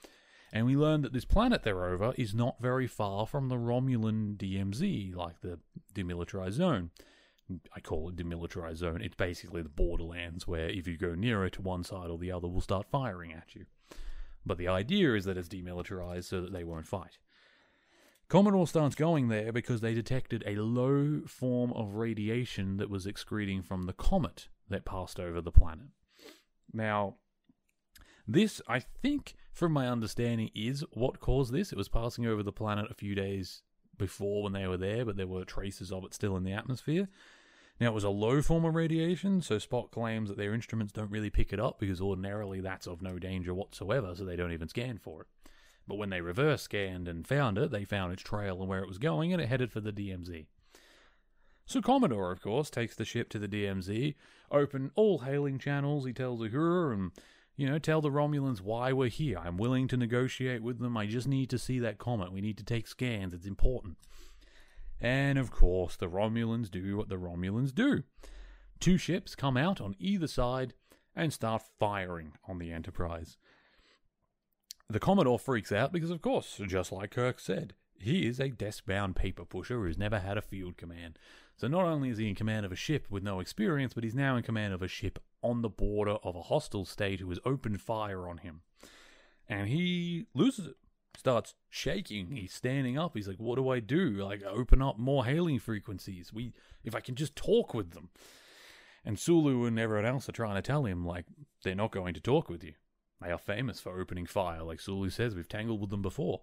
And 0.52 0.66
we 0.66 0.76
learn 0.76 1.02
that 1.04 1.14
this 1.14 1.24
planet 1.24 1.62
they're 1.62 1.86
over 1.86 2.16
is 2.18 2.34
not 2.34 2.56
very 2.60 2.88
far 2.88 3.28
from 3.28 3.48
the 3.48 3.58
Romulan 3.58 4.38
DMZ, 4.38 5.16
like 5.16 5.42
the 5.42 5.60
demilitarized 5.94 6.54
zone. 6.54 6.90
I 7.76 7.80
call 7.80 8.10
it 8.10 8.16
demilitarized 8.16 8.78
zone. 8.78 9.02
It's 9.02 9.16
basically 9.16 9.62
the 9.62 9.70
borderlands 9.70 10.48
where 10.48 10.70
if 10.70 10.88
you 10.88 10.98
go 10.98 11.16
nearer 11.16 11.50
to 11.50 11.62
one 11.62 11.84
side 11.84 12.10
or 12.10 12.18
the 12.18 12.32
other 12.32 12.48
will 12.48 12.62
start 12.62 12.88
firing 12.92 13.34
at 13.34 13.56
you. 13.56 13.66
But 14.46 14.58
the 14.58 14.68
idea 14.68 15.14
is 15.16 15.26
that 15.26 15.38
it's 15.38 15.50
demilitarized 15.50 16.26
so 16.26 16.42
that 16.42 16.54
they 16.54 16.64
won't 16.64 16.88
fight. 16.88 17.18
Commodore 18.28 18.66
starts 18.66 18.96
going 18.96 19.28
there 19.28 19.52
because 19.52 19.82
they 19.82 19.94
detected 19.94 20.44
a 20.46 20.56
low 20.56 21.22
form 21.28 21.74
of 21.74 21.96
radiation 21.96 22.78
that 22.78 22.90
was 22.90 23.06
excreting 23.06 23.62
from 23.62 23.84
the 23.84 23.94
comet 23.94 24.48
that 24.70 24.86
passed 24.86 25.20
over 25.20 25.42
the 25.42 25.52
planet. 25.52 25.88
Now, 26.72 27.16
this, 28.26 28.62
I 28.68 28.80
think, 28.80 29.36
from 29.52 29.74
my 29.74 29.88
understanding, 29.88 30.50
is 30.56 30.86
what 30.92 31.20
caused 31.20 31.52
this. 31.52 31.74
It 31.74 31.78
was 31.78 31.90
passing 31.90 32.26
over 32.26 32.42
the 32.42 32.54
planet 32.54 32.90
a 32.90 32.96
few 32.96 33.16
days 33.16 33.64
before 33.98 34.44
when 34.44 34.54
they 34.54 34.66
were 34.66 34.78
there, 34.78 35.04
but 35.04 35.18
there 35.18 35.28
were 35.28 35.44
traces 35.44 35.92
of 35.92 36.06
it 36.06 36.14
still 36.14 36.38
in 36.38 36.44
the 36.44 36.54
atmosphere. 36.54 37.10
Now, 37.82 37.88
it 37.88 37.96
was 37.96 38.04
a 38.04 38.10
low 38.10 38.44
form 38.44 38.64
of 38.64 38.76
radiation, 38.76 39.42
so 39.42 39.56
Spock 39.56 39.90
claims 39.90 40.30
that 40.30 40.38
their 40.38 40.54
instruments 40.54 40.94
don't 40.94 41.10
really 41.10 41.32
pick 41.32 41.52
it 41.52 41.60
up 41.60 41.80
because 41.80 42.00
ordinarily 42.00 42.62
that's 42.62 42.86
of 42.86 43.02
no 43.02 43.18
danger 43.18 43.56
whatsoever, 43.56 44.14
so 44.16 44.24
they 44.24 44.36
don't 44.36 44.52
even 44.52 44.68
scan 44.68 45.00
for 45.00 45.22
it. 45.22 45.28
But 45.88 45.98
when 45.98 46.12
they 46.12 46.22
reverse 46.22 46.62
scanned 46.62 47.08
and 47.08 47.28
found 47.28 47.58
it, 47.58 47.72
they 47.72 47.84
found 47.84 48.14
its 48.14 48.22
trail 48.22 48.60
and 48.60 48.70
where 48.70 48.84
it 48.84 48.88
was 48.88 49.00
going, 49.00 49.34
and 49.34 49.42
it 49.42 49.50
headed 49.50 49.72
for 49.72 49.80
the 49.80 49.92
DMZ. 49.92 50.46
So 51.66 51.82
Commodore, 51.82 52.32
of 52.32 52.40
course, 52.40 52.70
takes 52.70 52.96
the 52.96 53.04
ship 53.04 53.30
to 53.30 53.40
the 53.40 53.48
DMZ, 53.48 54.14
open 54.52 54.92
all 54.94 55.18
hailing 55.18 55.58
channels. 55.58 56.06
He 56.06 56.14
tells 56.14 56.40
Uhura 56.40 56.94
and, 56.94 57.12
you 57.56 57.68
know, 57.68 57.80
tell 57.80 58.00
the 58.00 58.12
Romulans 58.12 58.62
why 58.62 58.94
we're 58.94 59.10
here. 59.10 59.40
I'm 59.40 59.58
willing 59.58 59.88
to 59.88 59.98
negotiate 59.98 60.62
with 60.62 60.78
them. 60.78 60.98
I 60.98 61.08
just 61.08 61.28
need 61.28 61.50
to 61.50 61.58
see 61.58 61.80
that 61.80 61.98
comet. 61.98 62.32
We 62.32 62.42
need 62.42 62.60
to 62.60 62.64
take 62.64 62.86
scans. 62.86 63.34
It's 63.34 63.48
important. 63.48 63.98
And 65.02 65.40
of 65.40 65.52
course, 65.52 65.96
the 65.96 66.08
Romulans 66.08 66.70
do 66.70 66.96
what 66.96 67.10
the 67.10 67.18
Romulans 67.18 67.74
do. 67.74 68.04
Two 68.80 68.98
ships 68.98 69.36
come 69.36 69.58
out 69.58 69.82
on 69.82 69.96
either 70.00 70.28
side 70.28 70.74
and 71.16 71.34
start 71.34 71.64
firing 71.80 72.34
on 72.48 72.60
the 72.60 72.72
Enterprise. 72.72 73.38
The 74.90 75.00
Commodore 75.00 75.40
freaks 75.40 75.72
out 75.72 75.92
because, 75.92 76.12
of 76.12 76.22
course, 76.22 76.60
just 76.68 76.92
like 76.92 77.12
Kirk 77.12 77.40
said, 77.40 77.74
he 77.98 78.28
is 78.28 78.40
a 78.40 78.50
desk 78.50 78.86
bound 78.86 79.16
paper 79.16 79.46
pusher 79.46 79.80
who's 79.80 79.98
never 79.98 80.20
had 80.20 80.38
a 80.38 80.42
field 80.42 80.78
command. 80.78 81.18
So 81.58 81.68
not 81.68 81.86
only 81.86 82.10
is 82.10 82.18
he 82.18 82.28
in 82.28 82.36
command 82.36 82.66
of 82.66 82.72
a 82.72 82.76
ship 82.76 83.08
with 83.10 83.24
no 83.24 83.40
experience, 83.40 83.94
but 83.94 84.04
he's 84.04 84.16
now 84.16 84.36
in 84.36 84.44
command 84.44 84.74
of 84.74 84.82
a 84.82 84.88
ship 84.88 85.20
on 85.42 85.62
the 85.62 85.70
border 85.70 86.18
of 86.24 86.36
a 86.36 86.42
hostile 86.44 86.86
state 86.86 87.20
who 87.20 87.30
has 87.30 87.40
opened 87.46 87.82
fire 87.82 88.28
on 88.28 88.40
him. 88.40 88.62
And 89.48 89.68
he 89.68 90.26
loses 90.34 90.68
it. 90.68 90.76
Starts 91.22 91.54
shaking. 91.70 92.32
He's 92.36 92.52
standing 92.52 92.98
up. 92.98 93.16
He's 93.16 93.28
like, 93.28 93.38
"What 93.38 93.58
do 93.58 93.70
I 93.70 93.80
do? 93.80 94.10
Like, 94.10 94.42
open 94.44 94.82
up 94.82 94.98
more 94.98 95.24
hailing 95.24 95.60
frequencies. 95.60 96.34
We, 96.34 96.52
if 96.84 96.96
I 96.96 97.00
can 97.00 97.14
just 97.14 97.36
talk 97.36 97.76
with 97.76 97.92
them." 97.92 98.10
And 99.06 99.20
Sulu 99.20 99.66
and 99.66 99.78
everyone 99.78 100.08
else 100.08 100.28
are 100.28 100.32
trying 100.32 100.56
to 100.56 100.64
tell 100.64 100.86
him, 100.86 101.06
like, 101.06 101.26
they're 101.62 101.76
not 101.76 101.92
going 101.92 102.16
to 102.16 102.20
talk 102.20 102.50
with 102.50 102.64
you. 102.64 102.74
They 103.22 103.30
are 103.30 103.38
famous 103.38 103.80
for 103.80 104.02
opening 104.02 104.26
fire, 104.26 104.64
like 104.64 104.80
Sulu 104.80 105.12
says, 105.12 105.36
we've 105.36 105.48
tangled 105.48 105.80
with 105.80 105.92
them 105.92 106.02
before. 106.02 106.42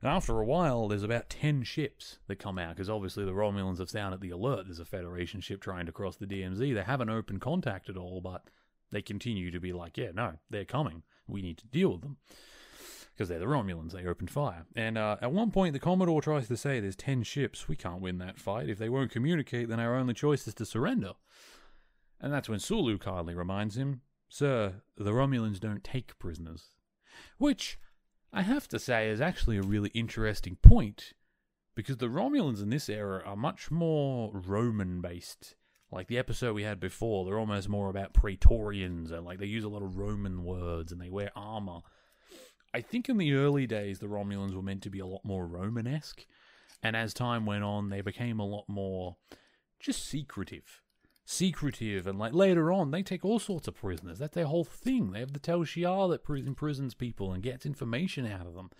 And 0.00 0.10
after 0.10 0.40
a 0.40 0.44
while, 0.44 0.88
there's 0.88 1.04
about 1.04 1.30
10 1.30 1.62
ships 1.62 2.18
that 2.26 2.40
come 2.40 2.58
out, 2.58 2.74
because 2.74 2.90
obviously 2.90 3.24
the 3.24 3.30
Romulans 3.30 3.78
have 3.78 3.88
sounded 3.88 4.20
the 4.20 4.30
alert. 4.30 4.66
There's 4.66 4.80
a 4.80 4.84
Federation 4.84 5.40
ship 5.40 5.60
trying 5.60 5.86
to 5.86 5.92
cross 5.92 6.16
the 6.16 6.26
DMZ. 6.26 6.74
They 6.74 6.82
haven't 6.82 7.08
opened 7.08 7.40
contact 7.40 7.88
at 7.88 7.96
all, 7.96 8.20
but 8.20 8.50
they 8.90 9.00
continue 9.00 9.52
to 9.52 9.60
be 9.60 9.72
like, 9.72 9.96
yeah, 9.96 10.10
no, 10.12 10.40
they're 10.50 10.64
coming. 10.64 11.04
We 11.28 11.40
need 11.40 11.58
to 11.58 11.68
deal 11.68 11.92
with 11.92 12.00
them. 12.00 12.16
Because 13.14 13.28
they're 13.28 13.38
the 13.38 13.46
Romulans, 13.46 13.92
they 13.92 14.06
opened 14.06 14.30
fire. 14.30 14.64
And 14.74 14.96
uh, 14.96 15.18
at 15.20 15.32
one 15.32 15.50
point, 15.50 15.74
the 15.74 15.78
Commodore 15.78 16.22
tries 16.22 16.48
to 16.48 16.56
say 16.56 16.80
there's 16.80 16.96
10 16.96 17.24
ships. 17.24 17.68
We 17.68 17.76
can't 17.76 18.00
win 18.00 18.18
that 18.18 18.38
fight. 18.38 18.70
If 18.70 18.78
they 18.78 18.88
won't 18.88 19.10
communicate, 19.10 19.68
then 19.68 19.80
our 19.80 19.94
only 19.94 20.14
choice 20.14 20.48
is 20.48 20.54
to 20.54 20.64
surrender. 20.64 21.12
And 22.20 22.32
that's 22.32 22.48
when 22.48 22.58
Sulu 22.60 22.98
kindly 22.98 23.34
reminds 23.34 23.76
him 23.76 24.00
Sir, 24.32 24.76
the 24.96 25.10
Romulans 25.10 25.60
don't 25.60 25.84
take 25.84 26.18
prisoners. 26.18 26.70
Which, 27.36 27.78
I 28.32 28.40
have 28.40 28.66
to 28.68 28.78
say, 28.78 29.10
is 29.10 29.20
actually 29.20 29.58
a 29.58 29.62
really 29.62 29.90
interesting 29.90 30.56
point, 30.62 31.12
because 31.74 31.98
the 31.98 32.08
Romulans 32.08 32.62
in 32.62 32.70
this 32.70 32.88
era 32.88 33.22
are 33.26 33.36
much 33.36 33.70
more 33.70 34.30
Roman 34.32 35.02
based. 35.02 35.54
Like 35.90 36.08
the 36.08 36.16
episode 36.16 36.54
we 36.54 36.62
had 36.62 36.80
before, 36.80 37.26
they're 37.26 37.38
almost 37.38 37.68
more 37.68 37.90
about 37.90 38.14
Praetorians, 38.14 39.10
and 39.10 39.26
like 39.26 39.38
they 39.38 39.44
use 39.44 39.64
a 39.64 39.68
lot 39.68 39.82
of 39.82 39.98
Roman 39.98 40.44
words 40.44 40.92
and 40.92 41.00
they 41.00 41.10
wear 41.10 41.30
armor. 41.36 41.80
I 42.74 42.80
think 42.80 43.08
in 43.08 43.18
the 43.18 43.34
early 43.34 43.66
days, 43.66 43.98
the 43.98 44.06
Romulans 44.06 44.54
were 44.54 44.62
meant 44.62 44.82
to 44.82 44.90
be 44.90 45.00
a 45.00 45.06
lot 45.06 45.24
more 45.24 45.46
Romanesque, 45.46 46.26
and 46.82 46.96
as 46.96 47.12
time 47.12 47.46
went 47.46 47.64
on, 47.64 47.90
they 47.90 48.00
became 48.00 48.40
a 48.40 48.46
lot 48.46 48.68
more 48.68 49.16
just 49.78 50.04
secretive 50.04 50.82
secretive. 51.24 52.06
And 52.06 52.18
like 52.18 52.32
later 52.32 52.72
on 52.72 52.90
they 52.90 53.02
take 53.02 53.24
all 53.24 53.38
sorts 53.38 53.68
of 53.68 53.74
prisoners. 53.74 54.18
That's 54.18 54.34
their 54.34 54.46
whole 54.46 54.64
thing. 54.64 55.12
They 55.12 55.20
have 55.20 55.32
the 55.32 55.40
Tal 55.40 55.60
Shiar 55.60 56.10
that 56.10 56.46
imprisons 56.46 56.94
people 56.94 57.32
and 57.32 57.42
gets 57.42 57.66
information 57.66 58.26
out 58.26 58.46
of 58.46 58.54
them. 58.54 58.70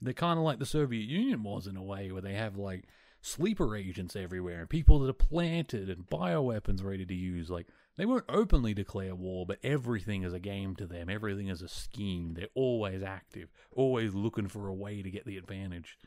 They're 0.00 0.12
kind 0.12 0.38
of 0.38 0.44
like 0.44 0.58
the 0.58 0.66
soviet 0.66 1.08
union 1.08 1.42
was 1.42 1.66
in 1.66 1.76
a 1.76 1.82
way 1.82 2.10
where 2.10 2.22
they 2.22 2.34
have 2.34 2.56
like 2.56 2.84
sleeper 3.22 3.74
agents 3.74 4.16
everywhere 4.16 4.60
and 4.60 4.68
people 4.68 4.98
that 4.98 5.08
are 5.08 5.14
planted 5.14 5.88
and 5.88 6.06
bioweapons 6.06 6.84
ready 6.84 7.06
to 7.06 7.14
use 7.14 7.48
like 7.48 7.68
they 7.96 8.06
won't 8.06 8.24
openly 8.28 8.74
declare 8.74 9.14
war 9.14 9.46
but 9.46 9.58
everything 9.62 10.22
is 10.22 10.32
a 10.32 10.40
game 10.40 10.74
to 10.76 10.86
them 10.86 11.08
everything 11.08 11.48
is 11.48 11.62
a 11.62 11.68
scheme 11.68 12.34
they're 12.34 12.48
always 12.54 13.02
active 13.02 13.48
always 13.72 14.14
looking 14.14 14.48
for 14.48 14.68
a 14.68 14.74
way 14.74 15.02
to 15.02 15.10
get 15.10 15.24
the 15.26 15.36
advantage 15.36 15.98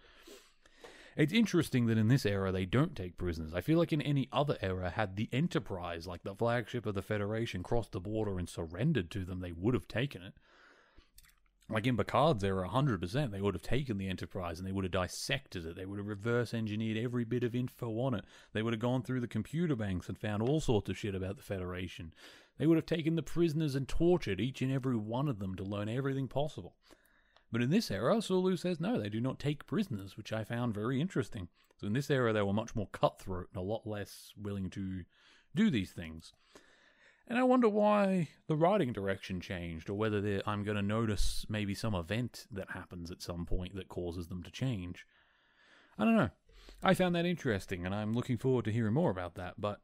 it's 1.18 1.34
interesting 1.34 1.88
that 1.88 1.98
in 1.98 2.10
this 2.10 2.28
era 2.28 2.52
they 2.52 2.66
don't 2.66 2.96
take 2.96 3.18
prisoners. 3.18 3.52
I 3.56 3.62
feel 3.62 3.80
like 3.80 3.92
in 3.92 4.04
any 4.04 4.30
other 4.32 4.56
era, 4.62 4.92
had 4.92 5.16
the 5.16 5.28
Enterprise, 5.34 6.06
like 6.06 6.22
the 6.22 6.36
flagship 6.36 6.86
of 6.86 6.94
the 6.94 7.02
Federation, 7.02 7.64
crossed 7.64 7.92
the 7.92 8.00
border 8.00 8.38
and 8.38 8.48
surrendered 8.48 9.10
to 9.12 9.26
them, 9.26 9.40
they 9.40 9.52
would 9.52 9.74
have 9.74 9.88
taken 9.88 10.22
it. 10.22 10.36
Like 11.70 11.86
in 11.86 11.98
Picard's 11.98 12.46
era, 12.46 12.70
100%, 12.70 13.32
they 13.32 13.42
would 13.42 13.54
have 13.54 13.62
taken 13.62 13.98
the 13.98 14.08
Enterprise 14.08 14.58
and 14.58 14.66
they 14.66 14.72
would 14.72 14.86
have 14.86 14.92
dissected 14.92 15.66
it. 15.66 15.76
They 15.76 15.86
would 15.86 15.98
have 15.98 16.08
reverse 16.08 16.54
engineered 16.54 16.98
every 16.98 17.26
bit 17.26 17.44
of 17.44 17.54
info 17.54 18.00
on 18.00 18.14
it. 18.14 18.24
They 18.54 18.62
would 18.62 18.72
have 18.72 18.80
gone 18.80 19.04
through 19.04 19.20
the 19.20 19.28
computer 19.28 19.76
banks 19.76 20.08
and 20.08 20.18
found 20.18 20.42
all 20.42 20.62
sorts 20.62 20.90
of 20.90 20.98
shit 20.98 21.14
about 21.14 21.36
the 21.36 21.44
Federation. 21.44 22.14
They 22.58 22.68
would 22.68 22.78
have 22.78 22.86
taken 22.86 23.16
the 23.16 23.22
prisoners 23.22 23.76
and 23.76 23.86
tortured 23.86 24.40
each 24.40 24.62
and 24.62 24.72
every 24.72 24.96
one 24.96 25.28
of 25.28 25.40
them 25.40 25.56
to 25.56 25.64
learn 25.64 25.90
everything 25.90 26.30
possible. 26.30 26.74
But 27.52 27.62
in 27.62 27.70
this 27.70 27.92
era, 27.92 28.22
Sulu 28.22 28.56
says 28.56 28.80
no, 28.80 28.98
they 28.98 29.10
do 29.10 29.20
not 29.20 29.38
take 29.38 29.68
prisoners, 29.68 30.16
which 30.16 30.32
I 30.32 30.46
found 30.46 30.74
very 30.74 31.02
interesting. 31.02 31.50
So 31.80 31.88
in 31.88 31.94
this 31.94 32.10
era, 32.10 32.32
they 32.32 32.42
were 32.42 32.54
much 32.54 32.76
more 32.76 32.88
cutthroat 32.92 33.50
and 33.54 33.62
a 33.62 33.66
lot 33.66 33.86
less 33.86 34.34
willing 34.38 34.70
to 34.72 35.04
do 35.54 35.70
these 35.70 35.92
things. 35.92 36.34
And 37.30 37.38
I 37.38 37.44
wonder 37.44 37.68
why 37.68 38.30
the 38.48 38.56
writing 38.56 38.94
direction 38.94 39.42
changed, 39.42 39.90
or 39.90 39.96
whether 39.96 40.42
I'm 40.46 40.64
going 40.64 40.78
to 40.78 40.82
notice 40.82 41.46
maybe 41.50 41.74
some 41.74 41.94
event 41.94 42.48
that 42.52 42.72
happens 42.72 43.12
at 43.12 43.22
some 43.22 43.46
point 43.46 43.76
that 43.76 43.90
causes 43.90 44.28
them 44.28 44.44
to 44.44 44.52
change. 44.52 45.06
I 46.00 46.06
don't 46.06 46.16
know. 46.16 46.30
I 46.82 46.94
found 46.94 47.16
that 47.16 47.26
interesting, 47.26 47.86
and 47.86 47.94
I'm 47.94 48.14
looking 48.14 48.38
forward 48.38 48.66
to 48.66 48.72
hearing 48.72 48.94
more 48.94 49.12
about 49.12 49.36
that. 49.36 49.56
But 49.60 49.82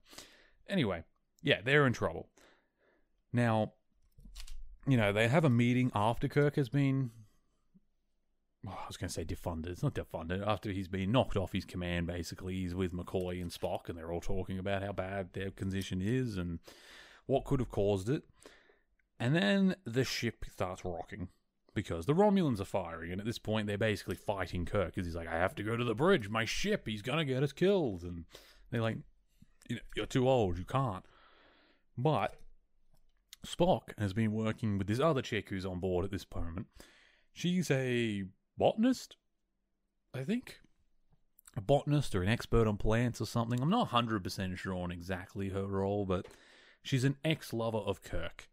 anyway, 0.69 1.03
yeah, 1.41 1.59
they're 1.63 1.85
in 1.85 1.93
trouble. 1.93 2.29
Now, 3.33 3.73
you 4.87 4.95
know, 4.95 5.11
they 5.11 5.27
have 5.27 5.43
a 5.43 5.49
meeting 5.49 5.91
after 5.93 6.27
Kirk 6.27 6.55
has 6.55 6.69
been. 6.69 7.11
Oh, 8.65 8.71
I 8.71 8.87
was 8.87 8.95
going 8.95 9.09
to 9.09 9.13
say 9.13 9.25
defunded. 9.25 9.67
It's 9.67 9.83
not 9.83 9.95
defunded. 9.95 10.47
After 10.47 10.71
he's 10.71 10.87
been 10.87 11.11
knocked 11.11 11.35
off 11.35 11.51
his 11.51 11.65
command, 11.65 12.07
basically, 12.07 12.55
he's 12.55 12.73
with 12.73 12.93
McCoy 12.93 13.41
and 13.41 13.51
Spock, 13.51 13.89
and 13.89 13.97
they're 13.97 14.13
all 14.13 14.21
talking 14.21 14.57
about 14.57 14.83
how 14.83 14.93
bad 14.93 15.33
their 15.33 15.51
condition 15.51 16.01
is 16.01 16.37
and 16.37 16.59
what 17.25 17.45
could 17.45 17.59
have 17.59 17.69
caused 17.69 18.09
it. 18.09 18.23
And 19.19 19.35
then 19.35 19.75
the 19.85 20.03
ship 20.03 20.45
starts 20.51 20.83
rocking 20.83 21.29
because 21.73 22.05
the 22.05 22.13
Romulans 22.13 22.59
are 22.59 22.65
firing, 22.65 23.11
and 23.11 23.21
at 23.21 23.25
this 23.25 23.39
point 23.39 23.67
they're 23.67 23.77
basically 23.77 24.15
fighting 24.15 24.65
Kirk 24.65 24.93
because 24.93 25.05
he's 25.05 25.15
like, 25.15 25.27
"I 25.27 25.37
have 25.37 25.55
to 25.55 25.63
go 25.63 25.77
to 25.77 25.83
the 25.83 25.95
bridge. 25.95 26.29
My 26.29 26.45
ship. 26.45 26.87
He's 26.87 27.01
gonna 27.01 27.25
get 27.25 27.43
us 27.43 27.53
killed." 27.53 28.03
And 28.03 28.25
they're 28.69 28.81
like, 28.81 28.97
"You're 29.95 30.05
too 30.05 30.27
old. 30.27 30.57
You 30.57 30.65
can't." 30.65 31.05
But 31.97 32.35
Spock 33.45 33.97
has 33.97 34.13
been 34.13 34.31
working 34.31 34.77
with 34.77 34.87
this 34.87 34.99
other 34.99 35.21
chick 35.21 35.49
who's 35.49 35.65
on 35.65 35.79
board 35.79 36.05
at 36.05 36.11
this 36.11 36.25
moment. 36.33 36.67
She's 37.33 37.69
a 37.71 38.23
botanist, 38.57 39.17
I 40.13 40.23
think. 40.23 40.59
A 41.55 41.61
botanist 41.61 42.15
or 42.15 42.23
an 42.23 42.29
expert 42.29 42.67
on 42.67 42.77
plants 42.77 43.21
or 43.21 43.25
something. 43.25 43.59
I'm 43.61 43.69
not 43.69 43.89
100% 43.89 44.57
sure 44.57 44.73
on 44.73 44.91
exactly 44.91 45.49
her 45.49 45.67
role, 45.67 46.05
but 46.05 46.27
She's 46.83 47.03
an 47.03 47.17
ex 47.23 47.53
lover 47.53 47.79
of 47.79 48.03
Kirk. 48.03 48.49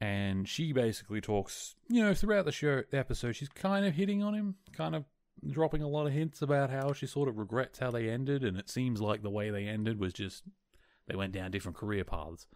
And 0.00 0.48
she 0.48 0.72
basically 0.72 1.20
talks, 1.20 1.74
you 1.88 2.02
know, 2.02 2.14
throughout 2.14 2.46
the 2.46 2.52
show 2.52 2.82
the 2.90 2.98
episode, 2.98 3.32
she's 3.32 3.50
kind 3.50 3.84
of 3.84 3.94
hitting 3.94 4.22
on 4.22 4.34
him, 4.34 4.54
kind 4.72 4.94
of 4.94 5.04
dropping 5.48 5.82
a 5.82 5.88
lot 5.88 6.06
of 6.06 6.12
hints 6.12 6.40
about 6.40 6.70
how 6.70 6.92
she 6.92 7.06
sort 7.06 7.28
of 7.28 7.36
regrets 7.36 7.78
how 7.78 7.90
they 7.90 8.08
ended, 8.08 8.42
and 8.42 8.56
it 8.56 8.70
seems 8.70 9.00
like 9.00 9.22
the 9.22 9.30
way 9.30 9.50
they 9.50 9.66
ended 9.66 10.00
was 10.00 10.14
just 10.14 10.44
they 11.06 11.16
went 11.16 11.32
down 11.32 11.50
different 11.50 11.76
career 11.76 12.04
paths. 12.04 12.46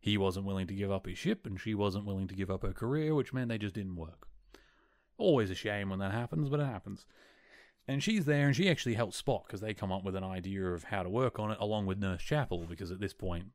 He 0.00 0.16
wasn't 0.16 0.46
willing 0.46 0.66
to 0.66 0.74
give 0.74 0.90
up 0.90 1.06
his 1.06 1.18
ship, 1.18 1.46
and 1.46 1.60
she 1.60 1.74
wasn't 1.74 2.06
willing 2.06 2.28
to 2.28 2.34
give 2.34 2.50
up 2.50 2.62
her 2.62 2.72
career, 2.72 3.14
which 3.14 3.32
meant 3.32 3.48
they 3.48 3.58
just 3.58 3.74
didn't 3.74 3.96
work. 3.96 4.28
Always 5.16 5.50
a 5.50 5.54
shame 5.54 5.90
when 5.90 5.98
that 5.98 6.12
happens, 6.12 6.48
but 6.48 6.60
it 6.60 6.66
happens. 6.66 7.06
And 7.86 8.02
she's 8.02 8.24
there, 8.24 8.46
and 8.46 8.56
she 8.56 8.70
actually 8.70 8.94
helps 8.94 9.20
Spock 9.20 9.46
because 9.46 9.60
they 9.60 9.74
come 9.74 9.92
up 9.92 10.04
with 10.04 10.16
an 10.16 10.24
idea 10.24 10.66
of 10.66 10.84
how 10.84 11.02
to 11.02 11.08
work 11.08 11.38
on 11.38 11.50
it 11.50 11.58
along 11.60 11.86
with 11.86 11.98
Nurse 11.98 12.22
Chapel, 12.22 12.66
because 12.68 12.90
at 12.90 13.00
this 13.00 13.12
point, 13.12 13.46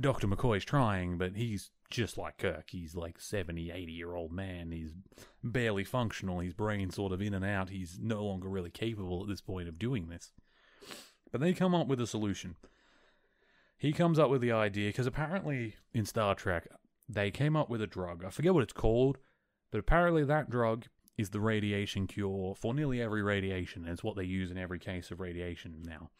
Dr. 0.00 0.28
McCoy's 0.28 0.64
trying, 0.64 1.18
but 1.18 1.34
he's 1.34 1.70
just 1.90 2.18
like 2.18 2.38
Kirk. 2.38 2.70
He's 2.70 2.94
like 2.94 3.20
70, 3.20 3.70
80 3.70 3.92
year 3.92 4.14
old 4.14 4.32
man. 4.32 4.70
He's 4.70 4.92
barely 5.42 5.84
functional. 5.84 6.40
His 6.40 6.54
brain's 6.54 6.94
sort 6.94 7.12
of 7.12 7.22
in 7.22 7.34
and 7.34 7.44
out. 7.44 7.70
He's 7.70 7.98
no 8.00 8.24
longer 8.24 8.48
really 8.48 8.70
capable 8.70 9.22
at 9.22 9.28
this 9.28 9.40
point 9.40 9.68
of 9.68 9.78
doing 9.78 10.08
this. 10.08 10.32
But 11.32 11.40
they 11.40 11.52
come 11.52 11.74
up 11.74 11.88
with 11.88 12.00
a 12.00 12.06
solution. 12.06 12.56
He 13.76 13.92
comes 13.92 14.18
up 14.18 14.30
with 14.30 14.40
the 14.40 14.52
idea 14.52 14.90
because 14.90 15.06
apparently 15.06 15.76
in 15.94 16.04
Star 16.04 16.34
Trek, 16.34 16.68
they 17.08 17.30
came 17.30 17.56
up 17.56 17.70
with 17.70 17.80
a 17.80 17.86
drug. 17.86 18.24
I 18.24 18.30
forget 18.30 18.52
what 18.52 18.62
it's 18.62 18.72
called, 18.72 19.18
but 19.70 19.78
apparently 19.78 20.24
that 20.24 20.50
drug 20.50 20.86
is 21.16 21.30
the 21.30 21.40
radiation 21.40 22.06
cure 22.06 22.54
for 22.54 22.74
nearly 22.74 23.00
every 23.00 23.22
radiation. 23.22 23.84
And 23.84 23.92
it's 23.92 24.04
what 24.04 24.16
they 24.16 24.24
use 24.24 24.50
in 24.50 24.58
every 24.58 24.78
case 24.78 25.10
of 25.10 25.20
radiation 25.20 25.82
now. 25.84 26.10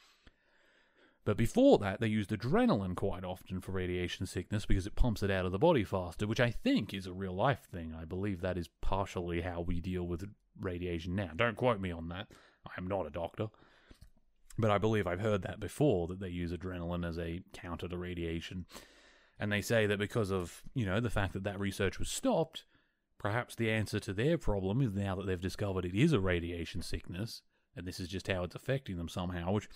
But 1.29 1.37
before 1.37 1.77
that, 1.81 2.01
they 2.01 2.07
used 2.07 2.31
adrenaline 2.31 2.97
quite 2.97 3.23
often 3.23 3.61
for 3.61 3.73
radiation 3.73 4.25
sickness 4.25 4.65
because 4.65 4.87
it 4.87 4.95
pumps 4.95 5.23
it 5.23 5.31
out 5.31 5.45
of 5.45 5.53
the 5.53 5.59
body 5.59 5.85
faster, 5.85 6.27
which 6.27 6.41
I 6.41 6.51
think 6.51 6.95
is 6.95 7.07
a 7.07 7.13
real 7.13 7.35
life 7.35 7.69
thing. 7.71 7.95
I 7.95 8.07
believe 8.07 8.41
that 8.41 8.57
is 8.57 8.71
partially 8.81 9.43
how 9.43 9.61
we 9.61 9.79
deal 9.79 10.05
with 10.05 10.27
radiation 10.59 11.15
now. 11.15 11.33
Don't 11.37 11.59
quote 11.59 11.83
me 11.83 11.91
on 11.91 12.09
that. 12.09 12.29
I 12.67 12.71
am 12.79 12.87
not 12.87 13.07
a 13.07 13.11
doctor. 13.11 13.49
But 14.57 14.71
I 14.71 14.79
believe 14.79 15.07
I've 15.07 15.21
heard 15.21 15.43
that 15.43 15.61
before 15.61 16.07
that 16.07 16.19
they 16.19 16.31
use 16.31 16.51
adrenaline 16.51 17.07
as 17.07 17.19
a 17.19 17.43
counter 17.53 17.89
to 17.89 17.99
radiation. 17.99 18.65
And 19.39 19.53
they 19.53 19.61
say 19.61 19.85
that 19.85 19.99
because 19.99 20.31
of, 20.31 20.63
you 20.73 20.87
know, 20.87 20.99
the 20.99 21.11
fact 21.11 21.35
that 21.35 21.45
that 21.45 21.61
research 21.61 21.99
was 21.99 22.09
stopped, 22.09 22.65
perhaps 23.19 23.55
the 23.55 23.71
answer 23.71 24.01
to 24.01 24.15
their 24.15 24.39
problem 24.39 24.81
is 24.81 24.95
now 24.95 25.15
that 25.17 25.27
they've 25.27 25.39
discovered 25.39 25.85
it 25.85 25.95
is 25.95 26.15
a 26.15 26.21
radiation 26.21 26.81
sickness, 26.81 27.43
and 27.77 27.87
this 27.87 28.01
is 28.01 28.09
just 28.09 28.29
how 28.29 28.45
it's 28.45 28.55
affecting 28.55 28.97
them 28.97 29.11
somehow, 29.11 29.53
which 29.53 29.69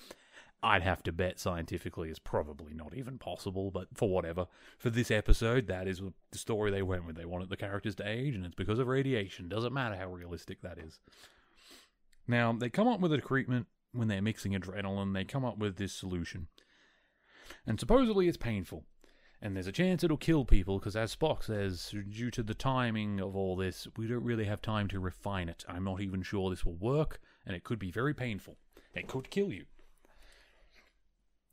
I'd 0.62 0.82
have 0.82 1.02
to 1.04 1.12
bet 1.12 1.40
scientifically 1.40 2.08
is 2.10 2.18
probably 2.18 2.72
not 2.72 2.94
even 2.94 3.18
possible, 3.18 3.70
but 3.70 3.88
for 3.94 4.08
whatever. 4.08 4.46
For 4.78 4.90
this 4.90 5.10
episode, 5.10 5.66
that 5.66 5.88
is 5.88 6.00
the 6.30 6.38
story 6.38 6.70
they 6.70 6.82
went 6.82 7.04
with. 7.04 7.16
They 7.16 7.24
wanted 7.24 7.50
the 7.50 7.56
characters 7.56 7.96
to 7.96 8.08
age, 8.08 8.34
and 8.34 8.44
it's 8.44 8.54
because 8.54 8.78
of 8.78 8.86
radiation. 8.86 9.48
Doesn't 9.48 9.72
matter 9.72 9.96
how 9.96 10.12
realistic 10.12 10.62
that 10.62 10.78
is. 10.78 11.00
Now, 12.28 12.52
they 12.52 12.70
come 12.70 12.86
up 12.86 13.00
with 13.00 13.12
a 13.12 13.18
treatment 13.18 13.66
when 13.92 14.08
they're 14.08 14.22
mixing 14.22 14.52
adrenaline, 14.52 15.14
they 15.14 15.24
come 15.24 15.44
up 15.44 15.58
with 15.58 15.76
this 15.76 15.92
solution. 15.92 16.48
And 17.66 17.78
supposedly 17.78 18.28
it's 18.28 18.36
painful. 18.36 18.84
And 19.40 19.56
there's 19.56 19.66
a 19.66 19.72
chance 19.72 20.04
it'll 20.04 20.16
kill 20.16 20.44
people 20.44 20.78
because, 20.78 20.94
as 20.94 21.14
Spock 21.14 21.42
says, 21.42 21.92
due 22.10 22.30
to 22.30 22.42
the 22.42 22.54
timing 22.54 23.20
of 23.20 23.34
all 23.34 23.56
this, 23.56 23.88
we 23.96 24.06
don't 24.06 24.22
really 24.22 24.44
have 24.44 24.62
time 24.62 24.86
to 24.88 25.00
refine 25.00 25.48
it. 25.48 25.64
I'm 25.68 25.84
not 25.84 26.00
even 26.00 26.22
sure 26.22 26.48
this 26.48 26.64
will 26.64 26.76
work, 26.76 27.20
and 27.44 27.56
it 27.56 27.64
could 27.64 27.80
be 27.80 27.90
very 27.90 28.14
painful. 28.14 28.56
It 28.94 29.08
could 29.08 29.30
kill 29.30 29.52
you. 29.52 29.64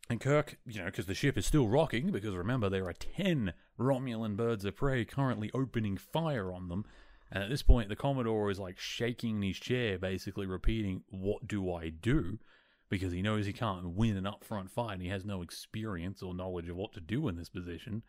And 0.10 0.20
Kirk, 0.20 0.58
you 0.66 0.80
know, 0.80 0.86
because 0.86 1.06
the 1.06 1.14
ship 1.14 1.38
is 1.38 1.46
still 1.46 1.68
rocking, 1.68 2.10
because 2.10 2.36
remember, 2.36 2.68
there 2.68 2.88
are 2.88 2.94
10 2.94 3.54
Romulan 3.80 4.36
birds 4.36 4.66
of 4.66 4.76
prey 4.76 5.06
currently 5.06 5.52
opening 5.54 5.98
fire 5.98 6.52
on 6.52 6.68
them. 6.68 6.86
And 7.32 7.44
at 7.44 7.50
this 7.52 7.62
point, 7.62 7.90
the 7.90 7.96
Commodore 7.96 8.50
is 8.50 8.60
like 8.60 8.80
shaking 8.80 9.36
in 9.36 9.50
his 9.50 9.60
chair, 9.60 10.00
basically 10.00 10.48
repeating, 10.48 11.04
What 11.10 11.48
do 11.48 11.72
I 11.72 11.90
do? 11.90 12.40
Because 12.90 13.14
he 13.14 13.22
knows 13.22 13.46
he 13.46 13.54
can't 13.54 13.92
win 13.92 14.18
an 14.18 14.24
upfront 14.24 14.72
fight 14.72 14.94
and 14.94 15.04
he 15.04 15.10
has 15.10 15.26
no 15.26 15.44
experience 15.44 16.24
or 16.24 16.34
knowledge 16.34 16.70
of 16.70 16.76
what 16.76 16.94
to 16.94 17.02
do 17.02 17.28
in 17.28 17.36
this 17.36 17.50
position. 17.50 18.02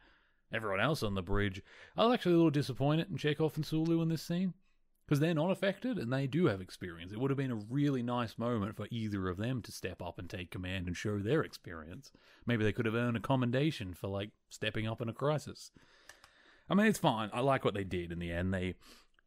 Everyone 0.50 0.80
else 0.80 1.02
on 1.02 1.14
the 1.14 1.22
bridge, 1.22 1.60
I 1.98 2.06
was 2.06 2.14
actually 2.14 2.32
a 2.32 2.36
little 2.36 2.50
disappointed 2.50 3.10
in 3.10 3.18
Chekov 3.18 3.56
and 3.56 3.66
Sulu 3.66 4.00
in 4.00 4.08
this 4.08 4.22
scene 4.22 4.54
because 5.10 5.18
they're 5.18 5.34
not 5.34 5.50
affected 5.50 5.98
and 5.98 6.12
they 6.12 6.28
do 6.28 6.46
have 6.46 6.60
experience. 6.60 7.10
It 7.10 7.18
would 7.18 7.32
have 7.32 7.36
been 7.36 7.50
a 7.50 7.66
really 7.68 8.00
nice 8.00 8.38
moment 8.38 8.76
for 8.76 8.86
either 8.92 9.28
of 9.28 9.38
them 9.38 9.60
to 9.62 9.72
step 9.72 10.00
up 10.00 10.20
and 10.20 10.30
take 10.30 10.52
command 10.52 10.86
and 10.86 10.96
show 10.96 11.18
their 11.18 11.42
experience. 11.42 12.12
Maybe 12.46 12.62
they 12.62 12.70
could 12.70 12.86
have 12.86 12.94
earned 12.94 13.16
a 13.16 13.20
commendation 13.20 13.92
for 13.92 14.06
like 14.06 14.30
stepping 14.50 14.86
up 14.86 15.00
in 15.00 15.08
a 15.08 15.12
crisis. 15.12 15.72
I 16.68 16.74
mean, 16.74 16.86
it's 16.86 17.00
fine. 17.00 17.28
I 17.32 17.40
like 17.40 17.64
what 17.64 17.74
they 17.74 17.82
did 17.82 18.12
in 18.12 18.20
the 18.20 18.30
end. 18.30 18.54
They 18.54 18.76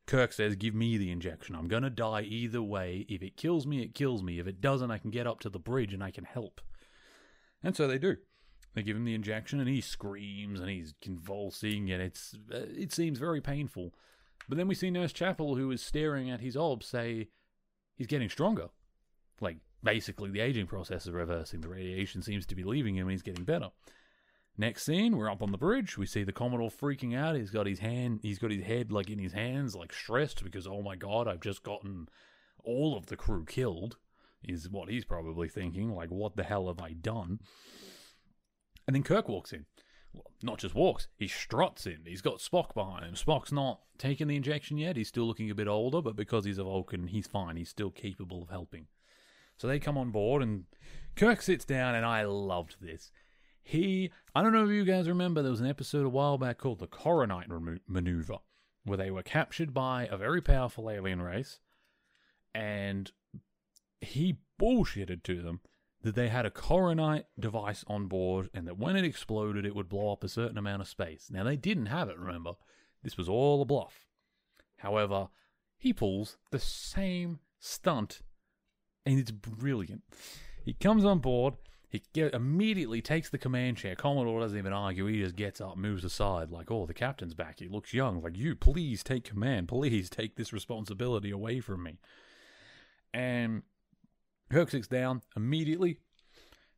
Kirk 0.06 0.32
says, 0.32 0.56
"Give 0.56 0.74
me 0.74 0.98
the 0.98 1.12
injection. 1.12 1.54
I'm 1.54 1.68
going 1.68 1.84
to 1.84 1.90
die 1.90 2.22
either 2.22 2.62
way. 2.62 3.06
If 3.10 3.22
it 3.22 3.36
kills 3.36 3.68
me, 3.68 3.84
it 3.84 3.94
kills 3.94 4.24
me. 4.24 4.40
If 4.40 4.48
it 4.48 4.62
doesn't, 4.62 4.90
I 4.90 5.00
can 5.00 5.12
get 5.12 5.28
up 5.28 5.42
to 5.42 5.50
the 5.50 5.60
bridge 5.60 5.94
and 5.94 6.04
I 6.04 6.12
can 6.12 6.24
help." 6.24 6.62
And 7.62 7.76
so 7.76 7.90
they 7.90 7.98
do. 7.98 8.16
They 8.74 8.84
give 8.84 8.96
him 8.96 9.06
the 9.06 9.16
injection, 9.16 9.60
and 9.60 9.68
he 9.68 9.82
screams 9.82 10.62
and 10.62 10.70
he's 10.70 10.94
convulsing, 11.02 11.92
and 11.92 12.02
it's 12.02 12.36
uh, 12.54 12.68
it 12.70 12.94
seems 12.94 13.20
very 13.20 13.42
painful. 13.42 13.94
But 14.48 14.58
then 14.58 14.68
we 14.68 14.76
see 14.76 14.92
Nurse 14.92 15.14
Chapel, 15.14 15.56
who 15.56 15.72
is 15.72 15.82
staring 15.82 16.30
at 16.30 16.42
his 16.42 16.56
orb, 16.56 16.84
say 16.84 17.30
he's 17.96 18.08
getting 18.08 18.30
stronger. 18.30 18.68
Like, 19.40 19.58
basically, 19.84 20.30
the 20.30 20.42
aging 20.42 20.68
process 20.68 21.06
is 21.06 21.12
reversing. 21.12 21.62
The 21.62 21.70
radiation 21.70 22.22
seems 22.22 22.46
to 22.48 22.56
be 22.56 22.64
leaving 22.64 22.96
him 22.96 23.08
and 23.08 23.12
he's 23.12 23.22
getting 23.22 23.46
better. 23.46 23.70
Next 24.58 24.84
scene, 24.84 25.18
we're 25.18 25.32
up 25.32 25.42
on 25.42 25.52
the 25.52 25.58
bridge. 25.58 25.98
We 25.98 26.06
see 26.06 26.24
the 26.24 26.32
Commodore 26.32 26.70
freaking 26.70 27.18
out. 27.18 27.36
He's 27.36 27.50
got 27.50 27.66
his 27.66 27.80
hand, 27.80 28.20
he's 28.22 28.38
got 28.38 28.52
his 28.52 28.64
head 28.64 28.92
like 28.92 29.10
in 29.10 29.18
his 29.18 29.34
hands, 29.34 29.76
like 29.76 29.92
stressed 29.92 30.44
because, 30.44 30.68
oh 30.68 30.84
my 30.84 30.96
god, 30.96 31.28
I've 31.28 31.42
just 31.42 31.64
gotten 31.64 32.08
all 32.64 32.96
of 32.96 33.08
the 33.08 33.16
crew 33.16 33.46
killed, 33.46 33.98
is 34.44 34.70
what 34.70 34.90
he's 34.90 35.06
probably 35.06 35.50
thinking. 35.50 35.92
Like, 35.92 36.10
what 36.10 36.36
the 36.36 36.44
hell 36.44 36.68
have 36.68 36.80
I 36.80 36.94
done? 36.94 37.40
And 38.86 38.96
then 38.96 39.04
Kirk 39.04 39.28
walks 39.28 39.54
in 39.54 39.66
not 40.42 40.60
just 40.60 40.76
walks, 40.76 41.08
he 41.16 41.28
struts 41.28 41.86
in. 41.86 42.00
He's 42.06 42.22
got 42.22 42.40
Spock 42.40 42.74
behind 42.74 43.06
him. 43.06 43.14
Spock's 43.14 43.52
not 43.52 43.82
taken 43.98 44.28
the 44.28 44.36
injection 44.36 44.78
yet. 44.78 44.98
He's 44.98 45.08
still 45.08 45.26
looking 45.26 45.50
a 45.50 45.56
bit 45.56 45.68
older, 45.68 46.02
but 46.02 46.16
because 46.16 46.46
he's 46.46 46.58
a 46.58 46.64
Vulcan, 46.64 47.08
he's 47.08 47.28
fine. 47.28 47.56
He's 47.56 47.70
still 47.70 47.92
capable 47.92 48.44
of 48.44 48.50
helping. 48.50 48.88
So 49.58 49.68
they 49.68 49.80
come 49.80 49.98
on 49.98 50.12
board, 50.12 50.42
and 50.42 50.66
Kirk 51.16 51.42
sits 51.42 51.64
down, 51.64 51.96
and 51.96 52.06
I 52.06 52.24
loved 52.24 52.78
this. 52.82 53.12
He, 53.62 54.12
I 54.36 54.42
don't 54.42 54.52
know 54.52 54.66
if 54.66 54.72
you 54.72 54.84
guys 54.84 55.08
remember, 55.08 55.42
there 55.42 55.52
was 55.52 55.62
an 55.62 55.68
episode 55.68 56.06
a 56.06 56.10
while 56.10 56.38
back 56.38 56.58
called 56.58 56.80
the 56.80 56.88
Corbomite 56.88 57.80
Maneuver. 57.88 58.40
where 58.84 58.98
they 58.98 59.12
were 59.12 59.24
captured 59.24 59.74
by 59.74 60.08
a 60.12 60.18
very 60.18 60.42
powerful 60.42 60.90
alien 60.90 61.22
race, 61.22 61.60
and 62.54 63.12
he 64.02 64.38
bullshitted 64.62 65.24
to 65.24 65.42
them 65.42 65.62
that 66.04 66.16
they 66.16 66.28
had 66.28 66.46
a 66.46 66.52
corbomite 66.52 67.24
device 67.40 67.84
on 67.88 68.08
board 68.08 68.50
and 68.54 68.68
that 68.68 68.78
when 68.78 68.96
it 68.96 69.06
exploded, 69.06 69.66
it 69.66 69.76
would 69.76 69.90
blow 69.90 70.12
up 70.12 70.24
a 70.24 70.30
certain 70.30 70.58
amount 70.58 70.82
of 70.82 70.88
space. 70.88 71.30
Now, 71.32 71.44
they 71.44 71.56
didn't 71.56 71.88
have 71.88 72.10
it, 72.10 72.20
remember? 72.20 72.54
This 73.02 73.18
was 73.18 73.30
all 73.30 73.62
a 73.62 73.66
bluff. 73.66 74.06
However, 74.78 75.30
he 75.78 75.94
pulls 75.94 76.38
the 76.52 76.60
same 76.60 77.40
stunt, 77.60 78.22
and 79.06 79.18
it's 79.18 79.32
brilliant. 79.32 80.04
He 80.64 80.74
comes 80.74 81.06
on 81.06 81.20
board, 81.20 81.56
he 81.88 82.04
get, 82.14 82.34
immediately 82.34 83.02
takes 83.02 83.30
the 83.30 83.38
command 83.38 83.78
chair. 83.78 83.96
Commodore 83.96 84.42
doesn't 84.42 84.58
even 84.58 84.74
argue, 84.74 85.06
he 85.06 85.22
just 85.22 85.38
gets 85.38 85.62
up, 85.62 85.78
moves 85.78 86.04
aside, 86.04 86.52
like, 86.52 86.70
oh, 86.70 86.86
the 86.86 86.94
captain's 86.94 87.34
back. 87.34 87.60
He 87.60 87.70
looks 87.70 87.94
young, 87.94 88.22
like, 88.22 88.38
you, 88.38 88.56
please 88.56 89.04
take 89.04 89.24
command, 89.24 89.70
please 89.70 90.10
take 90.10 90.36
this 90.36 90.52
responsibility 90.52 91.32
away 91.32 91.62
from 91.62 91.84
me. 91.84 92.00
And 93.14 93.64
Kirk 94.54 94.70
sits 94.70 94.88
down 94.88 95.24
immediately. 95.36 95.98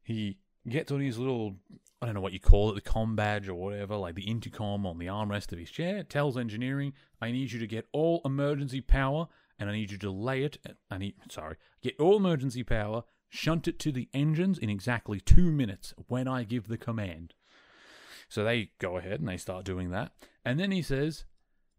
He 0.01 0.37
gets 0.69 0.91
on 0.93 1.01
his 1.01 1.17
little, 1.17 1.55
I 2.01 2.05
don't 2.05 2.15
know 2.15 2.21
what 2.21 2.31
you 2.31 2.39
call 2.39 2.71
it, 2.71 2.75
the 2.75 2.81
com 2.81 3.17
badge 3.17 3.49
or 3.49 3.55
whatever, 3.55 3.97
like 3.97 4.15
the 4.15 4.29
intercom 4.29 4.85
on 4.85 4.97
the 4.97 5.07
armrest 5.07 5.51
of 5.51 5.59
his 5.59 5.69
chair, 5.69 6.01
tells 6.03 6.37
engineering, 6.37 6.93
I 7.21 7.31
need 7.31 7.51
you 7.51 7.59
to 7.59 7.67
get 7.67 7.87
all 7.91 8.21
emergency 8.23 8.79
power 8.79 9.27
and 9.59 9.69
I 9.69 9.73
need 9.73 9.91
you 9.91 9.97
to 9.99 10.09
lay 10.09 10.43
it, 10.43 10.57
I 10.89 10.97
need, 10.97 11.15
sorry, 11.29 11.57
get 11.81 11.99
all 11.99 12.15
emergency 12.15 12.63
power, 12.63 13.03
shunt 13.29 13.67
it 13.67 13.77
to 13.79 13.91
the 13.91 14.07
engines 14.13 14.57
in 14.57 14.69
exactly 14.69 15.19
two 15.19 15.51
minutes 15.51 15.93
when 16.07 16.27
I 16.29 16.43
give 16.43 16.69
the 16.69 16.77
command. 16.77 17.33
So 18.29 18.43
they 18.45 18.71
go 18.79 18.97
ahead 18.97 19.19
and 19.19 19.27
they 19.27 19.37
start 19.37 19.65
doing 19.65 19.91
that. 19.91 20.13
And 20.45 20.59
then 20.59 20.71
he 20.71 20.81
says, 20.81 21.25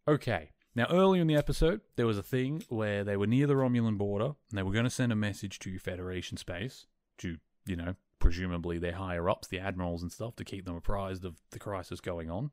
okay, 0.06 0.50
now, 0.76 0.86
earlier 0.90 1.22
in 1.22 1.26
the 1.26 1.36
episode, 1.36 1.80
there 1.96 2.06
was 2.06 2.18
a 2.18 2.22
thing 2.22 2.62
where 2.68 3.02
they 3.02 3.16
were 3.16 3.26
near 3.26 3.46
the 3.46 3.54
Romulan 3.54 3.96
border 3.96 4.34
and 4.50 4.58
they 4.58 4.62
were 4.62 4.72
going 4.72 4.84
to 4.84 4.90
send 4.90 5.10
a 5.10 5.16
message 5.16 5.58
to 5.60 5.78
Federation 5.78 6.36
space 6.36 6.86
to, 7.16 7.38
you 7.64 7.76
know, 7.76 7.94
presumably 8.18 8.76
their 8.78 8.92
higher 8.92 9.30
ups, 9.30 9.48
the 9.48 9.58
admirals 9.58 10.02
and 10.02 10.12
stuff, 10.12 10.36
to 10.36 10.44
keep 10.44 10.66
them 10.66 10.76
apprised 10.76 11.24
of 11.24 11.36
the 11.50 11.58
crisis 11.58 12.02
going 12.02 12.30
on. 12.30 12.50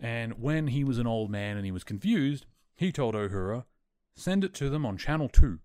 And 0.00 0.42
when 0.42 0.66
he 0.66 0.82
was 0.82 0.98
an 0.98 1.06
old 1.06 1.30
man 1.30 1.56
and 1.56 1.64
he 1.64 1.70
was 1.70 1.84
confused, 1.84 2.46
he 2.74 2.90
told 2.90 3.14
Uhura, 3.14 3.66
send 4.16 4.42
it 4.42 4.52
to 4.54 4.68
them 4.68 4.84
on 4.84 4.96
Channel 4.96 5.28
2. 5.28 5.60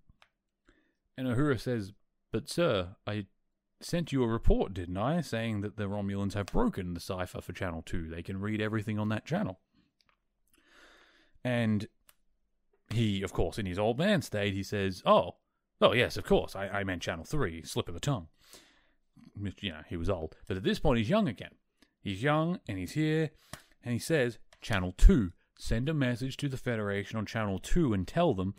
And 1.17 1.27
Uhura 1.27 1.59
says, 1.59 1.93
But 2.31 2.49
sir, 2.49 2.89
I 3.07 3.25
sent 3.81 4.11
you 4.11 4.23
a 4.23 4.27
report, 4.27 4.75
didn't 4.75 4.97
I, 4.97 5.21
saying 5.21 5.61
that 5.61 5.75
the 5.75 5.85
Romulans 5.85 6.35
have 6.35 6.47
broken 6.47 6.93
the 6.93 6.99
cipher 6.99 7.41
for 7.41 7.53
Channel 7.53 7.81
2. 7.83 8.09
They 8.09 8.21
can 8.21 8.39
read 8.39 8.61
everything 8.61 8.99
on 8.99 9.09
that 9.09 9.25
channel. 9.25 9.59
And 11.45 11.88
he, 12.89 13.21
of 13.21 13.31
course, 13.31 13.60
in 13.60 13.67
his 13.67 13.77
old 13.77 13.99
man 13.99 14.23
state, 14.23 14.55
he 14.55 14.63
says, 14.63 15.03
Oh, 15.05 15.36
oh, 15.79 15.93
yes, 15.93 16.17
of 16.17 16.25
course, 16.25 16.55
I, 16.55 16.67
I 16.67 16.84
meant 16.84 17.03
Channel 17.03 17.23
3, 17.23 17.62
slip 17.62 17.88
of 17.88 17.93
the 17.93 17.99
tongue. 17.99 18.29
You 19.62 19.71
know, 19.71 19.81
he 19.88 19.95
was 19.95 20.10
old. 20.10 20.36
But 20.47 20.58
at 20.58 20.63
this 20.63 20.79
point, 20.79 20.97
he's 20.97 21.10
young 21.10 21.27
again. 21.27 21.51
He's 22.01 22.23
young 22.23 22.60
and 22.67 22.79
he's 22.79 22.93
here, 22.93 23.29
and 23.84 23.93
he 23.93 23.99
says, 23.99 24.39
Channel 24.60 24.95
2, 24.97 25.34
send 25.60 25.88
a 25.88 25.93
message 25.93 26.36
to 26.38 26.49
the 26.49 26.58
Federation 26.58 27.19
on 27.19 27.27
Channel 27.27 27.60
2 27.60 27.93
and 27.93 28.08
tell 28.08 28.34
them 28.34 28.55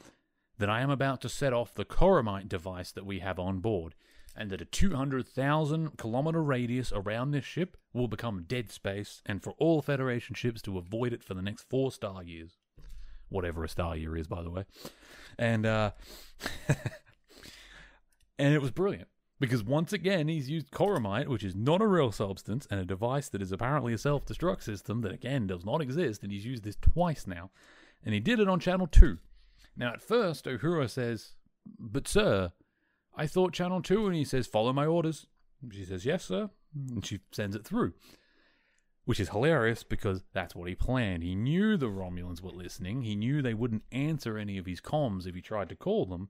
that 0.59 0.70
I 0.70 0.81
am 0.81 0.90
about 0.90 1.20
to 1.22 1.29
set 1.29 1.53
off 1.53 1.75
the 1.75 1.85
Corbomite 1.85 2.49
device 2.49 2.92
that 2.92 3.05
we 3.05 3.18
have 3.18 3.40
on 3.40 3.59
board, 3.59 3.96
and 4.37 4.49
that 4.51 4.61
a 4.61 4.64
200,000 4.64 5.99
kilometer 5.99 6.42
radius 6.42 6.92
around 6.94 7.33
this 7.33 7.44
ship 7.44 7.77
will 7.92 8.07
become 8.07 8.44
dead 8.46 8.70
space, 8.70 9.22
and 9.27 9.42
for 9.42 9.55
all 9.59 9.83
Federation 9.83 10.37
ships 10.37 10.62
to 10.62 10.79
avoid 10.79 11.12
it 11.12 11.25
for 11.25 11.35
the 11.35 11.42
next 11.42 11.68
four 11.68 11.90
star 11.90 12.22
years 12.22 12.59
whatever 13.28 13.64
a 13.64 13.68
star 13.68 13.96
year 13.96 14.16
is, 14.16 14.26
by 14.26 14.42
the 14.42 14.50
way. 14.50 14.64
And 15.38 15.66
uh, 15.66 15.92
and 18.38 18.54
it 18.54 18.62
was 18.62 18.70
brilliant 18.70 19.08
because 19.38 19.62
once 19.62 19.92
again 19.92 20.28
he's 20.28 20.48
used 20.48 20.70
corbomite, 20.70 21.28
which 21.28 21.44
is 21.44 21.54
not 21.54 21.82
a 21.82 21.86
real 21.86 22.12
substance, 22.12 22.66
and 22.70 22.80
a 22.80 22.84
device 22.84 23.28
that 23.28 23.42
is 23.42 23.52
apparently 23.52 23.92
a 23.92 23.98
self-destruct 23.98 24.62
system 24.62 25.02
that 25.02 25.12
again 25.12 25.46
does 25.46 25.64
not 25.64 25.82
exist, 25.82 26.22
and 26.22 26.32
he's 26.32 26.46
used 26.46 26.64
this 26.64 26.76
twice 26.76 27.26
now, 27.26 27.50
and 28.04 28.14
he 28.14 28.20
did 28.20 28.40
it 28.40 28.48
on 28.48 28.60
channel 28.60 28.86
two. 28.86 29.18
Now 29.76 29.92
at 29.92 30.02
first, 30.02 30.46
Uhura 30.46 30.88
says, 30.88 31.34
"But 31.78 32.08
sir, 32.08 32.52
I 33.14 33.26
thought 33.26 33.52
channel 33.52 33.82
two," 33.82 34.06
and 34.06 34.14
he 34.14 34.24
says, 34.24 34.46
"Follow 34.46 34.72
my 34.72 34.86
orders." 34.86 35.26
She 35.72 35.84
says, 35.84 36.06
"Yes, 36.06 36.24
sir," 36.24 36.50
and 36.74 37.04
she 37.04 37.20
sends 37.32 37.56
it 37.56 37.64
through 37.64 37.92
which 39.07 39.21
is 39.21 39.31
hilarious 39.31 39.85
because 39.85 40.25
that's 40.35 40.55
what 40.55 40.69
he 40.69 40.75
planned. 40.75 41.23
He 41.23 41.37
knew 41.37 41.77
the 41.77 41.87
Romulans 41.87 42.42
were 42.42 42.51
listening. 42.51 43.03
He 43.03 43.14
knew 43.14 43.40
they 43.40 43.55
wouldn't 43.55 43.85
answer 43.92 44.37
any 44.37 44.59
of 44.59 44.66
his 44.66 44.81
comms 44.81 45.27
if 45.27 45.35
he 45.35 45.40
tried 45.40 45.69
to 45.71 45.77
call 45.77 46.07
them. 46.07 46.29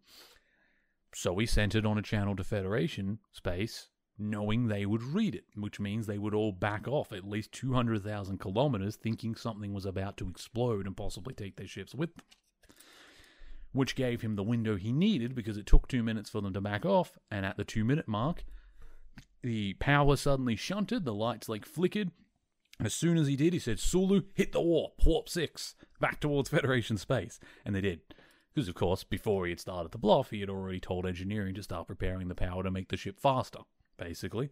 So 1.15 1.39
he 1.39 1.47
sent 1.47 1.75
it 1.75 1.87
on 1.87 1.97
a 1.97 2.03
channel 2.03 2.37
to 2.37 2.45
Federation 2.45 3.19
space, 3.33 3.89
knowing 4.19 4.69
they 4.69 4.85
would 4.85 5.03
read 5.03 5.35
it, 5.35 5.45
which 5.55 5.81
means 5.81 6.07
they 6.07 6.19
would 6.19 6.35
all 6.35 6.53
back 6.53 6.87
off 6.87 7.13
at 7.13 7.27
least 7.27 7.53
200,000 7.53 8.39
kilometers, 8.39 8.97
thinking 8.97 9.35
something 9.35 9.73
was 9.73 9.87
about 9.87 10.19
to 10.19 10.29
explode 10.29 10.87
and 10.87 10.99
possibly 10.99 11.33
take 11.33 11.57
their 11.57 11.67
ships 11.67 11.95
with 11.95 12.15
them. 12.15 12.27
Which 13.73 13.97
gave 13.97 14.21
him 14.21 14.37
the 14.37 14.43
window 14.43 14.77
he 14.77 14.93
needed 14.93 15.35
because 15.35 15.57
it 15.57 15.65
took 15.65 15.89
two 15.89 16.03
minutes 16.03 16.29
for 16.29 16.43
them 16.43 16.53
to 16.53 16.61
back 16.61 16.85
off, 16.85 17.17
and 17.31 17.47
at 17.47 17.57
the 17.57 17.65
two 17.65 17.87
minute 17.87 18.07
mark, 18.07 18.45
the 19.43 19.73
power 19.75 20.17
suddenly 20.17 20.57
shunted, 20.57 21.07
the 21.07 21.15
lights 21.15 21.49
like 21.49 21.65
flickered, 21.65 22.11
as 22.85 22.95
soon 22.95 23.17
as 23.17 23.27
he 23.27 23.37
did, 23.37 23.53
he 23.53 23.59
said, 23.59 23.81
Sulu, 23.81 24.23
hit 24.35 24.53
the 24.53 24.61
warp, 24.61 24.95
warp 25.05 25.29
6, 25.29 25.75
back 26.01 26.21
towards 26.21 26.51
Federation 26.51 26.99
space. 26.99 27.41
And 27.65 27.75
they 27.75 27.81
did. 27.81 28.01
Because, 28.55 28.69
of 28.69 28.75
course, 28.75 29.05
before 29.05 29.47
he 29.47 29.51
had 29.51 29.61
started 29.61 29.93
the 29.93 29.99
bluff, 29.99 30.31
he 30.31 30.41
had 30.41 30.51
already 30.51 30.81
told 30.81 31.07
engineering 31.07 31.55
to 31.55 31.63
start 31.63 31.87
preparing 31.87 32.29
the 32.29 32.35
power 32.35 32.63
to 32.63 32.71
make 32.71 32.89
the 32.89 32.97
ship 32.97 33.19
faster, 33.19 33.61
basically. 33.99 34.51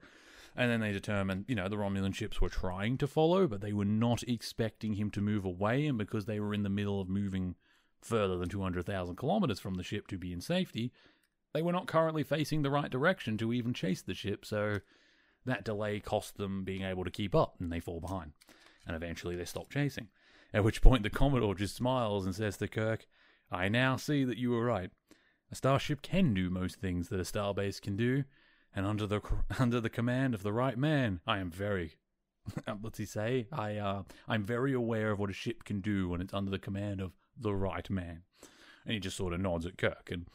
And 0.57 0.71
then 0.71 0.81
they 0.81 0.93
determined, 0.93 1.47
you 1.49 1.55
know, 1.55 1.69
the 1.69 1.77
Romulan 1.77 2.15
ships 2.15 2.41
were 2.41 2.49
trying 2.49 2.97
to 2.99 3.07
follow, 3.07 3.47
but 3.47 3.61
they 3.61 3.73
were 3.73 3.85
not 3.85 4.23
expecting 4.25 4.95
him 4.95 5.11
to 5.13 5.21
move 5.21 5.45
away. 5.45 5.87
And 5.87 5.99
because 5.99 6.27
they 6.27 6.39
were 6.39 6.55
in 6.55 6.63
the 6.63 6.69
middle 6.69 7.01
of 7.01 7.09
moving 7.09 7.57
further 8.01 8.37
than 8.37 8.49
200,000 8.49 9.17
kilometers 9.17 9.59
from 9.59 9.75
the 9.75 9.83
ship 9.83 10.07
to 10.09 10.19
be 10.19 10.33
in 10.33 10.41
safety, 10.41 10.93
they 11.55 11.63
were 11.63 11.73
not 11.73 11.87
currently 11.87 12.23
facing 12.23 12.63
the 12.63 12.71
right 12.71 12.91
direction 12.91 13.37
to 13.39 13.53
even 13.53 13.75
chase 13.75 14.03
the 14.03 14.15
ship. 14.15 14.45
So 14.45 14.81
that 15.47 15.65
delay 15.65 16.01
costs 16.01 16.33
them 16.33 16.65
being 16.65 16.83
able 16.83 17.05
to 17.05 17.11
keep 17.11 17.35
up 17.35 17.57
and 17.61 17.73
they 17.73 17.81
fall 17.81 18.01
behind. 18.01 18.33
And 18.87 18.97
eventually 18.97 19.37
they 19.37 19.45
stop 19.45 19.71
chasing. 19.71 20.09
At 20.53 20.65
which 20.65 20.83
point 20.83 21.03
the 21.03 21.11
Commodore 21.11 21.55
just 21.55 21.77
smiles 21.77 22.27
and 22.27 22.35
says 22.35 22.57
to 22.59 22.69
Kirk, 22.69 23.07
I 23.51 23.69
now 23.69 23.97
see 23.97 24.25
that 24.25 24.39
you 24.39 24.51
were 24.51 24.65
right. 24.65 24.91
A 25.51 25.55
starship 25.55 26.03
can 26.03 26.35
do 26.35 26.51
most 26.51 26.77
things 26.77 27.09
that 27.09 27.21
a 27.21 27.25
starbase 27.25 27.81
can 27.81 27.97
do, 27.97 28.25
and 28.75 28.87
under 28.87 29.07
the 29.07 29.21
under 29.59 29.81
the 29.81 29.91
command 29.91 30.35
of 30.35 30.43
the 30.43 30.53
right 30.53 30.77
man, 30.77 31.21
I 31.27 31.39
am 31.39 31.51
very 31.51 31.97
what's 32.81 32.99
he 32.99 33.05
say? 33.05 33.47
I 33.53 33.77
uh, 33.77 34.03
I'm 34.29 34.45
very 34.45 34.73
aware 34.73 35.11
of 35.11 35.19
what 35.19 35.31
a 35.31 35.35
ship 35.35 35.65
can 35.65 35.81
do 35.81 36.09
when 36.09 36.21
it's 36.21 36.35
under 36.35 36.51
the 36.51 36.59
command 36.59 37.01
of 37.01 37.13
the 37.39 37.55
right 37.55 37.89
man. 37.89 38.23
And 38.85 38.95
he 38.95 39.01
just 39.01 39.17
sort 39.17 39.33
of 39.33 39.41
nods 39.41 39.67
at 39.67 39.79
Kirk, 39.79 40.11
and 40.11 40.27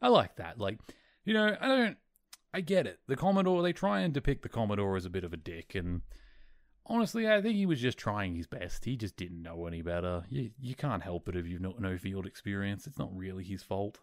I 0.00 0.08
like 0.08 0.36
that. 0.36 0.58
Like, 0.58 0.78
you 1.24 1.34
know, 1.34 1.56
I 1.60 1.68
don't 1.68 1.96
I 2.58 2.60
get 2.60 2.88
it. 2.88 2.98
The 3.06 3.14
Commodore, 3.14 3.62
they 3.62 3.72
try 3.72 4.00
and 4.00 4.12
depict 4.12 4.42
the 4.42 4.48
Commodore 4.48 4.96
as 4.96 5.04
a 5.04 5.10
bit 5.10 5.22
of 5.22 5.32
a 5.32 5.36
dick, 5.36 5.76
and 5.76 6.02
honestly, 6.86 7.30
I 7.30 7.40
think 7.40 7.54
he 7.54 7.66
was 7.66 7.80
just 7.80 7.96
trying 7.96 8.34
his 8.34 8.48
best. 8.48 8.84
He 8.84 8.96
just 8.96 9.16
didn't 9.16 9.44
know 9.44 9.66
any 9.68 9.80
better. 9.80 10.24
You, 10.28 10.50
you 10.60 10.74
can't 10.74 11.04
help 11.04 11.28
it 11.28 11.36
if 11.36 11.46
you've 11.46 11.60
not 11.60 11.80
no 11.80 11.96
field 11.96 12.26
experience. 12.26 12.88
It's 12.88 12.98
not 12.98 13.16
really 13.16 13.44
his 13.44 13.62
fault. 13.62 14.00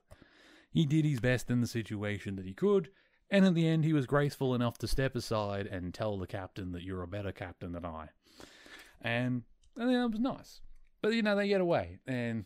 He 0.72 0.86
did 0.86 1.04
his 1.04 1.20
best 1.20 1.52
in 1.52 1.60
the 1.60 1.68
situation 1.68 2.38
that 2.38 2.46
he 2.46 2.54
could, 2.54 2.91
and 3.30 3.44
in 3.44 3.56
the 3.56 3.68
end, 3.68 3.84
he 3.84 3.91
was 3.91 4.06
graceful 4.06 4.56
enough 4.56 4.78
to 4.78 4.88
step 4.88 5.18
aside 5.18 5.68
and 5.68 5.94
tell 5.94 6.18
the 6.18 6.26
captain 6.26 6.72
that 6.72 6.84
you're 6.84 7.04
a 7.04 7.08
better 7.10 7.34
captain 7.34 7.74
than 7.74 7.84
I. 7.84 8.08
And, 9.02 9.44
and 9.76 9.94
that 9.94 10.12
was 10.12 10.20
nice. 10.22 10.62
But, 11.02 11.10
you 11.10 11.24
know, 11.24 11.36
they 11.36 11.50
get 11.50 11.60
away, 11.60 12.00
and 12.08 12.46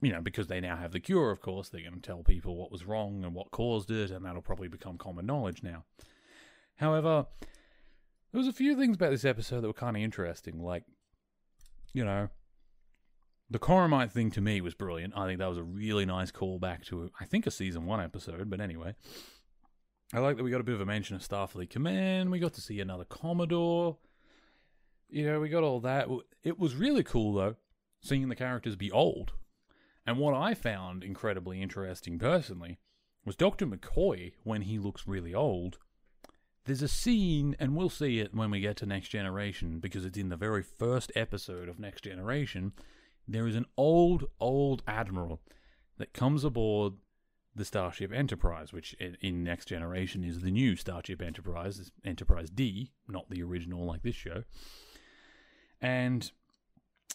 you 0.00 0.12
know, 0.12 0.20
because 0.20 0.46
they 0.46 0.60
now 0.60 0.76
have 0.76 0.92
the 0.92 1.00
cure, 1.00 1.30
of 1.30 1.40
course, 1.40 1.68
they're 1.68 1.80
going 1.80 1.94
to 1.94 2.00
tell 2.00 2.22
people 2.22 2.56
what 2.56 2.70
was 2.70 2.84
wrong 2.84 3.24
and 3.24 3.34
what 3.34 3.50
caused 3.50 3.90
it, 3.90 4.10
and 4.10 4.24
that'll 4.24 4.42
probably 4.42 4.68
become 4.68 4.98
common 4.98 5.26
knowledge 5.26 5.62
now. 5.62 5.84
However, 6.76 7.26
there 7.40 8.38
was 8.38 8.48
a 8.48 8.52
few 8.52 8.76
things 8.76 8.96
about 8.96 9.10
this 9.10 9.24
episode 9.24 9.62
that 9.62 9.68
were 9.68 9.72
kind 9.72 9.96
of 9.96 10.02
interesting, 10.02 10.62
like, 10.62 10.84
you 11.94 12.04
know, 12.04 12.28
the 13.48 13.58
Corbomite 13.58 14.10
thing 14.10 14.30
to 14.32 14.40
me 14.40 14.60
was 14.60 14.74
brilliant. 14.74 15.16
I 15.16 15.26
think 15.26 15.38
that 15.38 15.48
was 15.48 15.56
a 15.56 15.62
really 15.62 16.04
nice 16.04 16.30
callback 16.30 16.84
to, 16.86 17.10
I 17.20 17.24
think, 17.24 17.46
a 17.46 17.50
season 17.50 17.86
one 17.86 18.00
episode, 18.00 18.50
but 18.50 18.60
anyway. 18.60 18.94
I 20.12 20.18
like 20.18 20.36
that 20.36 20.44
we 20.44 20.50
got 20.50 20.60
a 20.60 20.64
bit 20.64 20.74
of 20.74 20.80
a 20.80 20.86
mention 20.86 21.16
of 21.16 21.22
Starfleet 21.26 21.70
Command. 21.70 22.30
We 22.30 22.38
got 22.38 22.52
to 22.54 22.60
see 22.60 22.80
another 22.80 23.04
Commodore. 23.04 23.96
You 25.08 25.26
know, 25.26 25.40
we 25.40 25.48
got 25.48 25.62
all 25.62 25.80
that. 25.80 26.08
It 26.44 26.58
was 26.58 26.76
really 26.76 27.02
cool, 27.02 27.32
though, 27.34 27.56
seeing 28.02 28.28
the 28.28 28.36
characters 28.36 28.76
be 28.76 28.90
old 28.92 29.32
and 30.06 30.18
what 30.18 30.34
I 30.34 30.54
found 30.54 31.02
incredibly 31.02 31.60
interesting 31.60 32.18
personally 32.18 32.78
was 33.24 33.36
Dr. 33.36 33.66
McCoy, 33.66 34.32
when 34.44 34.62
he 34.62 34.78
looks 34.78 35.08
really 35.08 35.34
old, 35.34 35.78
there's 36.64 36.82
a 36.82 36.88
scene, 36.88 37.56
and 37.58 37.76
we'll 37.76 37.88
see 37.88 38.20
it 38.20 38.34
when 38.34 38.50
we 38.50 38.60
get 38.60 38.76
to 38.76 38.86
Next 38.86 39.08
Generation, 39.08 39.78
because 39.80 40.04
it's 40.04 40.18
in 40.18 40.28
the 40.28 40.36
very 40.36 40.62
first 40.62 41.10
episode 41.14 41.68
of 41.68 41.78
Next 41.78 42.04
Generation. 42.04 42.72
there 43.28 43.46
is 43.48 43.56
an 43.56 43.66
old, 43.76 44.24
old 44.38 44.82
admiral 44.86 45.40
that 45.98 46.12
comes 46.12 46.44
aboard 46.44 46.94
the 47.54 47.64
Starship 47.64 48.12
Enterprise, 48.12 48.72
which 48.72 48.94
in, 48.94 49.42
Next 49.42 49.66
Generation 49.66 50.22
is 50.22 50.40
the 50.40 50.50
new 50.50 50.76
Starship 50.76 51.22
Enterprise, 51.22 51.90
Enterprise 52.04 52.50
D, 52.50 52.92
not 53.08 53.30
the 53.30 53.42
original 53.42 53.84
like 53.84 54.02
this 54.02 54.14
show. 54.14 54.44
And 55.80 56.30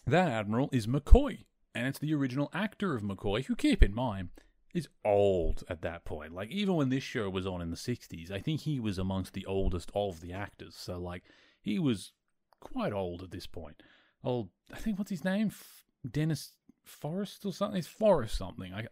that 0.06 0.28
admiral 0.28 0.68
is 0.72 0.86
McCoy, 0.86 1.44
and 1.74 1.86
it's 1.86 1.98
the 1.98 2.14
original 2.14 2.50
actor 2.52 2.94
of 2.94 3.02
McCoy, 3.02 3.44
who, 3.44 3.56
keep 3.56 3.82
in 3.82 3.94
mind, 3.94 4.30
is 4.74 4.88
old 5.04 5.64
at 5.68 5.82
that 5.82 6.04
point. 6.04 6.34
Like, 6.34 6.50
even 6.50 6.74
when 6.74 6.88
this 6.88 7.02
show 7.02 7.28
was 7.28 7.46
on 7.46 7.60
in 7.60 7.70
the 7.70 7.76
60s, 7.76 8.30
I 8.30 8.40
think 8.40 8.60
he 8.62 8.80
was 8.80 8.98
amongst 8.98 9.34
the 9.34 9.46
oldest 9.46 9.90
of 9.94 10.20
the 10.20 10.32
actors. 10.32 10.74
So, 10.76 10.98
like, 10.98 11.24
he 11.60 11.78
was 11.78 12.12
quite 12.60 12.92
old 12.92 13.22
at 13.22 13.30
this 13.30 13.46
point. 13.46 13.82
Old, 14.24 14.50
I 14.72 14.78
think, 14.78 14.98
what's 14.98 15.10
his 15.10 15.24
name? 15.24 15.48
F- 15.48 15.84
Dennis 16.10 16.52
Forrest 16.84 17.44
or 17.44 17.52
something? 17.52 17.78
It's 17.78 17.88
Forrest 17.88 18.36
something. 18.36 18.72
I, 18.72 18.86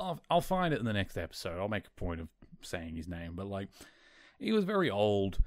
I'll, 0.00 0.20
I'll 0.30 0.40
find 0.40 0.72
it 0.72 0.80
in 0.80 0.86
the 0.86 0.92
next 0.92 1.16
episode. 1.16 1.58
I'll 1.58 1.68
make 1.68 1.86
a 1.86 2.00
point 2.00 2.20
of 2.20 2.28
saying 2.62 2.96
his 2.96 3.08
name. 3.08 3.32
But, 3.34 3.46
like, 3.46 3.68
he 4.38 4.52
was 4.52 4.64
very 4.64 4.90
old 4.90 5.38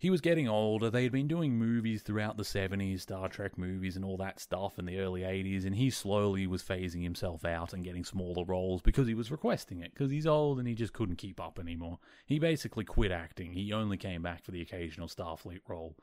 he 0.00 0.10
was 0.10 0.20
getting 0.20 0.48
older. 0.48 0.90
They 0.90 1.02
had 1.02 1.10
been 1.10 1.26
doing 1.26 1.58
movies 1.58 2.02
throughout 2.02 2.36
the 2.36 2.44
70s, 2.44 3.00
Star 3.00 3.28
Trek 3.28 3.58
movies 3.58 3.96
and 3.96 4.04
all 4.04 4.16
that 4.18 4.38
stuff 4.38 4.78
in 4.78 4.86
the 4.86 5.00
early 5.00 5.22
80s, 5.22 5.66
and 5.66 5.74
he 5.74 5.90
slowly 5.90 6.46
was 6.46 6.62
phasing 6.62 7.02
himself 7.02 7.44
out 7.44 7.72
and 7.72 7.82
getting 7.82 8.04
smaller 8.04 8.44
roles 8.44 8.80
because 8.80 9.08
he 9.08 9.14
was 9.14 9.32
requesting 9.32 9.80
it, 9.80 9.92
because 9.92 10.12
he's 10.12 10.26
old 10.26 10.60
and 10.60 10.68
he 10.68 10.74
just 10.74 10.92
couldn't 10.92 11.16
keep 11.16 11.40
up 11.40 11.58
anymore. 11.58 11.98
He 12.26 12.38
basically 12.38 12.84
quit 12.84 13.10
acting. 13.10 13.52
He 13.52 13.72
only 13.72 13.96
came 13.96 14.22
back 14.22 14.44
for 14.44 14.52
the 14.52 14.62
occasional 14.62 15.08
Starfleet 15.08 15.62
role, 15.66 15.96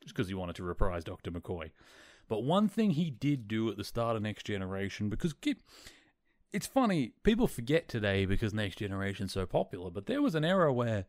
just 0.00 0.14
because 0.14 0.28
he 0.28 0.34
wanted 0.34 0.56
to 0.56 0.64
reprise 0.64 1.04
Dr. 1.04 1.30
McCoy. 1.30 1.72
But 2.28 2.44
one 2.44 2.68
thing 2.68 2.92
he 2.92 3.10
did 3.10 3.48
do 3.48 3.68
at 3.68 3.76
the 3.76 3.84
start 3.84 4.16
of 4.16 4.22
Next 4.22 4.46
Generation, 4.46 5.10
because 5.10 5.34
it's 6.54 6.66
funny, 6.66 7.12
people 7.22 7.46
forget 7.46 7.86
today 7.86 8.24
because 8.24 8.54
Next 8.54 8.76
Generation's 8.76 9.32
so 9.34 9.44
popular, 9.44 9.90
but 9.90 10.06
there 10.06 10.22
was 10.22 10.34
an 10.34 10.44
era 10.44 10.72
where 10.72 11.04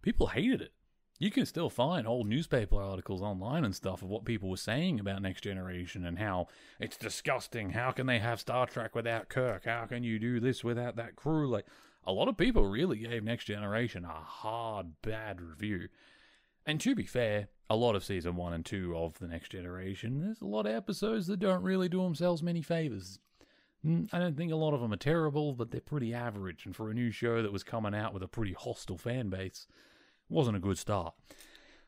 people 0.00 0.28
hated 0.28 0.62
it 0.62 0.72
you 1.18 1.30
can 1.30 1.46
still 1.46 1.68
find 1.68 2.06
old 2.06 2.28
newspaper 2.28 2.80
articles 2.80 3.22
online 3.22 3.64
and 3.64 3.74
stuff 3.74 4.02
of 4.02 4.08
what 4.08 4.24
people 4.24 4.48
were 4.48 4.56
saying 4.56 5.00
about 5.00 5.22
Next 5.22 5.42
Generation 5.42 6.04
and 6.06 6.18
how 6.18 6.46
it's 6.78 6.96
disgusting. 6.96 7.70
How 7.70 7.90
can 7.90 8.06
they 8.06 8.20
have 8.20 8.40
Star 8.40 8.66
Trek 8.66 8.94
without 8.94 9.28
Kirk? 9.28 9.64
How 9.64 9.86
can 9.86 10.04
you 10.04 10.18
do 10.18 10.38
this 10.38 10.62
without 10.62 10.96
that 10.96 11.16
crew? 11.16 11.48
Like, 11.48 11.66
a 12.04 12.12
lot 12.12 12.28
of 12.28 12.36
people 12.36 12.66
really 12.66 12.98
gave 12.98 13.24
Next 13.24 13.44
Generation 13.44 14.04
a 14.04 14.08
hard, 14.08 15.02
bad 15.02 15.40
review. 15.40 15.88
And 16.64 16.80
to 16.80 16.94
be 16.94 17.04
fair, 17.04 17.48
a 17.68 17.76
lot 17.76 17.96
of 17.96 18.04
season 18.04 18.36
one 18.36 18.52
and 18.52 18.64
two 18.64 18.96
of 18.96 19.18
the 19.18 19.26
Next 19.26 19.50
Generation, 19.50 20.20
there's 20.20 20.40
a 20.40 20.46
lot 20.46 20.66
of 20.66 20.72
episodes 20.72 21.26
that 21.26 21.40
don't 21.40 21.62
really 21.62 21.88
do 21.88 22.02
themselves 22.02 22.42
many 22.42 22.62
favors. 22.62 23.18
Mm, 23.84 24.08
I 24.12 24.18
don't 24.18 24.36
think 24.36 24.52
a 24.52 24.56
lot 24.56 24.74
of 24.74 24.80
them 24.80 24.92
are 24.92 24.96
terrible, 24.96 25.52
but 25.52 25.70
they're 25.70 25.80
pretty 25.80 26.14
average. 26.14 26.64
And 26.64 26.74
for 26.74 26.90
a 26.90 26.94
new 26.94 27.10
show 27.10 27.42
that 27.42 27.52
was 27.52 27.64
coming 27.64 27.94
out 27.94 28.14
with 28.14 28.22
a 28.22 28.28
pretty 28.28 28.52
hostile 28.52 28.98
fan 28.98 29.28
base, 29.28 29.66
wasn't 30.28 30.56
a 30.56 30.60
good 30.60 30.78
start. 30.78 31.14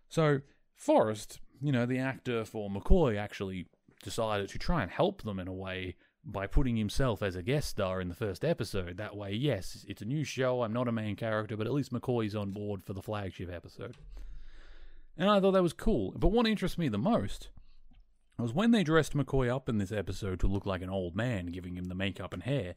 So 0.08 0.40
Forrest, 0.74 1.40
you 1.60 1.72
know, 1.72 1.86
the 1.86 1.98
actor 1.98 2.44
for 2.44 2.70
McCoy, 2.70 3.16
actually 3.18 3.66
decided 4.02 4.48
to 4.48 4.58
try 4.58 4.82
and 4.82 4.90
help 4.90 5.22
them 5.22 5.38
in 5.38 5.48
a 5.48 5.52
way 5.52 5.96
by 6.24 6.46
putting 6.46 6.76
himself 6.76 7.22
as 7.22 7.36
a 7.36 7.42
guest 7.42 7.68
star 7.68 8.00
in 8.00 8.08
the 8.08 8.14
first 8.14 8.44
episode. 8.44 8.96
That 8.96 9.16
way, 9.16 9.32
yes, 9.32 9.84
it's 9.88 10.02
a 10.02 10.06
new 10.06 10.24
show, 10.24 10.62
I'm 10.62 10.72
not 10.72 10.88
a 10.88 10.92
main 10.92 11.16
character, 11.16 11.56
but 11.56 11.66
at 11.66 11.72
least 11.72 11.92
McCoy's 11.92 12.34
on 12.34 12.50
board 12.50 12.82
for 12.82 12.92
the 12.92 13.02
flagship 13.02 13.50
episode. 13.52 13.96
And 15.16 15.28
I 15.28 15.40
thought 15.40 15.52
that 15.52 15.62
was 15.62 15.72
cool. 15.72 16.14
But 16.16 16.28
what 16.28 16.46
interests 16.46 16.78
me 16.78 16.88
the 16.88 16.98
most 16.98 17.50
was 18.38 18.54
when 18.54 18.70
they 18.70 18.82
dressed 18.82 19.14
McCoy 19.14 19.54
up 19.54 19.68
in 19.68 19.78
this 19.78 19.92
episode 19.92 20.40
to 20.40 20.46
look 20.46 20.66
like 20.66 20.82
an 20.82 20.90
old 20.90 21.14
man, 21.14 21.46
giving 21.46 21.76
him 21.76 21.86
the 21.86 21.94
makeup 21.94 22.32
and 22.32 22.42
hair. 22.42 22.74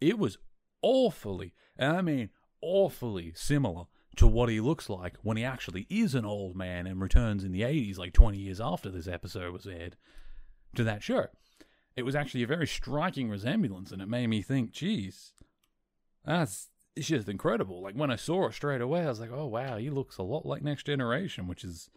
It 0.00 0.18
was 0.18 0.38
awfully, 0.82 1.54
and 1.76 1.96
I 1.96 2.02
mean 2.02 2.30
awfully 2.60 3.32
similar 3.34 3.84
to 4.18 4.26
what 4.26 4.48
he 4.48 4.60
looks 4.60 4.90
like 4.90 5.16
when 5.22 5.36
he 5.36 5.44
actually 5.44 5.86
is 5.88 6.14
an 6.14 6.24
old 6.24 6.56
man 6.56 6.86
and 6.86 7.00
returns 7.00 7.44
in 7.44 7.52
the 7.52 7.62
80s, 7.62 7.98
like 7.98 8.12
20 8.12 8.36
years 8.36 8.60
after 8.60 8.90
this 8.90 9.06
episode 9.06 9.52
was 9.52 9.66
aired, 9.66 9.96
to 10.74 10.82
that 10.84 11.04
show. 11.04 11.26
It 11.96 12.04
was 12.04 12.16
actually 12.16 12.42
a 12.42 12.48
very 12.48 12.66
striking 12.66 13.30
resemblance, 13.30 13.92
and 13.92 14.02
it 14.02 14.08
made 14.08 14.26
me 14.26 14.42
think, 14.42 14.72
geez, 14.72 15.32
that's 16.24 16.68
it's 16.96 17.06
just 17.06 17.28
incredible. 17.28 17.80
Like 17.80 17.94
when 17.94 18.10
I 18.10 18.16
saw 18.16 18.46
it 18.48 18.54
straight 18.54 18.80
away, 18.80 19.02
I 19.02 19.08
was 19.08 19.20
like, 19.20 19.30
oh 19.32 19.46
wow, 19.46 19.76
he 19.76 19.88
looks 19.88 20.18
a 20.18 20.24
lot 20.24 20.44
like 20.44 20.62
Next 20.62 20.86
Generation, 20.86 21.46
which 21.46 21.62
is 21.62 21.88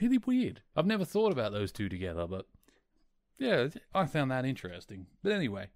really 0.00 0.18
weird. 0.18 0.62
I've 0.76 0.86
never 0.86 1.04
thought 1.04 1.32
about 1.32 1.52
those 1.52 1.72
two 1.72 1.88
together, 1.88 2.28
but 2.28 2.46
yeah, 3.38 3.68
I 3.92 4.06
found 4.06 4.30
that 4.30 4.44
interesting. 4.44 5.06
But 5.22 5.32
anyway, 5.32 5.66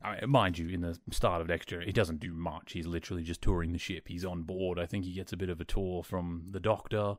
I 0.00 0.20
mean, 0.20 0.30
mind 0.30 0.58
you, 0.58 0.68
in 0.68 0.80
the 0.80 0.98
start 1.10 1.40
of 1.40 1.48
next 1.48 1.66
Dexter, 1.68 1.80
he 1.84 1.92
doesn't 1.92 2.20
do 2.20 2.32
much. 2.32 2.72
He's 2.72 2.86
literally 2.86 3.24
just 3.24 3.42
touring 3.42 3.72
the 3.72 3.78
ship. 3.78 4.06
He's 4.06 4.24
on 4.24 4.42
board. 4.42 4.78
I 4.78 4.86
think 4.86 5.04
he 5.04 5.12
gets 5.12 5.32
a 5.32 5.36
bit 5.36 5.50
of 5.50 5.60
a 5.60 5.64
tour 5.64 6.02
from 6.02 6.46
the 6.50 6.60
Doctor, 6.60 7.16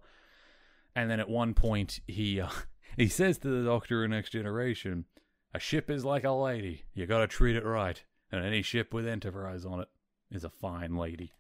and 0.96 1.10
then 1.10 1.20
at 1.20 1.30
one 1.30 1.54
point 1.54 2.00
he 2.08 2.40
uh, 2.40 2.50
he 2.98 3.08
says 3.08 3.38
to 3.40 3.50
the 3.50 3.68
Doctor 3.68 4.06
in 4.06 4.12
Next 4.12 4.32
Generation, 4.32 5.06
"A 5.54 5.60
ship 5.60 5.90
is 5.90 6.06
like 6.06 6.24
a 6.24 6.32
lady. 6.32 6.86
You 6.94 7.06
got 7.06 7.20
to 7.20 7.28
treat 7.28 7.58
it 7.58 7.66
right, 7.66 8.02
and 8.32 8.46
any 8.46 8.62
ship 8.62 8.94
with 8.94 9.08
Enterprise 9.08 9.66
on 9.66 9.82
it 9.82 9.90
is 10.32 10.46
a 10.46 10.50
fine 10.50 10.96
lady," 10.96 11.34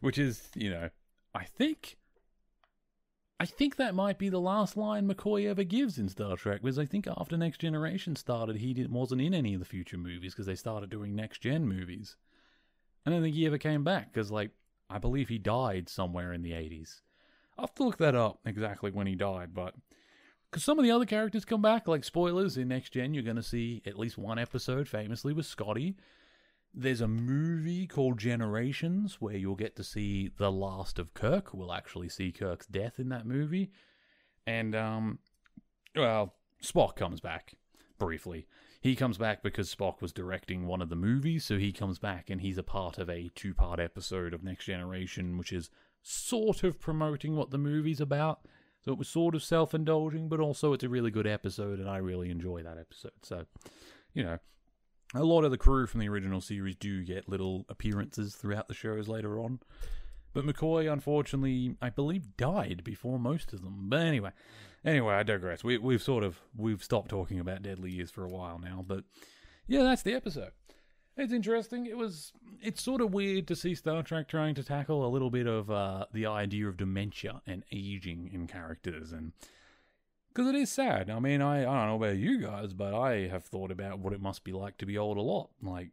which 0.00 0.18
is, 0.18 0.50
you 0.54 0.70
know, 0.70 0.90
I 1.34 1.44
think 1.44 1.98
I 3.38 3.44
think 3.44 3.76
that 3.76 3.94
might 3.94 4.18
be 4.18 4.30
the 4.30 4.40
last 4.40 4.76
line 4.76 5.06
McCoy 5.06 5.46
ever 5.46 5.62
gives 5.62 5.98
in 5.98 6.08
Star 6.08 6.36
Trek, 6.36 6.62
because 6.62 6.78
I 6.78 6.86
think 6.86 7.06
after 7.06 7.36
Next 7.36 7.58
Generation 7.58 8.16
started, 8.16 8.56
he 8.56 8.86
wasn't 8.88 9.20
in 9.20 9.34
any 9.34 9.52
of 9.52 9.60
the 9.60 9.66
future 9.66 9.98
movies 9.98 10.32
because 10.32 10.46
they 10.46 10.54
started 10.54 10.88
doing 10.88 11.14
next 11.14 11.42
gen 11.42 11.68
movies. 11.68 12.16
I 13.04 13.10
don't 13.10 13.22
think 13.22 13.34
he 13.34 13.46
ever 13.46 13.58
came 13.58 13.84
back 13.84 14.12
because, 14.12 14.30
like, 14.30 14.52
I 14.88 14.98
believe 14.98 15.28
he 15.28 15.38
died 15.38 15.88
somewhere 15.90 16.32
in 16.32 16.42
the 16.42 16.52
80s. 16.52 17.02
I'll 17.58 17.66
have 17.66 17.74
to 17.74 17.84
look 17.84 17.98
that 17.98 18.14
up 18.14 18.40
exactly 18.46 18.90
when 18.90 19.06
he 19.06 19.14
died, 19.14 19.52
but 19.52 19.74
because 20.50 20.64
some 20.64 20.78
of 20.78 20.84
the 20.84 20.90
other 20.90 21.04
characters 21.06 21.44
come 21.44 21.62
back, 21.62 21.86
like 21.86 22.04
spoilers 22.04 22.56
in 22.56 22.68
Next 22.68 22.90
Gen, 22.90 23.12
you're 23.12 23.22
going 23.22 23.36
to 23.36 23.42
see 23.42 23.82
at 23.84 23.98
least 23.98 24.16
one 24.16 24.38
episode 24.38 24.88
famously 24.88 25.32
with 25.32 25.44
Scotty 25.46 25.96
there's 26.76 27.00
a 27.00 27.08
movie 27.08 27.86
called 27.86 28.18
Generations 28.18 29.16
where 29.18 29.36
you'll 29.36 29.56
get 29.56 29.76
to 29.76 29.84
see 29.84 30.30
the 30.36 30.52
last 30.52 30.98
of 30.98 31.14
Kirk. 31.14 31.54
We'll 31.54 31.72
actually 31.72 32.10
see 32.10 32.30
Kirk's 32.30 32.66
death 32.66 33.00
in 33.00 33.08
that 33.08 33.26
movie. 33.26 33.70
And, 34.46 34.76
um, 34.76 35.18
well, 35.96 36.34
Spock 36.62 36.94
comes 36.94 37.20
back 37.20 37.54
briefly. 37.98 38.46
He 38.82 38.94
comes 38.94 39.16
back 39.16 39.42
because 39.42 39.74
Spock 39.74 40.02
was 40.02 40.12
directing 40.12 40.66
one 40.66 40.82
of 40.82 40.90
the 40.90 40.96
movies, 40.96 41.46
so 41.46 41.56
he 41.56 41.72
comes 41.72 41.98
back 41.98 42.28
and 42.28 42.42
he's 42.42 42.58
a 42.58 42.62
part 42.62 42.98
of 42.98 43.08
a 43.08 43.30
two 43.34 43.54
part 43.54 43.80
episode 43.80 44.34
of 44.34 44.44
Next 44.44 44.66
Generation, 44.66 45.38
which 45.38 45.54
is 45.54 45.70
sort 46.02 46.62
of 46.62 46.78
promoting 46.78 47.36
what 47.36 47.50
the 47.50 47.58
movie's 47.58 48.00
about. 48.00 48.40
So 48.84 48.92
it 48.92 48.98
was 48.98 49.08
sort 49.08 49.34
of 49.34 49.42
self 49.42 49.74
indulging, 49.74 50.28
but 50.28 50.40
also 50.40 50.74
it's 50.74 50.84
a 50.84 50.88
really 50.90 51.10
good 51.10 51.26
episode, 51.26 51.80
and 51.80 51.88
I 51.88 51.96
really 51.96 52.30
enjoy 52.30 52.62
that 52.62 52.78
episode. 52.78 53.12
So, 53.22 53.46
you 54.12 54.22
know, 54.22 54.38
a 55.16 55.24
lot 55.24 55.44
of 55.44 55.50
the 55.50 55.58
crew 55.58 55.86
from 55.86 56.00
the 56.00 56.08
original 56.08 56.40
series 56.40 56.76
do 56.76 57.04
get 57.04 57.28
little 57.28 57.64
appearances 57.68 58.34
throughout 58.34 58.68
the 58.68 58.74
shows 58.74 59.08
later 59.08 59.38
on. 59.38 59.60
But 60.32 60.44
McCoy, 60.44 60.92
unfortunately, 60.92 61.76
I 61.80 61.88
believe 61.88 62.36
died 62.36 62.82
before 62.84 63.18
most 63.18 63.52
of 63.52 63.62
them. 63.62 63.86
But 63.88 64.00
anyway, 64.00 64.32
anyway, 64.84 65.14
I 65.14 65.22
digress. 65.22 65.64
We, 65.64 65.78
we've 65.78 66.02
sort 66.02 66.24
of 66.24 66.38
we've 66.56 66.84
stopped 66.84 67.08
talking 67.08 67.40
about 67.40 67.62
Deadly 67.62 67.90
Years 67.90 68.10
for 68.10 68.24
a 68.24 68.28
while 68.28 68.58
now, 68.58 68.84
but 68.86 69.04
yeah, 69.66 69.82
that's 69.82 70.02
the 70.02 70.12
episode. 70.12 70.50
It's 71.16 71.32
interesting. 71.32 71.86
It 71.86 71.96
was. 71.96 72.32
It's 72.60 72.82
sort 72.82 73.00
of 73.00 73.14
weird 73.14 73.46
to 73.48 73.56
see 73.56 73.74
Star 73.74 74.02
Trek 74.02 74.28
trying 74.28 74.54
to 74.56 74.62
tackle 74.62 75.06
a 75.06 75.08
little 75.08 75.30
bit 75.30 75.46
of 75.46 75.70
uh, 75.70 76.04
the 76.12 76.26
idea 76.26 76.68
of 76.68 76.76
dementia 76.76 77.40
and 77.46 77.64
aging 77.72 78.30
in 78.32 78.46
characters, 78.46 79.12
and 79.12 79.32
because 80.36 80.50
it 80.50 80.54
is 80.54 80.70
sad. 80.70 81.08
I 81.08 81.18
mean, 81.18 81.40
I, 81.40 81.62
I 81.62 81.64
don't 81.64 81.86
know 81.86 81.96
about 81.96 82.18
you 82.18 82.38
guys, 82.38 82.74
but 82.74 82.92
I 82.92 83.26
have 83.28 83.44
thought 83.44 83.70
about 83.70 84.00
what 84.00 84.12
it 84.12 84.20
must 84.20 84.44
be 84.44 84.52
like 84.52 84.76
to 84.78 84.86
be 84.86 84.98
old 84.98 85.16
a 85.16 85.22
lot. 85.22 85.48
Like, 85.62 85.92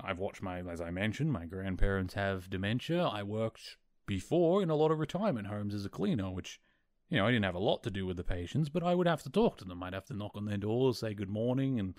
I've 0.00 0.18
watched 0.18 0.40
my, 0.40 0.60
as 0.60 0.80
I 0.80 0.90
mentioned, 0.90 1.30
my 1.30 1.44
grandparents 1.44 2.14
have 2.14 2.48
dementia. 2.48 3.02
I 3.04 3.22
worked 3.24 3.76
before 4.06 4.62
in 4.62 4.70
a 4.70 4.74
lot 4.74 4.90
of 4.90 4.98
retirement 4.98 5.48
homes 5.48 5.74
as 5.74 5.84
a 5.84 5.90
cleaner, 5.90 6.30
which, 6.30 6.62
you 7.10 7.18
know, 7.18 7.26
I 7.26 7.30
didn't 7.30 7.44
have 7.44 7.54
a 7.54 7.58
lot 7.58 7.82
to 7.82 7.90
do 7.90 8.06
with 8.06 8.16
the 8.16 8.24
patients, 8.24 8.70
but 8.70 8.82
I 8.82 8.94
would 8.94 9.06
have 9.06 9.22
to 9.24 9.30
talk 9.30 9.58
to 9.58 9.66
them. 9.66 9.82
I'd 9.82 9.92
have 9.92 10.06
to 10.06 10.16
knock 10.16 10.32
on 10.34 10.46
their 10.46 10.56
doors, 10.56 11.00
say 11.00 11.12
good 11.12 11.28
morning, 11.28 11.78
and 11.78 11.92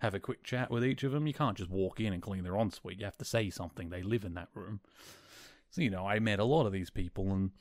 have 0.00 0.14
a 0.14 0.20
quick 0.20 0.44
chat 0.44 0.70
with 0.70 0.84
each 0.84 1.04
of 1.04 1.12
them. 1.12 1.26
You 1.26 1.32
can't 1.32 1.56
just 1.56 1.70
walk 1.70 2.00
in 2.00 2.12
and 2.12 2.20
clean 2.20 2.44
their 2.44 2.56
ensuite. 2.56 2.98
You 2.98 3.06
have 3.06 3.16
to 3.16 3.24
say 3.24 3.48
something. 3.48 3.88
They 3.88 4.02
live 4.02 4.26
in 4.26 4.34
that 4.34 4.50
room. 4.52 4.80
So, 5.70 5.80
you 5.80 5.88
know, 5.88 6.06
I 6.06 6.18
met 6.18 6.38
a 6.38 6.44
lot 6.44 6.66
of 6.66 6.72
these 6.72 6.90
people, 6.90 7.32
and 7.32 7.52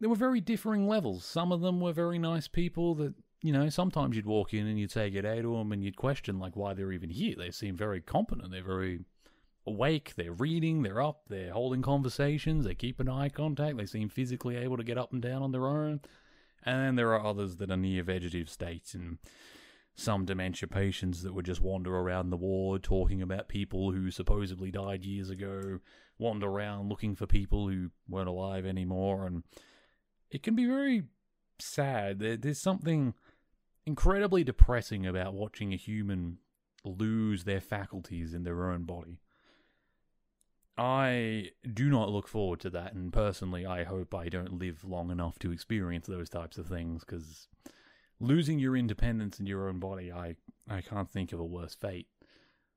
there 0.00 0.10
were 0.10 0.16
very 0.16 0.40
differing 0.40 0.88
levels. 0.88 1.24
Some 1.24 1.52
of 1.52 1.60
them 1.60 1.80
were 1.80 1.92
very 1.92 2.18
nice 2.18 2.48
people 2.48 2.94
that, 2.96 3.14
you 3.42 3.52
know, 3.52 3.68
sometimes 3.68 4.16
you'd 4.16 4.26
walk 4.26 4.52
in 4.52 4.66
and 4.66 4.78
you'd 4.78 4.90
say 4.90 5.10
good 5.10 5.22
day 5.22 5.40
to 5.42 5.56
them 5.56 5.72
and 5.72 5.82
you'd 5.84 5.96
question, 5.96 6.38
like, 6.38 6.56
why 6.56 6.74
they're 6.74 6.92
even 6.92 7.10
here. 7.10 7.34
They 7.36 7.50
seem 7.50 7.76
very 7.76 8.00
competent. 8.00 8.50
They're 8.50 8.64
very 8.64 9.04
awake. 9.66 10.14
They're 10.16 10.32
reading. 10.32 10.82
They're 10.82 11.02
up. 11.02 11.22
They're 11.28 11.52
holding 11.52 11.82
conversations. 11.82 12.64
They 12.64 12.74
keep 12.74 12.98
an 12.98 13.08
eye 13.08 13.28
contact. 13.28 13.76
They 13.76 13.86
seem 13.86 14.08
physically 14.08 14.56
able 14.56 14.76
to 14.76 14.84
get 14.84 14.98
up 14.98 15.12
and 15.12 15.22
down 15.22 15.42
on 15.42 15.52
their 15.52 15.66
own. 15.66 16.00
And 16.64 16.80
then 16.80 16.96
there 16.96 17.12
are 17.14 17.24
others 17.24 17.56
that 17.56 17.70
are 17.70 17.76
near 17.76 18.02
vegetative 18.02 18.48
states 18.48 18.94
and 18.94 19.18
some 19.94 20.24
dementia 20.24 20.68
patients 20.68 21.22
that 21.22 21.34
would 21.34 21.44
just 21.44 21.60
wander 21.60 21.94
around 21.94 22.30
the 22.30 22.36
ward 22.36 22.82
talking 22.82 23.20
about 23.20 23.48
people 23.48 23.92
who 23.92 24.10
supposedly 24.10 24.70
died 24.70 25.04
years 25.04 25.30
ago, 25.30 25.80
wander 26.18 26.48
around 26.48 26.88
looking 26.88 27.14
for 27.14 27.26
people 27.26 27.68
who 27.68 27.90
weren't 28.08 28.28
alive 28.28 28.64
anymore. 28.64 29.26
And 29.26 29.42
it 30.30 30.42
can 30.42 30.54
be 30.54 30.64
very 30.64 31.04
sad. 31.58 32.18
There's 32.18 32.60
something 32.60 33.14
incredibly 33.84 34.44
depressing 34.44 35.06
about 35.06 35.34
watching 35.34 35.72
a 35.72 35.76
human 35.76 36.38
lose 36.84 37.44
their 37.44 37.60
faculties 37.60 38.34
in 38.34 38.44
their 38.44 38.70
own 38.70 38.84
body. 38.84 39.20
I 40.78 41.50
do 41.70 41.90
not 41.90 42.08
look 42.08 42.26
forward 42.26 42.60
to 42.60 42.70
that, 42.70 42.94
and 42.94 43.12
personally, 43.12 43.66
I 43.66 43.84
hope 43.84 44.14
I 44.14 44.30
don't 44.30 44.58
live 44.58 44.84
long 44.84 45.10
enough 45.10 45.38
to 45.40 45.52
experience 45.52 46.06
those 46.06 46.30
types 46.30 46.56
of 46.56 46.66
things 46.66 47.04
because 47.04 47.48
losing 48.22 48.58
your 48.58 48.76
independence 48.76 49.40
in 49.40 49.46
your 49.46 49.68
own 49.68 49.80
body, 49.80 50.12
I, 50.12 50.36
I 50.68 50.80
can't 50.80 51.10
think 51.10 51.32
of 51.32 51.40
a 51.40 51.44
worse 51.44 51.74
fate. 51.74 52.06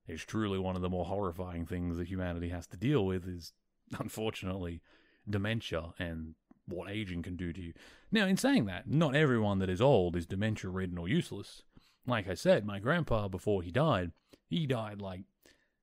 It's 0.08 0.24
truly 0.24 0.60
one 0.60 0.76
of 0.76 0.82
the 0.82 0.90
more 0.90 1.06
horrifying 1.06 1.66
things 1.66 1.98
that 1.98 2.08
humanity 2.08 2.50
has 2.50 2.68
to 2.68 2.78
deal 2.78 3.06
with 3.06 3.28
is, 3.28 3.54
unfortunately, 4.00 4.82
dementia 5.30 5.94
and 6.00 6.34
what 6.68 6.90
aging 6.90 7.22
can 7.22 7.36
do 7.36 7.54
to 7.54 7.62
you. 7.62 7.74
Now, 8.12 8.26
in 8.26 8.38
saying 8.38 8.66
that, 8.66 8.90
not 8.90 9.16
everyone 9.16 9.60
that 9.60 9.70
is 9.70 9.82
old 9.82 10.16
is 10.16 10.26
dementia 10.26 10.70
ridden 10.70 10.98
or 10.98 11.08
useless. 11.08 11.62
Like 12.08 12.28
I 12.28 12.34
said, 12.34 12.66
my 12.66 12.80
grandpa, 12.80 13.28
before 13.28 13.62
he 13.62 13.72
died, 13.72 14.12
he 14.48 14.66
died 14.66 15.00
like, 15.00 15.22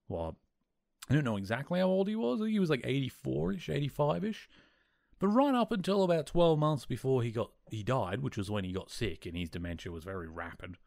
well, 0.08 0.36
I 1.08 1.14
don't 1.14 1.24
know 1.24 1.36
exactly 1.36 1.78
how 1.78 1.86
old 1.86 2.08
he 2.08 2.16
was. 2.16 2.40
He 2.40 2.58
was 2.58 2.70
like 2.70 2.82
84 2.84 3.52
ish, 3.54 3.68
85 3.68 4.24
ish. 4.24 4.48
But 5.22 5.28
right 5.28 5.54
up 5.54 5.70
until 5.70 6.02
about 6.02 6.26
12 6.26 6.58
months 6.58 6.84
before 6.84 7.22
he 7.22 7.30
got 7.30 7.52
he 7.70 7.84
died, 7.84 8.22
which 8.22 8.36
was 8.36 8.50
when 8.50 8.64
he 8.64 8.72
got 8.72 8.90
sick 8.90 9.24
and 9.24 9.36
his 9.36 9.48
dementia 9.48 9.92
was 9.92 10.02
very 10.02 10.26
rapid. 10.26 10.78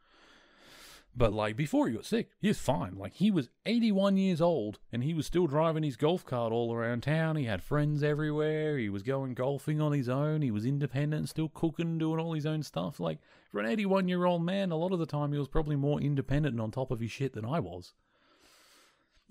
But 1.16 1.32
like 1.32 1.56
before 1.56 1.88
he 1.88 1.96
got 1.96 2.04
sick, 2.04 2.32
he 2.42 2.50
was 2.50 2.60
fine. 2.60 2.98
Like 2.98 3.14
he 3.14 3.32
was 3.32 3.48
81 3.66 4.18
years 4.18 4.42
old 4.42 4.80
and 4.92 5.06
he 5.06 5.14
was 5.14 5.26
still 5.26 5.48
driving 5.48 5.84
his 5.84 5.96
golf 5.96 6.26
cart 6.26 6.52
all 6.52 6.74
around 6.74 7.04
town. 7.04 7.38
He 7.38 7.46
had 7.46 7.64
friends 7.64 8.04
everywhere. 8.04 8.78
He 8.78 8.90
was 8.90 9.04
going 9.04 9.36
golfing 9.36 9.80
on 9.80 9.94
his 9.94 10.10
own. 10.10 10.42
He 10.42 10.52
was 10.52 10.66
independent, 10.66 11.30
still 11.30 11.48
cooking, 11.48 11.98
doing 11.98 12.20
all 12.20 12.34
his 12.34 12.46
own 12.46 12.62
stuff. 12.62 13.00
Like 13.00 13.20
for 13.54 13.62
an 13.62 13.68
81 13.68 14.10
year 14.10 14.26
old 14.26 14.44
man, 14.44 14.70
a 14.70 14.76
lot 14.76 14.92
of 14.92 15.00
the 15.00 15.06
time 15.06 15.32
he 15.32 15.40
was 15.40 15.48
probably 15.48 15.78
more 15.78 16.02
independent 16.02 16.56
and 16.56 16.62
on 16.62 16.72
top 16.72 16.92
of 16.92 17.00
his 17.00 17.10
shit 17.10 17.32
than 17.32 17.46
I 17.46 17.62
was. 17.62 17.94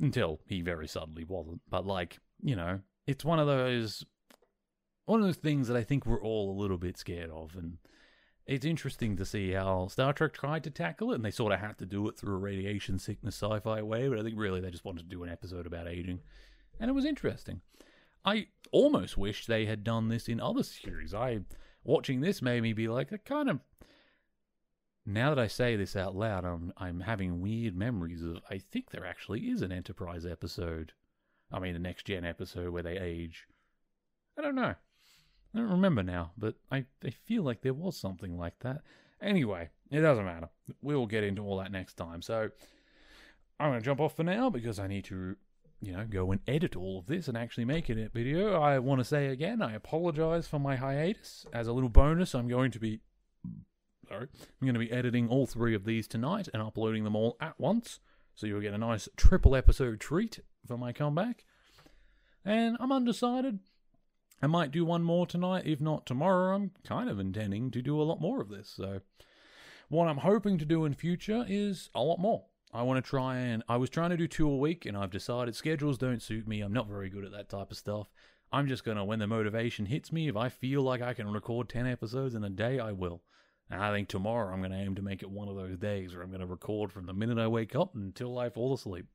Until 0.00 0.40
he 0.46 0.62
very 0.62 0.88
suddenly 0.88 1.24
wasn't. 1.24 1.61
But 1.68 1.84
like, 1.84 2.20
you 2.42 2.57
know, 2.57 2.80
it's 3.07 3.22
one 3.22 3.38
of 3.38 3.46
those 3.46 4.07
one 5.07 5.20
of 5.20 5.26
those 5.26 5.36
things 5.36 5.68
that 5.68 5.76
I 5.76 5.82
think 5.82 6.07
we're 6.07 6.22
all 6.22 6.50
a 6.50 6.61
little 6.61 6.78
bit 6.78 6.98
scared 6.98 7.30
of 7.30 7.57
and 7.57 7.78
it's 8.46 8.64
interesting 8.64 9.16
to 9.16 9.24
see 9.24 9.52
how 9.52 9.88
Star 9.88 10.12
Trek 10.12 10.34
tried 10.34 10.64
to 10.64 10.70
tackle 10.70 11.12
it, 11.12 11.16
and 11.16 11.24
they 11.24 11.30
sort 11.30 11.52
of 11.52 11.61
had 11.61 11.78
to 11.78 11.86
do 11.86 12.07
it 12.09 12.18
through 12.18 12.34
a 12.34 12.38
radiation 12.38 12.98
sickness 12.98 13.36
sci 13.36 13.61
fi 13.61 13.80
way, 13.80 14.09
but 14.09 14.18
I 14.18 14.22
think 14.22 14.38
really 14.38 14.61
they 14.61 14.70
just 14.70 14.84
wanted 14.84 15.09
to 15.09 15.16
do 15.16 15.22
an 15.22 15.30
episode 15.30 15.66
about 15.66 15.88
aging. 15.88 16.20
And 16.78 16.90
it 16.90 16.94
was 16.94 17.05
interesting. 17.05 17.62
I 18.24 18.48
almost 18.70 19.16
wish 19.16 19.46
they 19.46 19.66
had 19.66 19.84
done 19.84 20.09
this 20.09 20.28
in 20.28 20.40
other 20.40 20.62
series. 20.62 21.14
I 21.14 21.40
watching 21.84 22.20
this 22.20 22.42
made 22.42 22.62
me 22.62 22.72
be 22.72 22.88
like, 22.88 23.12
I 23.12 23.16
kind 23.18 23.48
of 23.48 23.61
now 25.07 25.30
that 25.30 25.38
I 25.38 25.46
say 25.46 25.76
this 25.76 25.96
out 25.96 26.14
loud, 26.16 26.44
I'm 26.44 26.72
I'm 26.76 27.00
having 27.00 27.40
weird 27.40 27.76
memories 27.76 28.22
of 28.22 28.38
I 28.50 28.59
think 28.59 28.90
there 28.90 29.07
actually 29.07 29.42
is 29.42 29.62
an 29.62 29.72
Enterprise 29.72 30.26
episode. 30.26 30.92
I 31.52 31.61
mean 31.61 31.76
a 31.76 31.78
next 31.78 32.07
gen 32.07 32.24
episode 32.24 32.70
where 32.70 32.82
they 32.82 32.98
age. 32.98 33.46
I 34.38 34.42
don't 34.42 34.55
know. 34.55 34.74
I 35.55 35.59
don't 35.59 35.70
remember 35.70 36.02
now, 36.02 36.32
but 36.36 36.57
I, 36.72 36.84
I 37.05 37.11
feel 37.11 37.42
like 37.44 37.62
there 37.62 37.74
was 37.74 37.96
something 37.96 38.36
like 38.36 38.59
that. 38.61 38.82
Anyway, 39.22 39.70
it 39.90 40.00
doesn't 40.00 40.24
matter. 40.24 40.48
We'll 40.82 41.07
get 41.07 41.24
into 41.24 41.42
all 41.42 41.59
that 41.59 41.70
next 41.70 41.94
time. 41.94 42.22
So 42.22 42.50
I'm 43.61 43.70
going 43.70 43.80
to 43.80 43.84
jump 43.84 44.00
off 44.00 44.16
for 44.16 44.24
now 44.24 44.50
because 44.50 44.78
I 44.78 44.88
need 44.88 45.05
to, 45.07 45.36
you 45.80 45.92
know, 45.92 46.05
go 46.09 46.32
and 46.32 46.40
edit 46.48 46.74
all 46.74 46.98
of 46.98 47.07
this 47.07 47.28
and 47.28 47.36
actually 47.36 47.64
make 47.66 47.88
it 47.88 47.98
a 47.98 48.09
video. 48.09 48.61
I 48.61 48.80
want 48.80 48.98
to 48.98 49.05
say 49.05 49.28
again, 49.28 49.62
I 49.62 49.74
apologize 49.74 50.48
for 50.48 50.59
my 50.59 50.76
hiatus. 50.76 51.46
As 51.52 51.68
a 51.68 51.72
little 51.72 51.88
bonus, 51.88 52.34
I'm 52.34 52.48
going 52.48 52.72
to 52.72 52.80
be. 52.80 53.00
Sorry, 54.09 54.26
I'm 54.61 54.66
going 54.66 54.74
to 54.74 54.80
be 54.80 54.92
editing 54.92 55.28
all 55.28 55.46
three 55.46 55.74
of 55.74 55.84
these 55.84 56.07
tonight 56.07 56.48
and 56.52 56.62
uploading 56.62 57.05
them 57.05 57.16
all 57.16 57.36
at 57.40 57.59
once. 57.59 58.00
So 58.34 58.46
you'll 58.46 58.61
get 58.61 58.74
a 58.74 58.78
nice 58.78 59.09
triple 59.16 59.55
episode 59.55 60.00
treat 60.00 60.40
for 60.66 60.76
my 60.76 60.92
comeback. 60.92 61.44
And 62.44 62.76
I'm 62.80 62.92
undecided. 62.92 63.61
I 64.45 64.47
might 64.47 64.72
do 64.72 64.84
one 64.84 65.03
more 65.03 65.26
tonight. 65.26 65.62
If 65.64 65.80
not 65.80 66.05
tomorrow, 66.05 66.55
I'm 66.55 66.72
kind 66.86 67.09
of 67.09 67.18
intending 67.18 67.70
to 67.70 67.80
do 67.80 67.99
a 67.99 68.05
lot 68.05 68.20
more 68.20 68.42
of 68.42 68.51
this. 68.51 68.68
So, 68.68 69.01
what 69.88 70.07
I'm 70.07 70.18
hoping 70.18 70.59
to 70.59 70.66
do 70.66 70.84
in 70.84 70.92
future 70.92 71.47
is 71.49 71.88
a 71.95 72.03
lot 72.03 72.18
more. 72.18 72.45
I 72.70 72.82
want 72.82 73.03
to 73.03 73.09
try 73.09 73.38
and 73.38 73.62
I 73.70 73.78
was 73.78 73.88
trying 73.88 74.11
to 74.11 74.18
do 74.18 74.28
two 74.28 74.47
a 74.47 74.59
week, 74.59 74.84
and 74.84 74.99
I've 74.99 75.11
decided 75.11 75.57
schedules 75.57 75.97
don't 75.97 76.20
suit 76.20 76.47
me. 76.47 76.61
I'm 76.61 76.74
not 76.74 76.88
very 76.88 77.09
good 77.09 77.24
at 77.24 77.32
that 77.32 77.49
type 77.49 77.70
of 77.70 77.78
stuff. 77.78 78.09
I'm 78.53 78.68
just 78.68 78.84
gonna 78.84 79.03
when 79.03 79.18
the 79.18 79.26
motivation 79.26 79.86
hits 79.86 80.12
me, 80.12 80.28
if 80.28 80.36
I 80.36 80.51
feel 80.51 80.82
like 80.82 81.01
I 81.01 81.14
can 81.14 81.32
record 81.32 81.70
ten 81.70 81.86
episodes 81.86 82.34
in 82.34 82.45
a 82.45 82.51
day, 82.51 82.78
I 82.78 82.92
will. 82.92 83.22
And 83.70 83.82
I 83.82 83.92
think 83.92 84.09
tomorrow 84.09 84.53
I'm 84.53 84.61
gonna 84.61 84.76
aim 84.76 84.95
to 84.97 85.03
make 85.03 85.22
it 85.22 85.30
one 85.30 85.49
of 85.49 85.57
those 85.57 85.78
days 85.78 86.12
where 86.12 86.22
I'm 86.22 86.30
gonna 86.30 86.45
record 86.45 86.92
from 86.92 87.07
the 87.07 87.14
minute 87.14 87.38
I 87.38 87.47
wake 87.47 87.74
up 87.74 87.95
until 87.95 88.38
I 88.38 88.51
fall 88.51 88.74
asleep, 88.74 89.07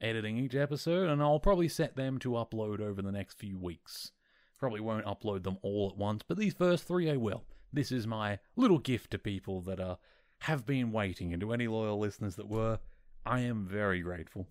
editing 0.00 0.38
each 0.38 0.54
episode, 0.54 1.10
and 1.10 1.20
I'll 1.20 1.38
probably 1.38 1.68
set 1.68 1.96
them 1.96 2.18
to 2.20 2.30
upload 2.30 2.80
over 2.80 3.02
the 3.02 3.12
next 3.12 3.38
few 3.38 3.58
weeks. 3.58 4.12
Probably 4.58 4.80
won't 4.80 5.06
upload 5.06 5.44
them 5.44 5.58
all 5.62 5.88
at 5.90 5.96
once, 5.96 6.22
but 6.26 6.36
these 6.36 6.54
first 6.54 6.84
three 6.84 7.10
I 7.10 7.16
will. 7.16 7.44
This 7.72 7.92
is 7.92 8.06
my 8.06 8.38
little 8.56 8.78
gift 8.78 9.10
to 9.12 9.18
people 9.18 9.60
that 9.62 9.78
uh, 9.78 9.96
have 10.40 10.66
been 10.66 10.90
waiting, 10.90 11.32
and 11.32 11.40
to 11.40 11.52
any 11.52 11.68
loyal 11.68 11.98
listeners 11.98 12.36
that 12.36 12.48
were, 12.48 12.80
I 13.24 13.40
am 13.40 13.66
very 13.66 14.00
grateful. 14.00 14.48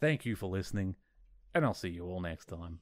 Thank 0.00 0.24
you 0.24 0.36
for 0.36 0.46
listening, 0.46 0.96
and 1.54 1.64
I'll 1.64 1.74
see 1.74 1.88
you 1.88 2.04
all 2.06 2.20
next 2.20 2.46
time. 2.46 2.80